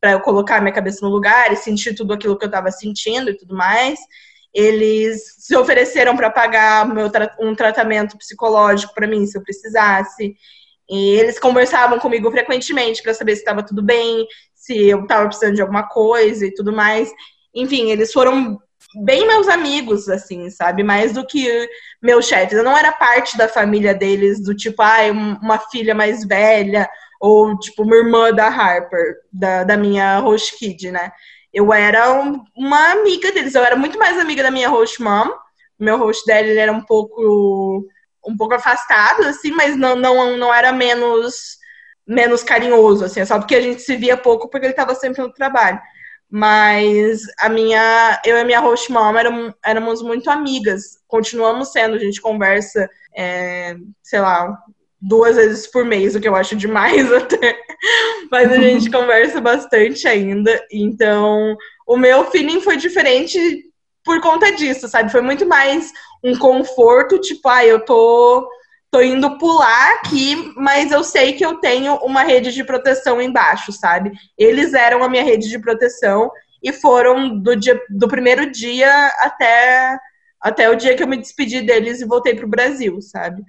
para 0.01 0.13
eu 0.13 0.21
colocar 0.21 0.61
minha 0.61 0.75
cabeça 0.75 1.05
no 1.05 1.11
lugar 1.11 1.51
e 1.51 1.57
sentir 1.57 1.95
tudo 1.95 2.13
aquilo 2.13 2.37
que 2.39 2.45
eu 2.45 2.49
estava 2.49 2.71
sentindo 2.71 3.31
e 3.31 3.37
tudo 3.37 3.57
mais. 3.57 3.99
Eles 4.55 5.35
se 5.39 5.57
ofereceram 5.57 6.17
para 6.17 6.31
pagar 6.31 6.87
meu, 6.87 7.11
um 7.41 7.55
tratamento 7.55 8.17
psicológico 8.17 8.95
para 8.95 9.07
mim, 9.07 9.27
se 9.27 9.37
eu 9.37 9.43
precisasse. 9.43 10.37
E 10.89 11.11
eles 11.19 11.39
conversavam 11.39 11.99
comigo 11.99 12.31
frequentemente 12.31 13.03
para 13.03 13.15
saber 13.15 13.35
se 13.35 13.41
estava 13.41 13.63
tudo 13.63 13.83
bem, 13.83 14.27
se 14.55 14.89
eu 14.89 15.03
estava 15.03 15.27
precisando 15.27 15.57
de 15.57 15.63
alguma 15.63 15.89
coisa 15.89 16.47
e 16.47 16.55
tudo 16.55 16.73
mais. 16.73 17.13
Enfim, 17.55 17.91
eles 17.91 18.13
foram 18.13 18.59
bem 19.03 19.27
meus 19.27 19.49
amigos, 19.49 20.09
assim, 20.09 20.49
sabe? 20.51 20.83
Mais 20.83 21.13
do 21.13 21.27
que 21.27 21.69
meus 22.03 22.27
chefes. 22.27 22.57
Eu 22.57 22.65
não 22.65 22.77
era 22.77 22.93
parte 22.93 23.37
da 23.37 23.49
família 23.49 23.95
deles, 23.95 24.43
do 24.43 24.55
tipo, 24.55 24.83
ah, 24.83 25.11
uma 25.43 25.59
filha 25.59 25.95
mais 25.95 26.25
velha, 26.25 26.89
ou 27.21 27.59
tipo, 27.59 27.83
uma 27.83 27.97
irmã 27.97 28.33
da 28.33 28.47
Harper, 28.47 29.17
da, 29.33 29.65
da 29.65 29.77
minha 29.77 30.19
host 30.19 30.57
kid, 30.59 30.91
né? 30.91 31.11
Eu 31.55 31.73
era 31.73 32.13
um, 32.13 32.45
uma 32.57 32.93
amiga 32.93 33.31
deles, 33.33 33.55
eu 33.55 33.65
era 33.65 33.77
muito 33.77 33.99
mais 33.99 34.19
amiga 34.19 34.43
da 34.43 34.51
minha 34.51 34.69
host 34.69 35.01
mom. 35.01 35.31
Meu 35.79 35.97
host 35.99 36.27
dela 36.27 36.49
ele 36.49 36.59
era 36.59 36.73
um 36.73 36.83
pouco 36.83 37.87
um 38.27 38.37
pouco 38.37 38.55
afastado, 38.55 39.23
assim, 39.25 39.51
mas 39.51 39.77
não, 39.77 39.95
não, 39.97 40.37
não 40.37 40.53
era 40.53 40.73
menos 40.73 41.59
menos 42.07 42.43
carinhoso, 42.43 43.05
assim, 43.05 43.25
só 43.25 43.39
porque 43.39 43.55
a 43.55 43.61
gente 43.61 43.81
se 43.81 43.97
via 43.97 44.17
pouco 44.17 44.49
porque 44.49 44.67
ele 44.67 44.73
estava 44.73 44.95
sempre 44.95 45.23
no 45.23 45.33
trabalho. 45.33 45.81
Mas 46.31 47.23
a 47.39 47.49
minha, 47.49 48.21
eu 48.25 48.37
e 48.37 48.41
a 48.41 48.45
minha 48.45 48.61
host 48.61 48.91
mom 48.91 49.17
éramos, 49.17 49.55
éramos 49.65 50.03
muito 50.03 50.29
amigas. 50.29 50.99
Continuamos 51.07 51.71
sendo, 51.71 51.95
a 51.95 51.99
gente 51.99 52.21
conversa, 52.21 52.89
é, 53.17 53.77
sei 54.03 54.21
lá, 54.21 54.59
duas 55.01 55.37
vezes 55.37 55.67
por 55.67 55.85
mês, 55.85 56.15
o 56.15 56.21
que 56.21 56.27
eu 56.27 56.35
acho 56.35 56.57
demais 56.57 57.11
até. 57.13 57.57
Mas 58.31 58.51
a 58.51 58.57
gente 58.57 58.91
conversa 58.91 59.41
bastante 59.41 60.07
ainda. 60.09 60.65
Então, 60.71 61.57
o 61.87 61.97
meu 61.97 62.31
feeling 62.31 62.61
foi 62.61 62.77
diferente 62.77 63.39
por 64.05 64.21
conta 64.21 64.53
disso, 64.53 64.89
sabe? 64.89 65.11
Foi 65.11 65.23
muito 65.23 65.47
mais 65.47 65.93
um 66.23 66.37
conforto, 66.39 67.19
tipo, 67.19 67.49
ah, 67.49 67.65
eu 67.65 67.85
tô 67.85 68.49
tô 68.95 69.03
indo 69.03 69.37
pular 69.39 69.95
aqui, 69.95 70.53
mas 70.55 70.93
eu 70.93 71.03
sei 71.03 71.33
que 71.33 71.45
eu 71.45 71.57
tenho 71.57 71.97
uma 71.97 72.23
rede 72.23 72.53
de 72.53 72.63
proteção 72.63 73.21
embaixo, 73.21 73.73
sabe? 73.73 74.13
Eles 74.39 74.73
eram 74.73 75.03
a 75.03 75.09
minha 75.09 75.25
rede 75.25 75.49
de 75.49 75.59
proteção 75.59 76.31
e 76.63 76.73
foram 76.73 77.37
do, 77.41 77.57
dia, 77.57 77.83
do 77.91 78.07
primeiro 78.07 78.53
dia 78.53 79.09
até, 79.19 79.99
até 80.41 80.71
o 80.71 80.77
dia 80.77 80.95
que 80.95 81.03
eu 81.03 81.09
me 81.09 81.17
despedi 81.17 81.61
deles 81.61 82.01
e 82.01 82.05
voltei 82.05 82.37
pro 82.37 82.47
Brasil, 82.47 83.03
sabe? 83.03 83.43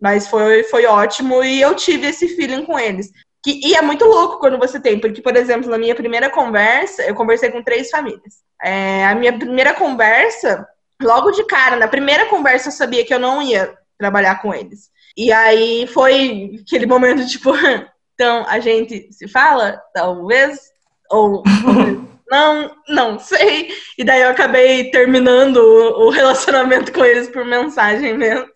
Mas 0.00 0.28
foi, 0.28 0.62
foi 0.62 0.86
ótimo 0.86 1.42
e 1.42 1.60
eu 1.60 1.74
tive 1.74 2.06
esse 2.06 2.36
feeling 2.36 2.64
com 2.64 2.78
eles. 2.78 3.10
Que, 3.42 3.60
e 3.64 3.74
é 3.74 3.82
muito 3.82 4.04
louco 4.04 4.38
quando 4.38 4.58
você 4.58 4.78
tem, 4.78 5.00
porque, 5.00 5.20
por 5.20 5.34
exemplo, 5.36 5.68
na 5.68 5.76
minha 5.76 5.94
primeira 5.94 6.30
conversa, 6.30 7.02
eu 7.02 7.14
conversei 7.14 7.50
com 7.50 7.62
três 7.62 7.90
famílias. 7.90 8.42
É, 8.62 9.04
a 9.06 9.14
minha 9.16 9.36
primeira 9.36 9.74
conversa, 9.74 10.66
logo 11.02 11.32
de 11.32 11.44
cara, 11.44 11.76
na 11.76 11.88
primeira 11.88 12.26
conversa 12.26 12.68
eu 12.68 12.72
sabia 12.72 13.04
que 13.04 13.12
eu 13.12 13.18
não 13.18 13.42
ia 13.42 13.76
trabalhar 13.98 14.40
com 14.40 14.54
eles. 14.54 14.90
E 15.16 15.32
aí 15.32 15.86
foi 15.88 16.60
aquele 16.62 16.86
momento, 16.86 17.26
tipo, 17.26 17.50
então 18.14 18.46
a 18.48 18.60
gente 18.60 19.12
se 19.12 19.26
fala, 19.26 19.82
talvez, 19.92 20.60
ou 21.10 21.42
não, 22.30 22.76
não 22.88 23.18
sei. 23.18 23.74
E 23.98 24.04
daí 24.04 24.22
eu 24.22 24.30
acabei 24.30 24.90
terminando 24.90 25.56
o 25.56 26.10
relacionamento 26.10 26.92
com 26.92 27.04
eles 27.04 27.28
por 27.28 27.44
mensagem 27.44 28.16
mesmo. 28.16 28.46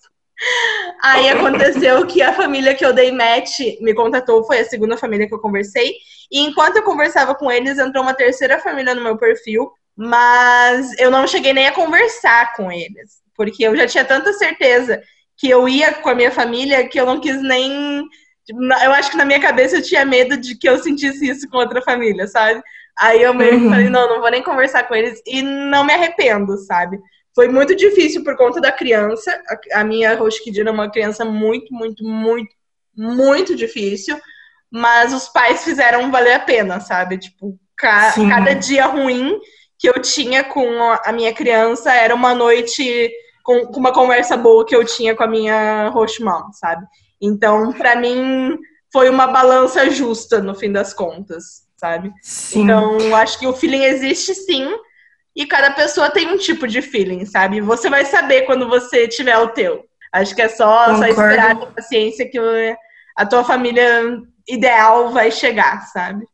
Aí 1.03 1.29
aconteceu 1.29 2.07
que 2.07 2.21
a 2.23 2.33
família 2.33 2.75
que 2.75 2.85
eu 2.85 2.93
dei 2.93 3.11
match 3.11 3.59
me 3.81 3.95
contatou, 3.95 4.45
foi 4.45 4.61
a 4.61 4.65
segunda 4.65 4.97
família 4.97 5.27
que 5.27 5.35
eu 5.35 5.41
conversei. 5.41 5.95
E 6.31 6.41
enquanto 6.41 6.77
eu 6.77 6.83
conversava 6.83 7.35
com 7.35 7.51
eles, 7.51 7.79
entrou 7.79 8.03
uma 8.03 8.15
terceira 8.15 8.59
família 8.59 8.95
no 8.95 9.03
meu 9.03 9.17
perfil, 9.17 9.71
mas 9.97 10.99
eu 10.99 11.11
não 11.11 11.27
cheguei 11.27 11.53
nem 11.53 11.67
a 11.67 11.73
conversar 11.73 12.55
com 12.55 12.71
eles, 12.71 13.23
porque 13.35 13.65
eu 13.65 13.75
já 13.77 13.87
tinha 13.87 14.05
tanta 14.05 14.33
certeza 14.35 15.03
que 15.39 15.49
eu 15.49 15.69
ia 15.69 15.95
com 15.95 16.09
a 16.11 16.15
minha 16.15 16.31
família 16.31 16.87
que 16.89 17.01
eu 17.01 17.07
não 17.07 17.21
quis 17.21 17.41
nem. 17.43 18.05
Eu 18.49 18.93
acho 18.93 19.11
que 19.11 19.17
na 19.17 19.25
minha 19.25 19.41
cabeça 19.41 19.77
eu 19.77 19.83
tinha 19.83 20.05
medo 20.05 20.37
de 20.37 20.57
que 20.57 20.69
eu 20.69 20.79
sentisse 20.79 21.29
isso 21.29 21.49
com 21.49 21.59
outra 21.59 21.83
família, 21.83 22.27
sabe? 22.27 22.63
Aí 22.99 23.23
eu 23.23 23.35
meio 23.35 23.59
que 23.59 23.65
uhum. 23.65 23.71
falei, 23.71 23.91
não, 23.91 24.09
não 24.09 24.21
vou 24.21 24.31
nem 24.31 24.43
conversar 24.43 24.85
com 24.85 24.95
eles 24.95 25.21
e 25.27 25.43
não 25.43 25.85
me 25.85 25.93
arrependo, 25.93 26.57
sabe? 26.59 26.99
Foi 27.37 27.49
muito 27.49 27.77
difícil 27.77 28.25
por 28.25 28.35
conta 28.35 28.63
da 28.63 28.73
criança. 28.73 29.31
A 29.75 29.85
minha 29.85 30.17
Roskidina 30.17 30.71
é 30.71 30.73
uma 30.73 30.91
criança 30.91 31.23
muito, 31.23 31.71
muito, 31.71 32.03
muito, 32.03 32.49
muito 32.97 33.55
difícil. 33.55 34.19
Mas 34.71 35.13
os 35.13 35.29
pais 35.29 35.63
fizeram 35.63 36.11
valer 36.11 36.33
a 36.33 36.41
pena, 36.41 36.81
sabe? 36.81 37.19
Tipo, 37.19 37.59
ca 37.77 38.15
cada 38.31 38.55
dia 38.55 38.87
ruim 38.87 39.39
que 39.79 39.87
eu 39.87 40.01
tinha 40.01 40.45
com 40.45 40.67
a 41.05 41.13
minha 41.13 41.33
criança 41.35 41.93
era 41.93 42.15
uma 42.15 42.35
noite 42.35 43.11
com, 43.45 43.67
com 43.67 43.81
uma 43.81 43.93
conversa 43.93 44.35
boa 44.35 44.65
que 44.65 44.75
eu 44.75 44.83
tinha 44.83 45.15
com 45.15 45.23
a 45.23 45.29
minha 45.29 45.91
host 45.91 46.25
mom, 46.25 46.51
sabe? 46.53 46.87
Então, 47.21 47.71
para 47.71 47.97
mim, 47.97 48.57
foi 48.91 49.11
uma 49.11 49.27
balança 49.27 49.91
justa 49.91 50.41
no 50.41 50.55
fim 50.55 50.73
das 50.73 50.95
contas, 50.95 51.67
sabe? 51.77 52.11
Sim. 52.23 52.63
Então, 52.63 53.15
acho 53.15 53.39
que 53.39 53.47
o 53.47 53.53
feeling 53.53 53.85
existe 53.85 54.35
sim, 54.35 54.67
e 55.37 55.45
cada 55.45 55.71
pessoa 55.71 56.09
tem 56.09 56.27
um 56.33 56.39
tipo 56.39 56.67
de 56.67 56.81
feeling, 56.81 57.27
sabe? 57.27 57.61
Você 57.61 57.91
vai 57.91 58.07
saber 58.07 58.43
quando 58.43 58.67
você 58.69 59.07
tiver 59.07 59.37
o 59.37 59.49
teu. 59.49 59.85
Acho 60.11 60.35
que 60.35 60.41
é 60.41 60.49
só, 60.49 60.97
só 60.97 61.07
esperar 61.07 61.57
com 61.57 61.73
paciência 61.73 62.27
que 62.27 62.39
a 63.15 63.27
tua 63.27 63.45
família 63.45 64.23
ideal 64.49 65.11
vai 65.11 65.31
chegar, 65.31 65.83
sabe? 65.89 66.25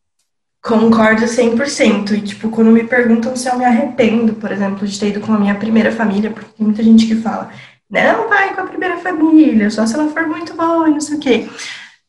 Concordo 0.62 1.24
100%. 1.24 2.12
E, 2.12 2.20
tipo, 2.20 2.48
quando 2.48 2.70
me 2.70 2.84
perguntam 2.84 3.34
se 3.34 3.48
eu 3.48 3.58
me 3.58 3.64
arrependo, 3.64 4.34
por 4.34 4.52
exemplo, 4.52 4.86
de 4.86 5.00
ter 5.00 5.08
ido 5.08 5.20
com 5.20 5.34
a 5.34 5.38
minha 5.38 5.56
primeira 5.56 5.90
família, 5.90 6.30
porque 6.30 6.52
tem 6.56 6.64
muita 6.64 6.84
gente 6.84 7.04
que 7.06 7.16
fala, 7.16 7.50
não 7.90 8.28
vai 8.28 8.54
com 8.54 8.60
a 8.60 8.66
primeira 8.66 8.98
família, 8.98 9.68
só 9.68 9.84
se 9.84 9.94
ela 9.94 10.08
for 10.08 10.28
muito 10.28 10.54
boa 10.54 10.88
e 10.88 10.92
não 10.92 11.00
sei 11.00 11.16
o 11.16 11.20
quê. 11.20 11.48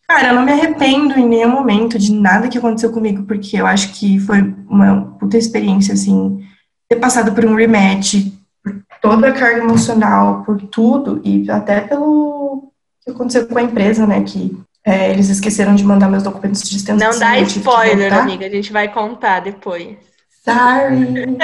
Cara, 0.07 0.27
eu 0.27 0.35
não 0.35 0.45
me 0.45 0.51
arrependo 0.51 1.17
em 1.17 1.27
nenhum 1.27 1.49
momento 1.49 1.97
de 1.97 2.13
nada 2.13 2.47
que 2.47 2.59
aconteceu 2.59 2.91
comigo, 2.91 3.23
porque 3.23 3.57
eu 3.57 3.65
acho 3.65 3.93
que 3.93 4.19
foi 4.19 4.41
uma 4.69 5.17
puta 5.19 5.37
experiência, 5.37 5.95
assim, 5.95 6.45
ter 6.93 6.99
passado 6.99 7.33
por 7.33 7.43
um 7.45 7.55
rematch, 7.55 8.31
por 8.63 8.75
toda 9.01 9.29
a 9.29 9.33
carga 9.33 9.59
emocional, 9.59 10.43
por 10.43 10.61
tudo, 10.61 11.19
e 11.23 11.49
até 11.49 11.81
pelo 11.81 12.71
que 13.03 13.11
aconteceu 13.11 13.47
com 13.47 13.57
a 13.57 13.63
empresa, 13.63 14.05
né, 14.05 14.21
que 14.21 14.55
é, 14.85 15.11
eles 15.11 15.29
esqueceram 15.29 15.75
de 15.75 15.83
mandar 15.83 16.09
meus 16.09 16.23
documentos 16.23 16.61
de 16.63 16.77
extensão. 16.77 17.11
Não 17.11 17.19
dá 17.19 17.39
spoiler, 17.39 18.13
amiga. 18.13 18.45
A 18.45 18.49
gente 18.49 18.71
vai 18.71 18.91
contar 18.91 19.39
depois. 19.39 19.97
Sorry. 20.43 21.37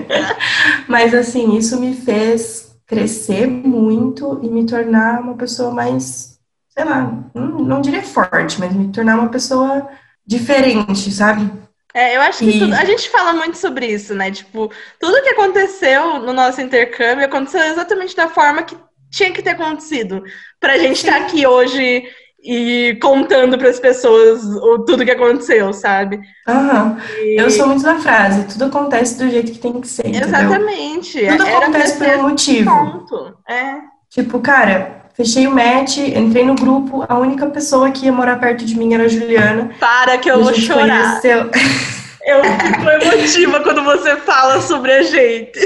Mas 0.86 1.14
assim, 1.14 1.56
isso 1.56 1.80
me 1.80 1.94
fez 1.94 2.76
crescer 2.86 3.46
muito 3.46 4.38
e 4.42 4.48
me 4.48 4.64
tornar 4.66 5.20
uma 5.20 5.34
pessoa 5.34 5.70
mais, 5.72 6.38
sei 6.68 6.84
lá, 6.84 7.12
não, 7.34 7.58
não 7.58 7.80
diria 7.80 8.02
forte, 8.02 8.60
mas 8.60 8.72
me 8.72 8.92
tornar 8.92 9.18
uma 9.18 9.28
pessoa 9.28 9.88
diferente, 10.24 11.10
sabe? 11.10 11.50
É, 11.96 12.14
eu 12.14 12.20
acho 12.20 12.40
que 12.40 12.50
e... 12.50 12.58
tudo, 12.58 12.74
a 12.74 12.84
gente 12.84 13.08
fala 13.08 13.32
muito 13.32 13.56
sobre 13.56 13.86
isso, 13.86 14.14
né? 14.14 14.30
Tipo, 14.30 14.70
tudo 15.00 15.22
que 15.22 15.30
aconteceu 15.30 16.18
no 16.18 16.34
nosso 16.34 16.60
intercâmbio 16.60 17.24
aconteceu 17.24 17.62
exatamente 17.62 18.14
da 18.14 18.28
forma 18.28 18.64
que 18.64 18.76
tinha 19.10 19.32
que 19.32 19.40
ter 19.40 19.50
acontecido. 19.50 20.22
Pra 20.60 20.76
gente 20.76 20.96
estar 20.96 21.12
tá 21.12 21.24
aqui 21.24 21.46
hoje 21.46 22.04
e 22.44 22.98
contando 23.00 23.56
para 23.56 23.70
as 23.70 23.80
pessoas 23.80 24.44
o, 24.44 24.80
tudo 24.80 25.06
que 25.06 25.10
aconteceu, 25.10 25.72
sabe? 25.72 26.20
Uhum. 26.46 26.98
E... 27.22 27.40
Eu 27.40 27.50
sou 27.50 27.66
muito 27.66 27.82
da 27.82 27.98
frase, 27.98 28.44
tudo 28.44 28.66
acontece 28.66 29.16
do 29.16 29.30
jeito 29.30 29.52
que 29.52 29.58
tem 29.58 29.80
que 29.80 29.88
ser. 29.88 30.14
Exatamente. 30.14 31.16
Entendeu? 31.16 31.38
Tudo 31.38 31.48
Era 31.48 31.58
acontece 31.60 31.96
por 31.96 32.08
um 32.08 32.28
motivo. 32.28 32.70
Ponto. 32.70 33.38
É. 33.48 33.76
Tipo, 34.10 34.38
cara, 34.40 35.05
fechei 35.16 35.46
o 35.46 35.50
match, 35.50 35.98
entrei 35.98 36.44
no 36.44 36.54
grupo, 36.54 37.04
a 37.08 37.18
única 37.18 37.46
pessoa 37.46 37.90
que 37.90 38.06
ia 38.06 38.12
morar 38.12 38.38
perto 38.38 38.64
de 38.64 38.76
mim 38.76 38.94
era 38.94 39.04
a 39.04 39.08
Juliana. 39.08 39.70
Para 39.80 40.18
que 40.18 40.30
eu 40.30 40.42
vou 40.42 40.54
chorar. 40.54 41.20
Conheceu... 41.20 41.50
Eu 42.26 42.42
fico 42.42 42.90
emotiva 42.90 43.60
quando 43.60 43.84
você 43.84 44.16
fala 44.16 44.60
sobre 44.60 44.90
a 44.90 45.02
gente. 45.02 45.60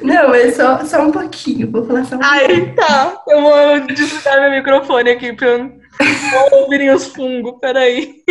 Não, 0.00 0.34
é 0.34 0.50
só, 0.52 0.82
só 0.86 1.02
um 1.02 1.12
pouquinho. 1.12 1.70
Vou 1.70 1.86
falar 1.86 2.04
só 2.06 2.16
um 2.16 2.20
Ai, 2.22 2.46
pouquinho. 2.46 2.74
tá. 2.74 3.22
Eu 3.28 3.42
vou 3.42 3.80
desligar 3.88 4.40
meu 4.40 4.50
microfone 4.52 5.10
aqui 5.10 5.34
pra 5.34 5.58
não 5.58 5.70
ouvirem 6.60 6.90
os 6.94 7.08
fungos. 7.08 7.58
Peraí. 7.60 8.22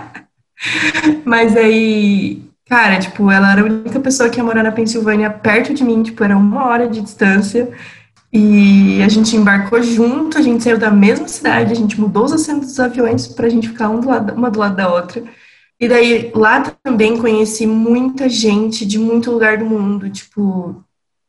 Mas 1.26 1.54
aí, 1.54 2.42
cara, 2.66 2.98
tipo, 2.98 3.30
ela 3.30 3.52
era 3.52 3.60
a 3.60 3.64
única 3.64 4.00
pessoa 4.00 4.30
que 4.30 4.38
ia 4.38 4.44
morar 4.44 4.62
na 4.62 4.72
Pensilvânia 4.72 5.28
perto 5.28 5.74
de 5.74 5.84
mim, 5.84 6.02
tipo, 6.02 6.24
era 6.24 6.36
uma 6.36 6.66
hora 6.66 6.88
de 6.88 7.02
distância. 7.02 7.70
E 8.32 9.02
a 9.02 9.08
gente 9.08 9.34
embarcou 9.36 9.82
junto, 9.82 10.38
a 10.38 10.42
gente 10.42 10.62
saiu 10.62 10.78
da 10.78 10.90
mesma 10.90 11.26
cidade, 11.26 11.72
a 11.72 11.76
gente 11.76 12.00
mudou 12.00 12.24
os 12.24 12.32
assentos 12.32 12.68
dos 12.68 12.80
aviões 12.80 13.26
pra 13.26 13.48
gente 13.48 13.68
ficar 13.68 13.88
um 13.88 14.00
do 14.00 14.08
lado, 14.08 14.34
uma 14.34 14.50
do 14.50 14.58
lado 14.58 14.76
da 14.76 14.92
outra. 14.92 15.22
E 15.80 15.88
daí 15.88 16.30
lá 16.34 16.60
também 16.82 17.16
conheci 17.16 17.66
muita 17.66 18.28
gente 18.28 18.86
de 18.86 18.98
muito 18.98 19.30
lugar 19.32 19.58
do 19.58 19.64
mundo, 19.64 20.10
tipo, 20.10 20.84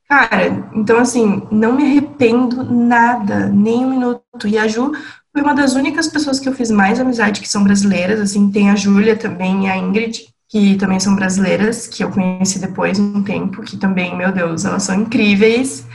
cara, 0.08 0.70
então 0.76 1.00
assim, 1.00 1.42
não 1.50 1.74
me 1.74 1.84
arrependo 1.84 2.64
nada, 2.64 3.48
nem 3.48 3.86
um 3.86 3.90
minuto. 3.90 4.48
E 4.48 4.58
a 4.58 4.68
Ju 4.68 4.92
foi 5.32 5.42
uma 5.42 5.56
das 5.56 5.74
únicas 5.74 6.08
pessoas 6.08 6.40
que 6.40 6.50
eu 6.50 6.54
fiz 6.54 6.70
mais 6.70 7.00
amizade 7.00 7.42
que 7.42 7.50
são 7.50 7.64
brasileiras, 7.64 8.20
assim, 8.20 8.52
tem 8.52 8.70
a 8.70 8.76
Júlia 8.76 9.16
também 9.16 9.66
e 9.66 9.70
a 9.70 9.78
Ingrid, 9.78 10.28
que 10.50 10.76
também 10.76 11.00
são 11.00 11.16
brasileiras, 11.16 11.88
que 11.88 12.04
eu 12.04 12.12
conheci 12.12 12.60
depois 12.60 13.00
um 13.00 13.24
tempo, 13.24 13.64
que 13.64 13.78
também, 13.78 14.16
meu 14.16 14.34
Deus, 14.34 14.66
elas 14.66 14.84
são 14.84 14.96
incríveis. 15.02 15.88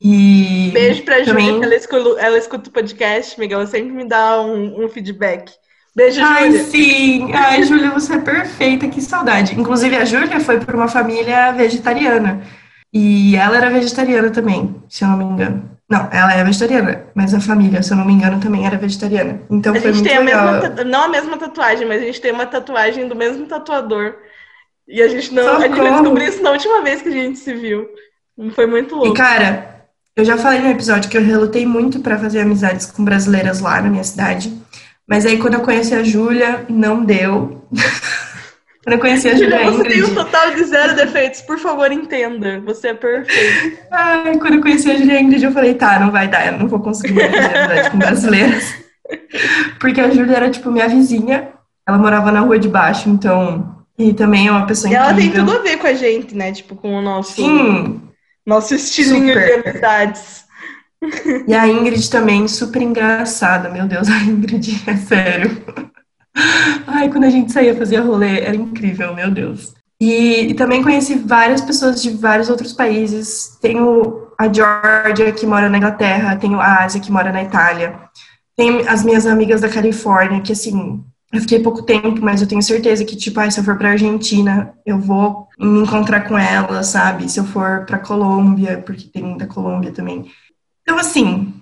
E 0.00 0.70
Beijo 0.72 1.02
pra 1.02 1.24
também... 1.24 1.46
Júlia, 1.46 1.64
ela 1.64 1.74
escuta, 1.74 2.20
ela 2.20 2.38
escuta 2.38 2.68
o 2.68 2.72
podcast, 2.72 3.38
Miguel, 3.38 3.60
ela 3.60 3.66
sempre 3.66 3.90
me 3.90 4.06
dá 4.06 4.40
um, 4.40 4.84
um 4.84 4.88
feedback. 4.88 5.52
Beijo, 5.94 6.20
Ai, 6.22 6.50
Júlia. 6.50 6.64
sim. 6.64 7.32
Ai, 7.32 7.62
Júlia, 7.64 7.90
você 7.90 8.14
é 8.14 8.18
perfeita, 8.18 8.86
que 8.88 9.00
saudade. 9.00 9.58
Inclusive, 9.58 9.96
a 9.96 10.04
Júlia 10.04 10.38
foi 10.38 10.60
por 10.60 10.74
uma 10.74 10.86
família 10.86 11.50
vegetariana. 11.52 12.42
E 12.92 13.34
ela 13.36 13.56
era 13.56 13.70
vegetariana 13.70 14.30
também, 14.30 14.76
se 14.88 15.04
eu 15.04 15.08
não 15.08 15.18
me 15.18 15.24
engano. 15.24 15.78
Não, 15.90 16.08
ela 16.12 16.34
é 16.34 16.44
vegetariana, 16.44 17.06
mas 17.14 17.34
a 17.34 17.40
família, 17.40 17.82
se 17.82 17.92
eu 17.92 17.96
não 17.96 18.04
me 18.04 18.12
engano, 18.12 18.40
também 18.40 18.66
era 18.66 18.76
vegetariana. 18.76 19.40
Então 19.50 19.74
a 19.74 19.80
foi 19.80 19.92
muito 19.92 20.06
tem 20.06 20.18
legal. 20.18 20.48
A 20.48 20.52
mesma, 20.60 20.84
não 20.84 21.02
a 21.04 21.08
mesma 21.08 21.38
tatuagem, 21.38 21.86
mas 21.86 22.02
a 22.02 22.04
gente 22.04 22.20
tem 22.20 22.30
uma 22.30 22.46
tatuagem 22.46 23.08
do 23.08 23.16
mesmo 23.16 23.46
tatuador. 23.46 24.14
E 24.86 25.02
a 25.02 25.08
gente 25.08 25.34
não. 25.34 25.56
A 25.56 25.60
gente 25.60 25.76
vai 25.76 25.90
descobrir 25.90 26.28
isso 26.28 26.42
na 26.42 26.50
última 26.50 26.82
vez 26.82 27.02
que 27.02 27.08
a 27.08 27.12
gente 27.12 27.38
se 27.38 27.54
viu. 27.54 27.88
Foi 28.52 28.66
muito 28.66 28.94
louco. 28.94 29.12
E, 29.12 29.16
cara, 29.16 29.77
eu 30.18 30.24
já 30.24 30.36
falei 30.36 30.58
no 30.58 30.68
episódio 30.68 31.08
que 31.08 31.16
eu 31.16 31.22
relutei 31.22 31.64
muito 31.64 32.00
para 32.00 32.18
fazer 32.18 32.40
amizades 32.40 32.86
com 32.86 33.04
brasileiras 33.04 33.60
lá 33.60 33.80
na 33.80 33.88
minha 33.88 34.02
cidade. 34.02 34.52
Mas 35.08 35.24
aí 35.24 35.38
quando 35.38 35.54
eu 35.54 35.60
conheci 35.60 35.94
a 35.94 36.02
Júlia, 36.02 36.66
não 36.68 37.04
deu. 37.04 37.64
quando 38.82 38.94
eu 38.94 38.98
conheci 38.98 39.28
a 39.28 39.36
Júlia 39.36 39.70
Você 39.70 39.84
tem 39.84 40.02
um 40.02 40.12
total 40.12 40.50
de 40.56 40.64
zero 40.64 40.96
defeitos, 40.96 41.40
por 41.42 41.56
favor, 41.60 41.92
entenda. 41.92 42.60
Você 42.62 42.88
é 42.88 42.94
perfeito. 42.94 43.78
Ai, 43.92 44.36
quando 44.38 44.54
eu 44.54 44.60
conheci 44.60 44.90
a 44.90 44.96
Júlia 44.96 45.20
Ingrid, 45.20 45.44
eu 45.44 45.52
falei, 45.52 45.74
tá, 45.74 46.00
não 46.00 46.10
vai 46.10 46.26
dar, 46.26 46.48
eu 46.48 46.58
não 46.58 46.66
vou 46.66 46.80
conseguir 46.80 47.14
fazer 47.14 47.56
amizade 47.56 47.90
com 47.90 47.98
brasileiras. 47.98 48.74
Porque 49.78 50.00
a 50.00 50.10
Júlia 50.10 50.34
era, 50.34 50.50
tipo, 50.50 50.72
minha 50.72 50.88
vizinha. 50.88 51.50
Ela 51.86 51.96
morava 51.96 52.32
na 52.32 52.40
rua 52.40 52.58
de 52.58 52.68
baixo, 52.68 53.08
então... 53.08 53.76
E 53.96 54.12
também 54.12 54.48
é 54.48 54.50
uma 54.50 54.66
pessoa 54.66 54.92
e 54.92 54.96
incrível. 54.96 55.10
ela 55.10 55.20
tem 55.20 55.30
tudo 55.30 55.58
a 55.58 55.62
ver 55.62 55.76
com 55.78 55.86
a 55.86 55.92
gente, 55.92 56.34
né? 56.34 56.52
Tipo, 56.52 56.74
com 56.74 56.94
o 56.94 57.02
nosso... 57.02 57.34
Sim. 57.34 58.07
Nosso 58.48 58.74
estilinho 58.74 59.34
Super. 59.34 59.62
de 59.62 59.68
amizades. 59.68 60.44
E 61.46 61.54
a 61.54 61.68
Ingrid 61.68 62.10
também, 62.10 62.48
super 62.48 62.80
engraçada. 62.80 63.68
Meu 63.68 63.86
Deus, 63.86 64.08
a 64.10 64.20
Ingrid, 64.20 64.82
é 64.86 64.96
sério. 64.96 65.62
Ai, 66.86 67.10
quando 67.10 67.24
a 67.24 67.30
gente 67.30 67.52
saía 67.52 67.76
fazer 67.76 67.98
rolê, 67.98 68.40
era 68.40 68.56
incrível, 68.56 69.14
meu 69.14 69.30
Deus. 69.30 69.74
E, 70.00 70.50
e, 70.50 70.54
também 70.54 70.82
conheci 70.82 71.16
várias 71.16 71.60
pessoas 71.60 72.00
de 72.00 72.10
vários 72.10 72.48
outros 72.48 72.72
países. 72.72 73.58
Tenho 73.60 74.28
a 74.38 74.50
Georgia, 74.50 75.30
que 75.32 75.44
mora 75.44 75.68
na 75.68 75.76
Inglaterra, 75.76 76.36
tenho 76.36 76.58
a 76.58 76.84
Ásia, 76.84 77.00
que 77.00 77.12
mora 77.12 77.30
na 77.30 77.42
Itália. 77.42 78.00
Tem 78.56 78.88
as 78.88 79.04
minhas 79.04 79.26
amigas 79.26 79.60
da 79.60 79.68
Califórnia, 79.68 80.40
que 80.40 80.52
assim, 80.52 81.04
eu 81.32 81.40
fiquei 81.42 81.60
pouco 81.60 81.82
tempo, 81.82 82.20
mas 82.22 82.40
eu 82.40 82.48
tenho 82.48 82.62
certeza 82.62 83.04
que, 83.04 83.14
tipo, 83.14 83.38
ah, 83.38 83.50
se 83.50 83.60
eu 83.60 83.64
for 83.64 83.76
pra 83.76 83.90
Argentina, 83.90 84.72
eu 84.84 84.98
vou 84.98 85.46
me 85.58 85.80
encontrar 85.80 86.26
com 86.26 86.38
ela, 86.38 86.82
sabe? 86.82 87.28
Se 87.28 87.38
eu 87.38 87.44
for 87.44 87.84
pra 87.84 87.98
Colômbia, 87.98 88.82
porque 88.84 89.08
tem 89.08 89.36
da 89.36 89.46
Colômbia 89.46 89.92
também. 89.92 90.30
Então, 90.82 90.98
assim, 90.98 91.52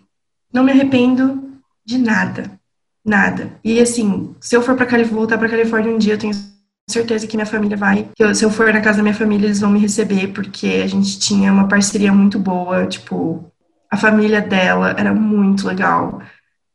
não 0.53 0.63
me 0.63 0.71
arrependo 0.71 1.59
de 1.85 1.99
nada. 1.99 2.53
Nada. 3.05 3.59
E, 3.65 3.81
assim, 3.81 4.35
se 4.41 4.57
eu 4.57 4.63
for 4.63 4.77
para 4.77 5.03
voltar 5.05 5.37
para 5.37 5.49
Califórnia 5.49 5.93
um 5.93 5.99
dia, 5.99 6.15
eu 6.15 6.19
tenho 6.19 6.35
certeza 6.89 7.27
que 7.27 7.37
minha 7.37 7.47
família 7.47 7.77
vai. 7.77 8.09
Eu, 8.17 8.33
se 8.35 8.45
eu 8.45 8.51
for 8.51 8.73
na 8.73 8.81
casa 8.81 8.99
da 8.99 9.03
minha 9.03 9.15
família, 9.15 9.47
eles 9.47 9.61
vão 9.61 9.71
me 9.71 9.81
receber, 9.81 10.29
porque 10.29 10.81
a 10.85 10.87
gente 10.87 11.19
tinha 11.19 11.53
uma 11.53 11.67
parceria 11.67 12.13
muito 12.13 12.39
boa. 12.39 12.87
Tipo, 12.87 13.53
a 13.91 13.97
família 13.97 14.41
dela 14.41 14.95
era 14.97 15.13
muito 15.13 15.67
legal. 15.67 16.21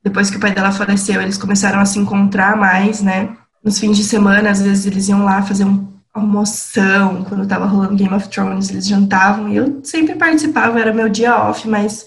Depois 0.04 0.30
que 0.30 0.38
o 0.38 0.40
pai 0.40 0.52
dela 0.52 0.72
faleceu, 0.72 1.22
eles 1.22 1.38
começaram 1.38 1.80
a 1.80 1.86
se 1.86 2.00
encontrar 2.00 2.58
mais, 2.58 3.02
né? 3.02 3.36
Nos 3.64 3.80
fins 3.80 3.96
de 3.98 4.04
semana, 4.04 4.50
às 4.50 4.62
vezes 4.62 4.86
eles 4.86 5.08
iam 5.08 5.24
lá 5.24 5.42
fazer 5.44 5.66
um 5.66 5.92
almoção, 6.14 7.24
quando 7.24 7.48
tava 7.48 7.66
rolando 7.66 7.96
Game 7.96 8.14
of 8.14 8.28
Thrones, 8.28 8.70
eles 8.70 8.86
jantavam 8.86 9.48
e 9.48 9.56
eu 9.56 9.80
sempre 9.84 10.16
participava, 10.16 10.80
era 10.80 10.94
meu 10.94 11.08
dia 11.08 11.36
off, 11.36 11.68
mas 11.68 12.06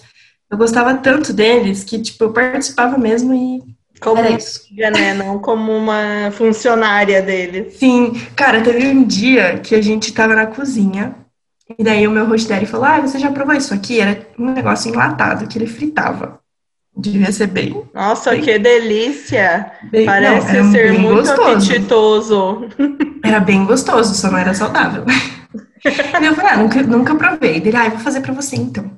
eu 0.49 0.57
gostava 0.57 0.93
tanto 0.95 1.33
deles 1.33 1.83
que, 1.83 1.99
tipo, 1.99 2.25
eu 2.25 2.33
participava 2.33 2.97
mesmo 2.97 3.33
e 3.33 3.63
como 3.99 4.19
era 4.19 4.31
isso. 4.31 4.61
Né? 4.71 5.13
Não 5.13 5.39
como 5.39 5.71
uma 5.71 6.29
funcionária 6.31 7.21
dele. 7.21 7.71
Sim, 7.71 8.13
cara, 8.35 8.61
teve 8.61 8.87
um 8.87 9.03
dia 9.03 9.59
que 9.59 9.73
a 9.73 9.81
gente 9.81 10.13
tava 10.13 10.35
na 10.35 10.45
cozinha 10.45 11.15
e 11.79 11.83
daí 11.83 12.07
o 12.07 12.11
meu 12.11 12.27
rosteiro 12.27 12.67
falou: 12.67 12.85
Ah, 12.85 13.01
você 13.01 13.17
já 13.17 13.31
provou 13.31 13.55
isso 13.55 13.73
aqui? 13.73 13.99
Era 13.99 14.27
um 14.37 14.51
negócio 14.51 14.91
enlatado 14.91 15.47
que 15.47 15.57
ele 15.57 15.65
fritava. 15.65 16.39
Devia 16.97 17.31
ser 17.31 17.47
bem. 17.47 17.83
Nossa, 17.93 18.31
bem, 18.31 18.41
que 18.41 18.57
delícia! 18.57 19.71
Bem, 19.91 20.05
Parece 20.05 20.53
não, 20.53 20.71
ser 20.71 20.93
muito 20.93 21.21
gostoso. 21.21 21.41
apetitoso. 21.41 22.67
Era 23.23 23.39
bem 23.39 23.65
gostoso, 23.65 24.15
só 24.15 24.31
não 24.31 24.37
era 24.37 24.53
saudável. 24.53 25.03
eu 25.83 26.33
falei, 26.35 26.51
ah, 26.51 26.57
nunca, 26.57 26.81
nunca 26.83 27.15
provei. 27.15 27.57
Ele, 27.57 27.75
ah, 27.75 27.89
vou 27.89 27.99
fazer 27.99 28.21
pra 28.21 28.33
você 28.33 28.55
então. 28.55 28.89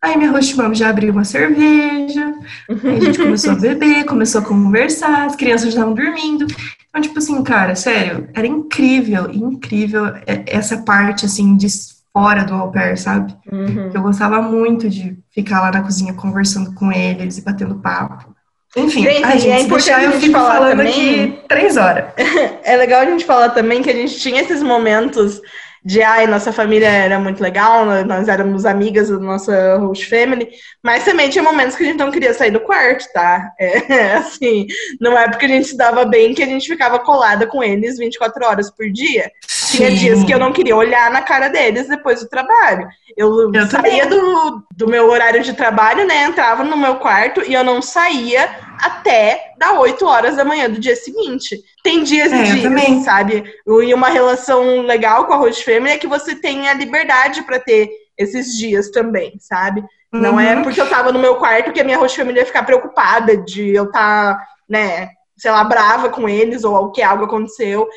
Aí 0.00 0.16
minha 0.16 0.30
host 0.30 0.56
mom 0.56 0.72
já 0.72 0.88
abriu 0.88 1.12
uma 1.12 1.24
cerveja, 1.24 2.32
aí 2.68 2.96
a 2.96 3.00
gente 3.00 3.18
começou 3.18 3.52
a 3.52 3.56
beber, 3.56 4.04
começou 4.04 4.40
a 4.40 4.44
conversar, 4.44 5.26
as 5.26 5.36
crianças 5.36 5.68
estavam 5.68 5.92
dormindo. 5.92 6.46
Então, 6.88 7.02
tipo 7.02 7.18
assim, 7.18 7.42
cara, 7.42 7.74
sério, 7.74 8.28
era 8.34 8.46
incrível, 8.46 9.30
incrível 9.30 10.04
essa 10.46 10.78
parte, 10.78 11.26
assim, 11.26 11.56
de 11.56 11.66
fora 12.12 12.44
do 12.44 12.54
au 12.54 12.70
pair, 12.70 12.96
sabe? 12.96 13.34
Uhum. 13.50 13.90
Eu 13.92 14.02
gostava 14.02 14.42
muito 14.42 14.88
de 14.88 15.18
ficar 15.30 15.60
lá 15.60 15.70
na 15.70 15.82
cozinha 15.82 16.12
conversando 16.14 16.74
com 16.74 16.92
eles 16.92 17.38
e 17.38 17.42
batendo 17.42 17.76
papo. 17.76 18.34
Enfim, 18.76 19.02
gente, 19.02 19.24
ai, 19.24 19.38
gente, 19.38 19.52
é 19.52 19.60
importante 19.62 19.90
a 19.90 20.10
gente 20.12 20.30
falar 20.30 20.54
falando 20.54 20.70
também, 20.70 21.24
aqui 21.24 21.38
três 21.48 21.76
horas. 21.76 22.04
é 22.62 22.76
legal 22.76 23.00
a 23.00 23.06
gente 23.06 23.24
falar 23.24 23.50
também 23.50 23.82
que 23.82 23.90
a 23.90 23.94
gente 23.94 24.18
tinha 24.18 24.42
esses 24.42 24.62
momentos 24.62 25.40
de 25.84 26.02
ai, 26.02 26.26
nossa 26.26 26.52
família 26.52 26.88
era 26.88 27.18
muito 27.18 27.42
legal, 27.42 27.86
nós 28.06 28.28
éramos 28.28 28.66
amigas 28.66 29.08
da 29.08 29.18
nossa 29.18 29.76
host 29.78 30.06
family, 30.06 30.48
mas 30.82 31.04
também 31.04 31.30
tinha 31.30 31.42
momentos 31.42 31.74
que 31.74 31.82
a 31.82 31.86
gente 31.86 31.98
não 31.98 32.10
queria 32.10 32.34
sair 32.34 32.50
do 32.50 32.60
quarto, 32.60 33.10
tá? 33.12 33.50
É, 33.58 34.14
assim, 34.16 34.66
não 35.00 35.16
é 35.18 35.28
porque 35.28 35.46
a 35.46 35.48
gente 35.48 35.68
se 35.68 35.76
dava 35.76 36.04
bem 36.04 36.34
que 36.34 36.42
a 36.42 36.46
gente 36.46 36.68
ficava 36.68 36.98
colada 36.98 37.46
com 37.46 37.64
eles 37.64 37.96
24 37.96 38.46
horas 38.46 38.70
por 38.70 38.90
dia. 38.90 39.30
Sim. 39.46 39.78
Tinha 39.78 39.90
dias 39.92 40.24
que 40.24 40.34
eu 40.34 40.38
não 40.38 40.52
queria 40.52 40.76
olhar 40.76 41.10
na 41.10 41.22
cara 41.22 41.48
deles 41.48 41.88
depois 41.88 42.20
do 42.20 42.28
trabalho. 42.28 42.88
Eu, 43.16 43.52
eu 43.52 43.66
saía 43.66 44.06
do, 44.06 44.62
do 44.76 44.88
meu 44.88 45.08
horário 45.08 45.42
de 45.42 45.52
trabalho, 45.54 46.06
né? 46.06 46.24
Entrava 46.24 46.64
no 46.64 46.76
meu 46.76 46.96
quarto 46.96 47.42
e 47.46 47.54
eu 47.54 47.64
não 47.64 47.80
saía 47.80 48.48
até 48.82 49.52
dar 49.58 49.78
8 49.78 50.04
horas 50.06 50.36
da 50.36 50.44
manhã 50.44 50.70
do 50.70 50.80
dia 50.80 50.96
seguinte. 50.96 51.60
Tem 51.82 52.02
dias 52.02 52.32
é, 52.32 52.36
e 52.36 52.44
dias, 52.44 53.04
sabe? 53.04 53.44
E 53.66 53.94
uma 53.94 54.08
relação 54.08 54.82
legal 54.82 55.26
com 55.26 55.32
a 55.32 55.36
host 55.36 55.64
family 55.64 55.92
é 55.92 55.98
que 55.98 56.06
você 56.06 56.34
tem 56.34 56.68
a 56.68 56.74
liberdade 56.74 57.42
para 57.42 57.58
ter 57.58 57.90
esses 58.16 58.56
dias 58.56 58.90
também, 58.90 59.36
sabe? 59.38 59.80
Uhum. 60.12 60.20
Não 60.20 60.40
é 60.40 60.56
uhum. 60.56 60.62
porque 60.62 60.80
eu 60.80 60.88
tava 60.88 61.12
no 61.12 61.18
meu 61.18 61.36
quarto 61.36 61.72
que 61.72 61.80
a 61.80 61.84
minha 61.84 61.98
host 61.98 62.16
family 62.16 62.38
ia 62.38 62.46
ficar 62.46 62.64
preocupada 62.64 63.36
de 63.36 63.74
eu 63.74 63.84
estar, 63.84 64.34
tá, 64.34 64.46
né, 64.68 65.08
sei 65.36 65.50
lá, 65.50 65.64
brava 65.64 66.10
com 66.10 66.28
eles 66.28 66.64
ou 66.64 66.90
que 66.90 67.02
algo 67.02 67.24
aconteceu. 67.24 67.88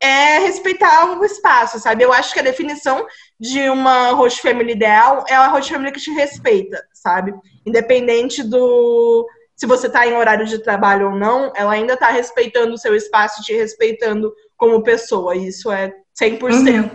É 0.00 0.38
respeitar 0.40 1.16
o 1.16 1.24
espaço, 1.24 1.78
sabe? 1.78 2.02
Eu 2.02 2.12
acho 2.12 2.32
que 2.32 2.40
a 2.40 2.44
definição 2.44 3.06
de 3.38 3.68
uma 3.70 4.10
host 4.10 4.42
family 4.42 4.72
ideal 4.72 5.24
é 5.28 5.34
a 5.34 5.48
host 5.48 5.72
family 5.72 5.92
que 5.92 6.00
te 6.00 6.10
respeita, 6.10 6.82
sabe? 6.92 7.32
Independente 7.64 8.42
do 8.42 9.26
se 9.56 9.66
você 9.66 9.86
está 9.86 10.06
em 10.06 10.14
horário 10.14 10.46
de 10.46 10.58
trabalho 10.58 11.10
ou 11.10 11.16
não, 11.16 11.52
ela 11.54 11.72
ainda 11.72 11.94
está 11.94 12.08
respeitando 12.08 12.74
o 12.74 12.78
seu 12.78 12.94
espaço, 12.94 13.42
te 13.42 13.52
respeitando 13.52 14.32
como 14.56 14.82
pessoa. 14.82 15.36
Isso 15.36 15.70
é 15.70 15.92
100% 16.20 16.90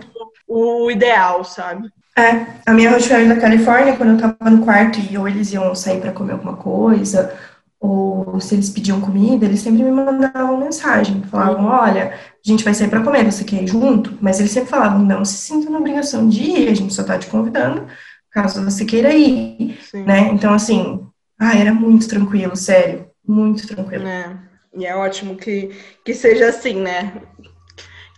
uhum. 0.48 0.84
o 0.86 0.90
ideal, 0.90 1.44
sabe? 1.44 1.88
É, 2.18 2.46
a 2.66 2.74
minha 2.74 2.90
rotina 2.90 3.34
da 3.34 3.40
Califórnia, 3.40 3.96
quando 3.96 4.10
eu 4.10 4.18
tava 4.18 4.50
no 4.50 4.64
quarto 4.64 4.98
e 4.98 5.16
ou 5.16 5.28
eles 5.28 5.52
iam 5.52 5.72
sair 5.74 6.00
para 6.00 6.12
comer 6.12 6.32
alguma 6.32 6.56
coisa, 6.56 7.32
ou 7.80 8.40
se 8.40 8.56
eles 8.56 8.70
pediam 8.70 9.00
comida, 9.00 9.46
eles 9.46 9.60
sempre 9.60 9.84
me 9.84 9.90
mandavam 9.90 10.58
mensagem, 10.58 11.22
falavam, 11.22 11.66
olha, 11.66 12.12
a 12.12 12.48
gente 12.48 12.64
vai 12.64 12.74
sair 12.74 12.88
para 12.88 13.02
comer, 13.02 13.24
você 13.24 13.44
quer 13.44 13.62
ir 13.62 13.68
junto? 13.68 14.18
Mas 14.20 14.40
eles 14.40 14.50
sempre 14.50 14.68
falavam, 14.68 14.98
não 14.98 15.24
se 15.24 15.36
sinta 15.38 15.70
na 15.70 15.78
obrigação 15.78 16.28
de 16.28 16.42
ir, 16.42 16.68
a 16.68 16.74
gente 16.74 16.92
só 16.92 17.04
tá 17.04 17.16
te 17.16 17.28
convidando, 17.28 17.86
caso 18.32 18.64
você 18.64 18.84
queira 18.84 19.14
ir, 19.14 19.78
Sim. 19.88 20.02
né? 20.02 20.30
Então, 20.32 20.52
assim, 20.52 21.07
ah, 21.38 21.56
era 21.56 21.72
muito 21.72 22.08
tranquilo, 22.08 22.56
sério. 22.56 23.08
Muito 23.26 23.66
tranquilo. 23.66 24.06
É. 24.06 24.36
E 24.74 24.86
é 24.86 24.96
ótimo 24.96 25.36
que, 25.36 25.70
que 26.04 26.14
seja 26.14 26.48
assim, 26.48 26.74
né? 26.74 27.22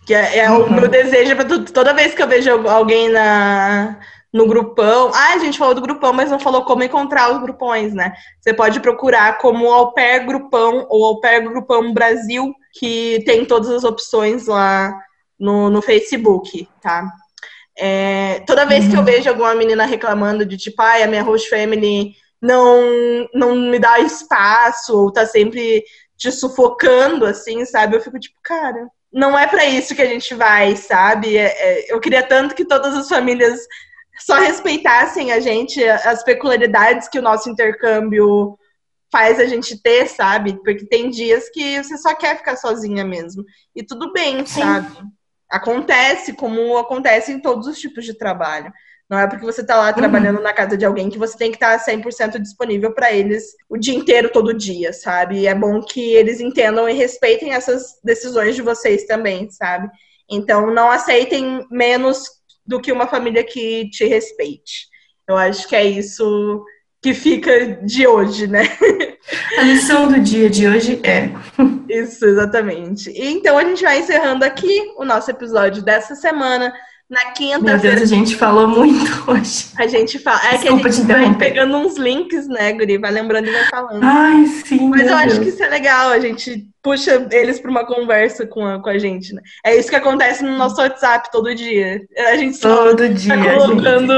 Que 0.05 0.13
é, 0.13 0.39
é 0.39 0.51
uhum. 0.51 0.65
o 0.65 0.73
meu 0.73 0.87
desejo 0.87 1.35
para 1.35 1.59
toda 1.59 1.93
vez 1.93 2.13
que 2.13 2.21
eu 2.21 2.27
vejo 2.27 2.67
alguém 2.67 3.09
na, 3.09 3.99
no 4.33 4.47
grupão. 4.47 5.11
Ah, 5.13 5.33
a 5.33 5.37
gente 5.37 5.57
falou 5.57 5.75
do 5.75 5.81
grupão, 5.81 6.13
mas 6.13 6.31
não 6.31 6.39
falou 6.39 6.63
como 6.65 6.83
encontrar 6.83 7.31
os 7.31 7.41
grupões, 7.41 7.93
né? 7.93 8.13
Você 8.39 8.53
pode 8.53 8.79
procurar 8.79 9.37
como 9.37 9.71
Au 9.71 9.93
Pair 9.93 10.25
Grupão 10.25 10.87
ou 10.89 11.05
Au 11.05 11.19
Pair 11.19 11.43
Grupão 11.43 11.93
Brasil, 11.93 12.53
que 12.73 13.21
tem 13.25 13.45
todas 13.45 13.69
as 13.69 13.83
opções 13.83 14.47
lá 14.47 14.97
no, 15.39 15.69
no 15.69 15.81
Facebook, 15.81 16.67
tá? 16.81 17.07
É, 17.77 18.41
toda 18.45 18.65
vez 18.65 18.85
uhum. 18.85 18.89
que 18.89 18.95
eu 18.95 18.99
uhum. 18.99 19.05
vejo 19.05 19.29
alguma 19.29 19.55
menina 19.55 19.85
reclamando 19.85 20.45
de 20.45 20.57
tipo, 20.57 20.81
ai, 20.81 21.03
a 21.03 21.07
minha 21.07 21.23
host 21.23 21.49
family 21.49 22.13
não, 22.41 23.27
não 23.33 23.55
me 23.55 23.77
dá 23.77 23.99
espaço, 23.99 24.97
ou 24.97 25.11
tá 25.11 25.25
sempre 25.25 25.83
te 26.17 26.31
sufocando, 26.31 27.25
assim, 27.25 27.65
sabe? 27.65 27.95
Eu 27.95 28.01
fico 28.01 28.19
tipo, 28.19 28.37
cara, 28.43 28.87
não 29.11 29.37
é 29.37 29.47
para 29.47 29.65
isso 29.65 29.95
que 29.95 30.01
a 30.01 30.07
gente 30.07 30.33
vai, 30.33 30.75
sabe? 30.75 31.37
É, 31.37 31.45
é, 31.45 31.93
eu 31.93 31.99
queria 31.99 32.23
tanto 32.23 32.55
que 32.55 32.65
todas 32.65 32.95
as 32.95 33.09
famílias 33.09 33.59
só 34.19 34.35
respeitassem 34.35 35.31
a 35.31 35.39
gente, 35.39 35.83
as 35.83 36.23
peculiaridades 36.23 37.07
que 37.07 37.19
o 37.19 37.23
nosso 37.23 37.49
intercâmbio 37.49 38.57
faz 39.11 39.39
a 39.39 39.45
gente 39.45 39.81
ter, 39.81 40.07
sabe? 40.07 40.53
Porque 40.63 40.85
tem 40.85 41.09
dias 41.09 41.49
que 41.49 41.83
você 41.83 41.97
só 41.97 42.15
quer 42.15 42.37
ficar 42.37 42.55
sozinha 42.55 43.03
mesmo. 43.03 43.43
E 43.75 43.83
tudo 43.83 44.13
bem, 44.13 44.45
Sim. 44.45 44.61
sabe? 44.61 44.97
Acontece 45.49 46.33
como 46.33 46.77
acontece 46.77 47.31
em 47.31 47.39
todos 47.39 47.67
os 47.67 47.77
tipos 47.77 48.05
de 48.05 48.17
trabalho. 48.17 48.71
Não 49.11 49.19
é 49.19 49.27
porque 49.27 49.43
você 49.43 49.59
está 49.59 49.75
lá 49.75 49.89
uhum. 49.89 49.93
trabalhando 49.93 50.37
uhum. 50.37 50.43
na 50.43 50.53
casa 50.53 50.77
de 50.77 50.85
alguém 50.85 51.09
que 51.09 51.17
você 51.17 51.37
tem 51.37 51.51
que 51.51 51.57
estar 51.57 51.77
tá 51.77 51.85
100% 51.85 52.39
disponível 52.39 52.93
para 52.93 53.11
eles 53.11 53.43
o 53.69 53.77
dia 53.77 53.93
inteiro, 53.93 54.31
todo 54.31 54.53
dia, 54.53 54.93
sabe? 54.93 55.39
E 55.39 55.47
é 55.47 55.53
bom 55.53 55.81
que 55.81 56.13
eles 56.13 56.39
entendam 56.39 56.87
e 56.87 56.93
respeitem 56.93 57.51
essas 57.51 57.99
decisões 58.01 58.55
de 58.55 58.61
vocês 58.61 59.05
também, 59.05 59.49
sabe? 59.49 59.89
Então, 60.29 60.73
não 60.73 60.89
aceitem 60.89 61.67
menos 61.69 62.23
do 62.65 62.79
que 62.79 62.89
uma 62.89 63.05
família 63.05 63.43
que 63.43 63.89
te 63.89 64.05
respeite. 64.05 64.87
Eu 65.27 65.35
acho 65.35 65.67
que 65.67 65.75
é 65.75 65.83
isso 65.83 66.63
que 67.01 67.13
fica 67.13 67.81
de 67.83 68.07
hoje, 68.07 68.47
né? 68.47 68.61
A 69.57 69.63
lição 69.63 70.07
do 70.07 70.21
dia 70.21 70.49
de 70.49 70.67
hoje 70.67 71.01
é. 71.03 71.29
Isso, 71.89 72.25
exatamente. 72.25 73.11
Então 73.13 73.57
a 73.57 73.63
gente 73.63 73.83
vai 73.83 73.99
encerrando 73.99 74.45
aqui 74.45 74.93
o 74.97 75.03
nosso 75.03 75.29
episódio 75.29 75.83
dessa 75.83 76.15
semana. 76.15 76.73
Na 77.11 77.25
quinta-feira. 77.31 77.77
Meu 77.77 77.77
Deus, 77.77 78.01
a 78.03 78.05
gente 78.05 78.37
falou 78.37 78.69
muito 78.69 79.29
hoje. 79.29 79.65
A 79.77 79.85
gente 79.85 80.17
fala. 80.17 80.39
É 80.45 80.51
Desculpa 80.51 80.83
que 80.83 80.87
a 80.87 80.91
gente 80.91 81.07
vai 81.07 81.35
pegando 81.35 81.75
uns 81.75 81.97
links, 81.97 82.47
né, 82.47 82.71
Guri? 82.71 82.97
Vai 82.97 83.11
lembrando 83.11 83.49
e 83.49 83.51
vai 83.51 83.65
falando. 83.65 84.01
Ai, 84.01 84.45
sim. 84.45 84.87
Mas 84.87 85.07
eu 85.07 85.17
acho 85.17 85.41
que 85.41 85.49
isso 85.49 85.61
é 85.61 85.67
legal, 85.67 86.11
a 86.11 86.19
gente 86.19 86.65
puxa 86.81 87.27
eles 87.33 87.59
para 87.59 87.69
uma 87.69 87.85
conversa 87.85 88.47
com 88.47 88.65
a, 88.65 88.81
com 88.81 88.89
a 88.89 88.97
gente, 88.97 89.35
né? 89.35 89.41
É 89.65 89.75
isso 89.75 89.89
que 89.89 89.95
acontece 89.97 90.41
no 90.41 90.57
nosso 90.57 90.79
WhatsApp 90.79 91.29
todo 91.33 91.53
dia. 91.53 92.01
A 92.17 92.37
gente 92.37 92.57
todo 92.61 92.95
tá 92.95 93.07
dia, 93.07 93.55
colocando 93.55 94.13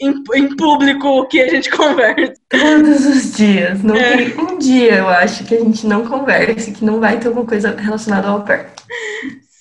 em, 0.00 0.14
em, 0.34 0.56
público 0.56 1.06
o 1.06 1.26
que 1.26 1.42
a 1.42 1.48
gente 1.48 1.68
conversa. 1.76 2.32
Todos 2.48 3.04
os 3.04 3.36
dias. 3.36 3.82
Não 3.82 3.94
é. 3.94 4.16
tem 4.16 4.40
um 4.40 4.56
dia, 4.56 4.94
eu 4.94 5.08
acho, 5.10 5.44
que 5.44 5.54
a 5.54 5.60
gente 5.60 5.86
não 5.86 6.06
converse, 6.06 6.72
que 6.72 6.86
não 6.86 7.00
vai 7.00 7.20
ter 7.20 7.28
alguma 7.28 7.44
coisa 7.44 7.76
relacionada 7.76 8.28
ao 8.28 8.42
pé. 8.42 8.70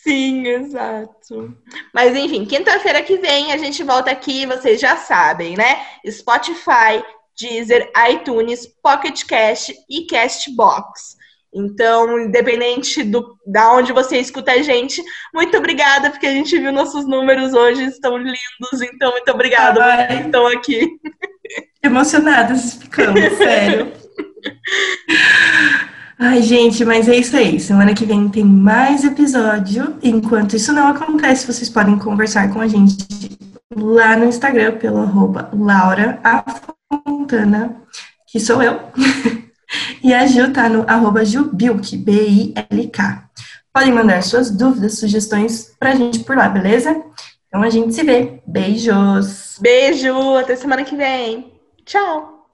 Sim, 0.03 0.47
exato. 0.47 1.55
Mas 1.93 2.15
enfim, 2.15 2.43
quinta-feira 2.43 3.03
que 3.03 3.17
vem 3.17 3.51
a 3.51 3.57
gente 3.57 3.83
volta 3.83 4.09
aqui, 4.09 4.47
vocês 4.47 4.81
já 4.81 4.97
sabem, 4.97 5.55
né? 5.55 5.79
Spotify, 6.09 7.03
Deezer, 7.39 7.91
iTunes, 8.09 8.65
Pocket 8.81 9.23
Cast 9.25 9.71
e 9.87 10.07
Castbox. 10.07 11.17
Então, 11.53 12.19
independente 12.19 13.03
do, 13.03 13.37
da 13.45 13.73
onde 13.73 13.93
você 13.93 14.17
escuta 14.17 14.53
a 14.53 14.61
gente, 14.63 15.03
muito 15.33 15.55
obrigada, 15.57 16.09
porque 16.09 16.25
a 16.25 16.31
gente 16.31 16.57
viu 16.57 16.71
nossos 16.71 17.05
números 17.05 17.53
hoje, 17.53 17.83
estão 17.83 18.17
lindos, 18.17 18.81
então 18.81 19.11
muito 19.11 19.31
obrigada 19.31 19.83
Ai, 19.83 20.07
por 20.07 20.25
estão 20.25 20.47
aqui. 20.47 20.97
Emocionadas 21.83 22.75
ficamos, 22.75 23.37
sério. 23.37 23.91
Ai, 26.24 26.43
gente, 26.43 26.86
mas 26.86 27.09
é 27.09 27.15
isso 27.15 27.36
aí. 27.36 27.59
Semana 27.59 27.95
que 27.95 28.05
vem 28.05 28.30
tem 28.30 28.45
mais 28.45 29.03
episódio. 29.03 29.97
Enquanto 30.03 30.55
isso 30.55 30.72
não 30.72 30.89
acontece, 30.89 31.47
vocês 31.47 31.67
podem 31.67 31.97
conversar 31.97 32.53
com 32.53 32.61
a 32.61 32.67
gente 32.67 33.07
lá 33.76 34.15
no 34.15 34.26
Instagram 34.26 34.78
pelo 34.78 34.99
arroba 34.99 35.49
Laura 35.51 36.19
Afontana, 36.24 37.76
que 38.28 38.39
sou 38.39 38.61
eu. 38.61 38.80
e 40.03 40.13
a 40.13 40.28
Ju 40.28 40.53
tá 40.53 40.69
no 40.69 40.88
arroba 40.88 41.26
Jubilk, 41.26 41.97
B-I-L-K. 41.97 43.30
Podem 43.74 43.91
mandar 43.91 44.22
suas 44.22 44.51
dúvidas, 44.51 44.99
sugestões 44.99 45.76
pra 45.80 45.95
gente 45.95 46.19
por 46.19 46.38
lá, 46.38 46.47
beleza? 46.47 47.03
Então 47.47 47.63
a 47.63 47.69
gente 47.72 47.95
se 47.95 48.03
vê. 48.03 48.39
Beijos! 48.45 49.57
Beijo! 49.59 50.36
Até 50.38 50.55
semana 50.55 50.84
que 50.84 50.95
vem! 50.95 51.51
Tchau! 51.84 52.40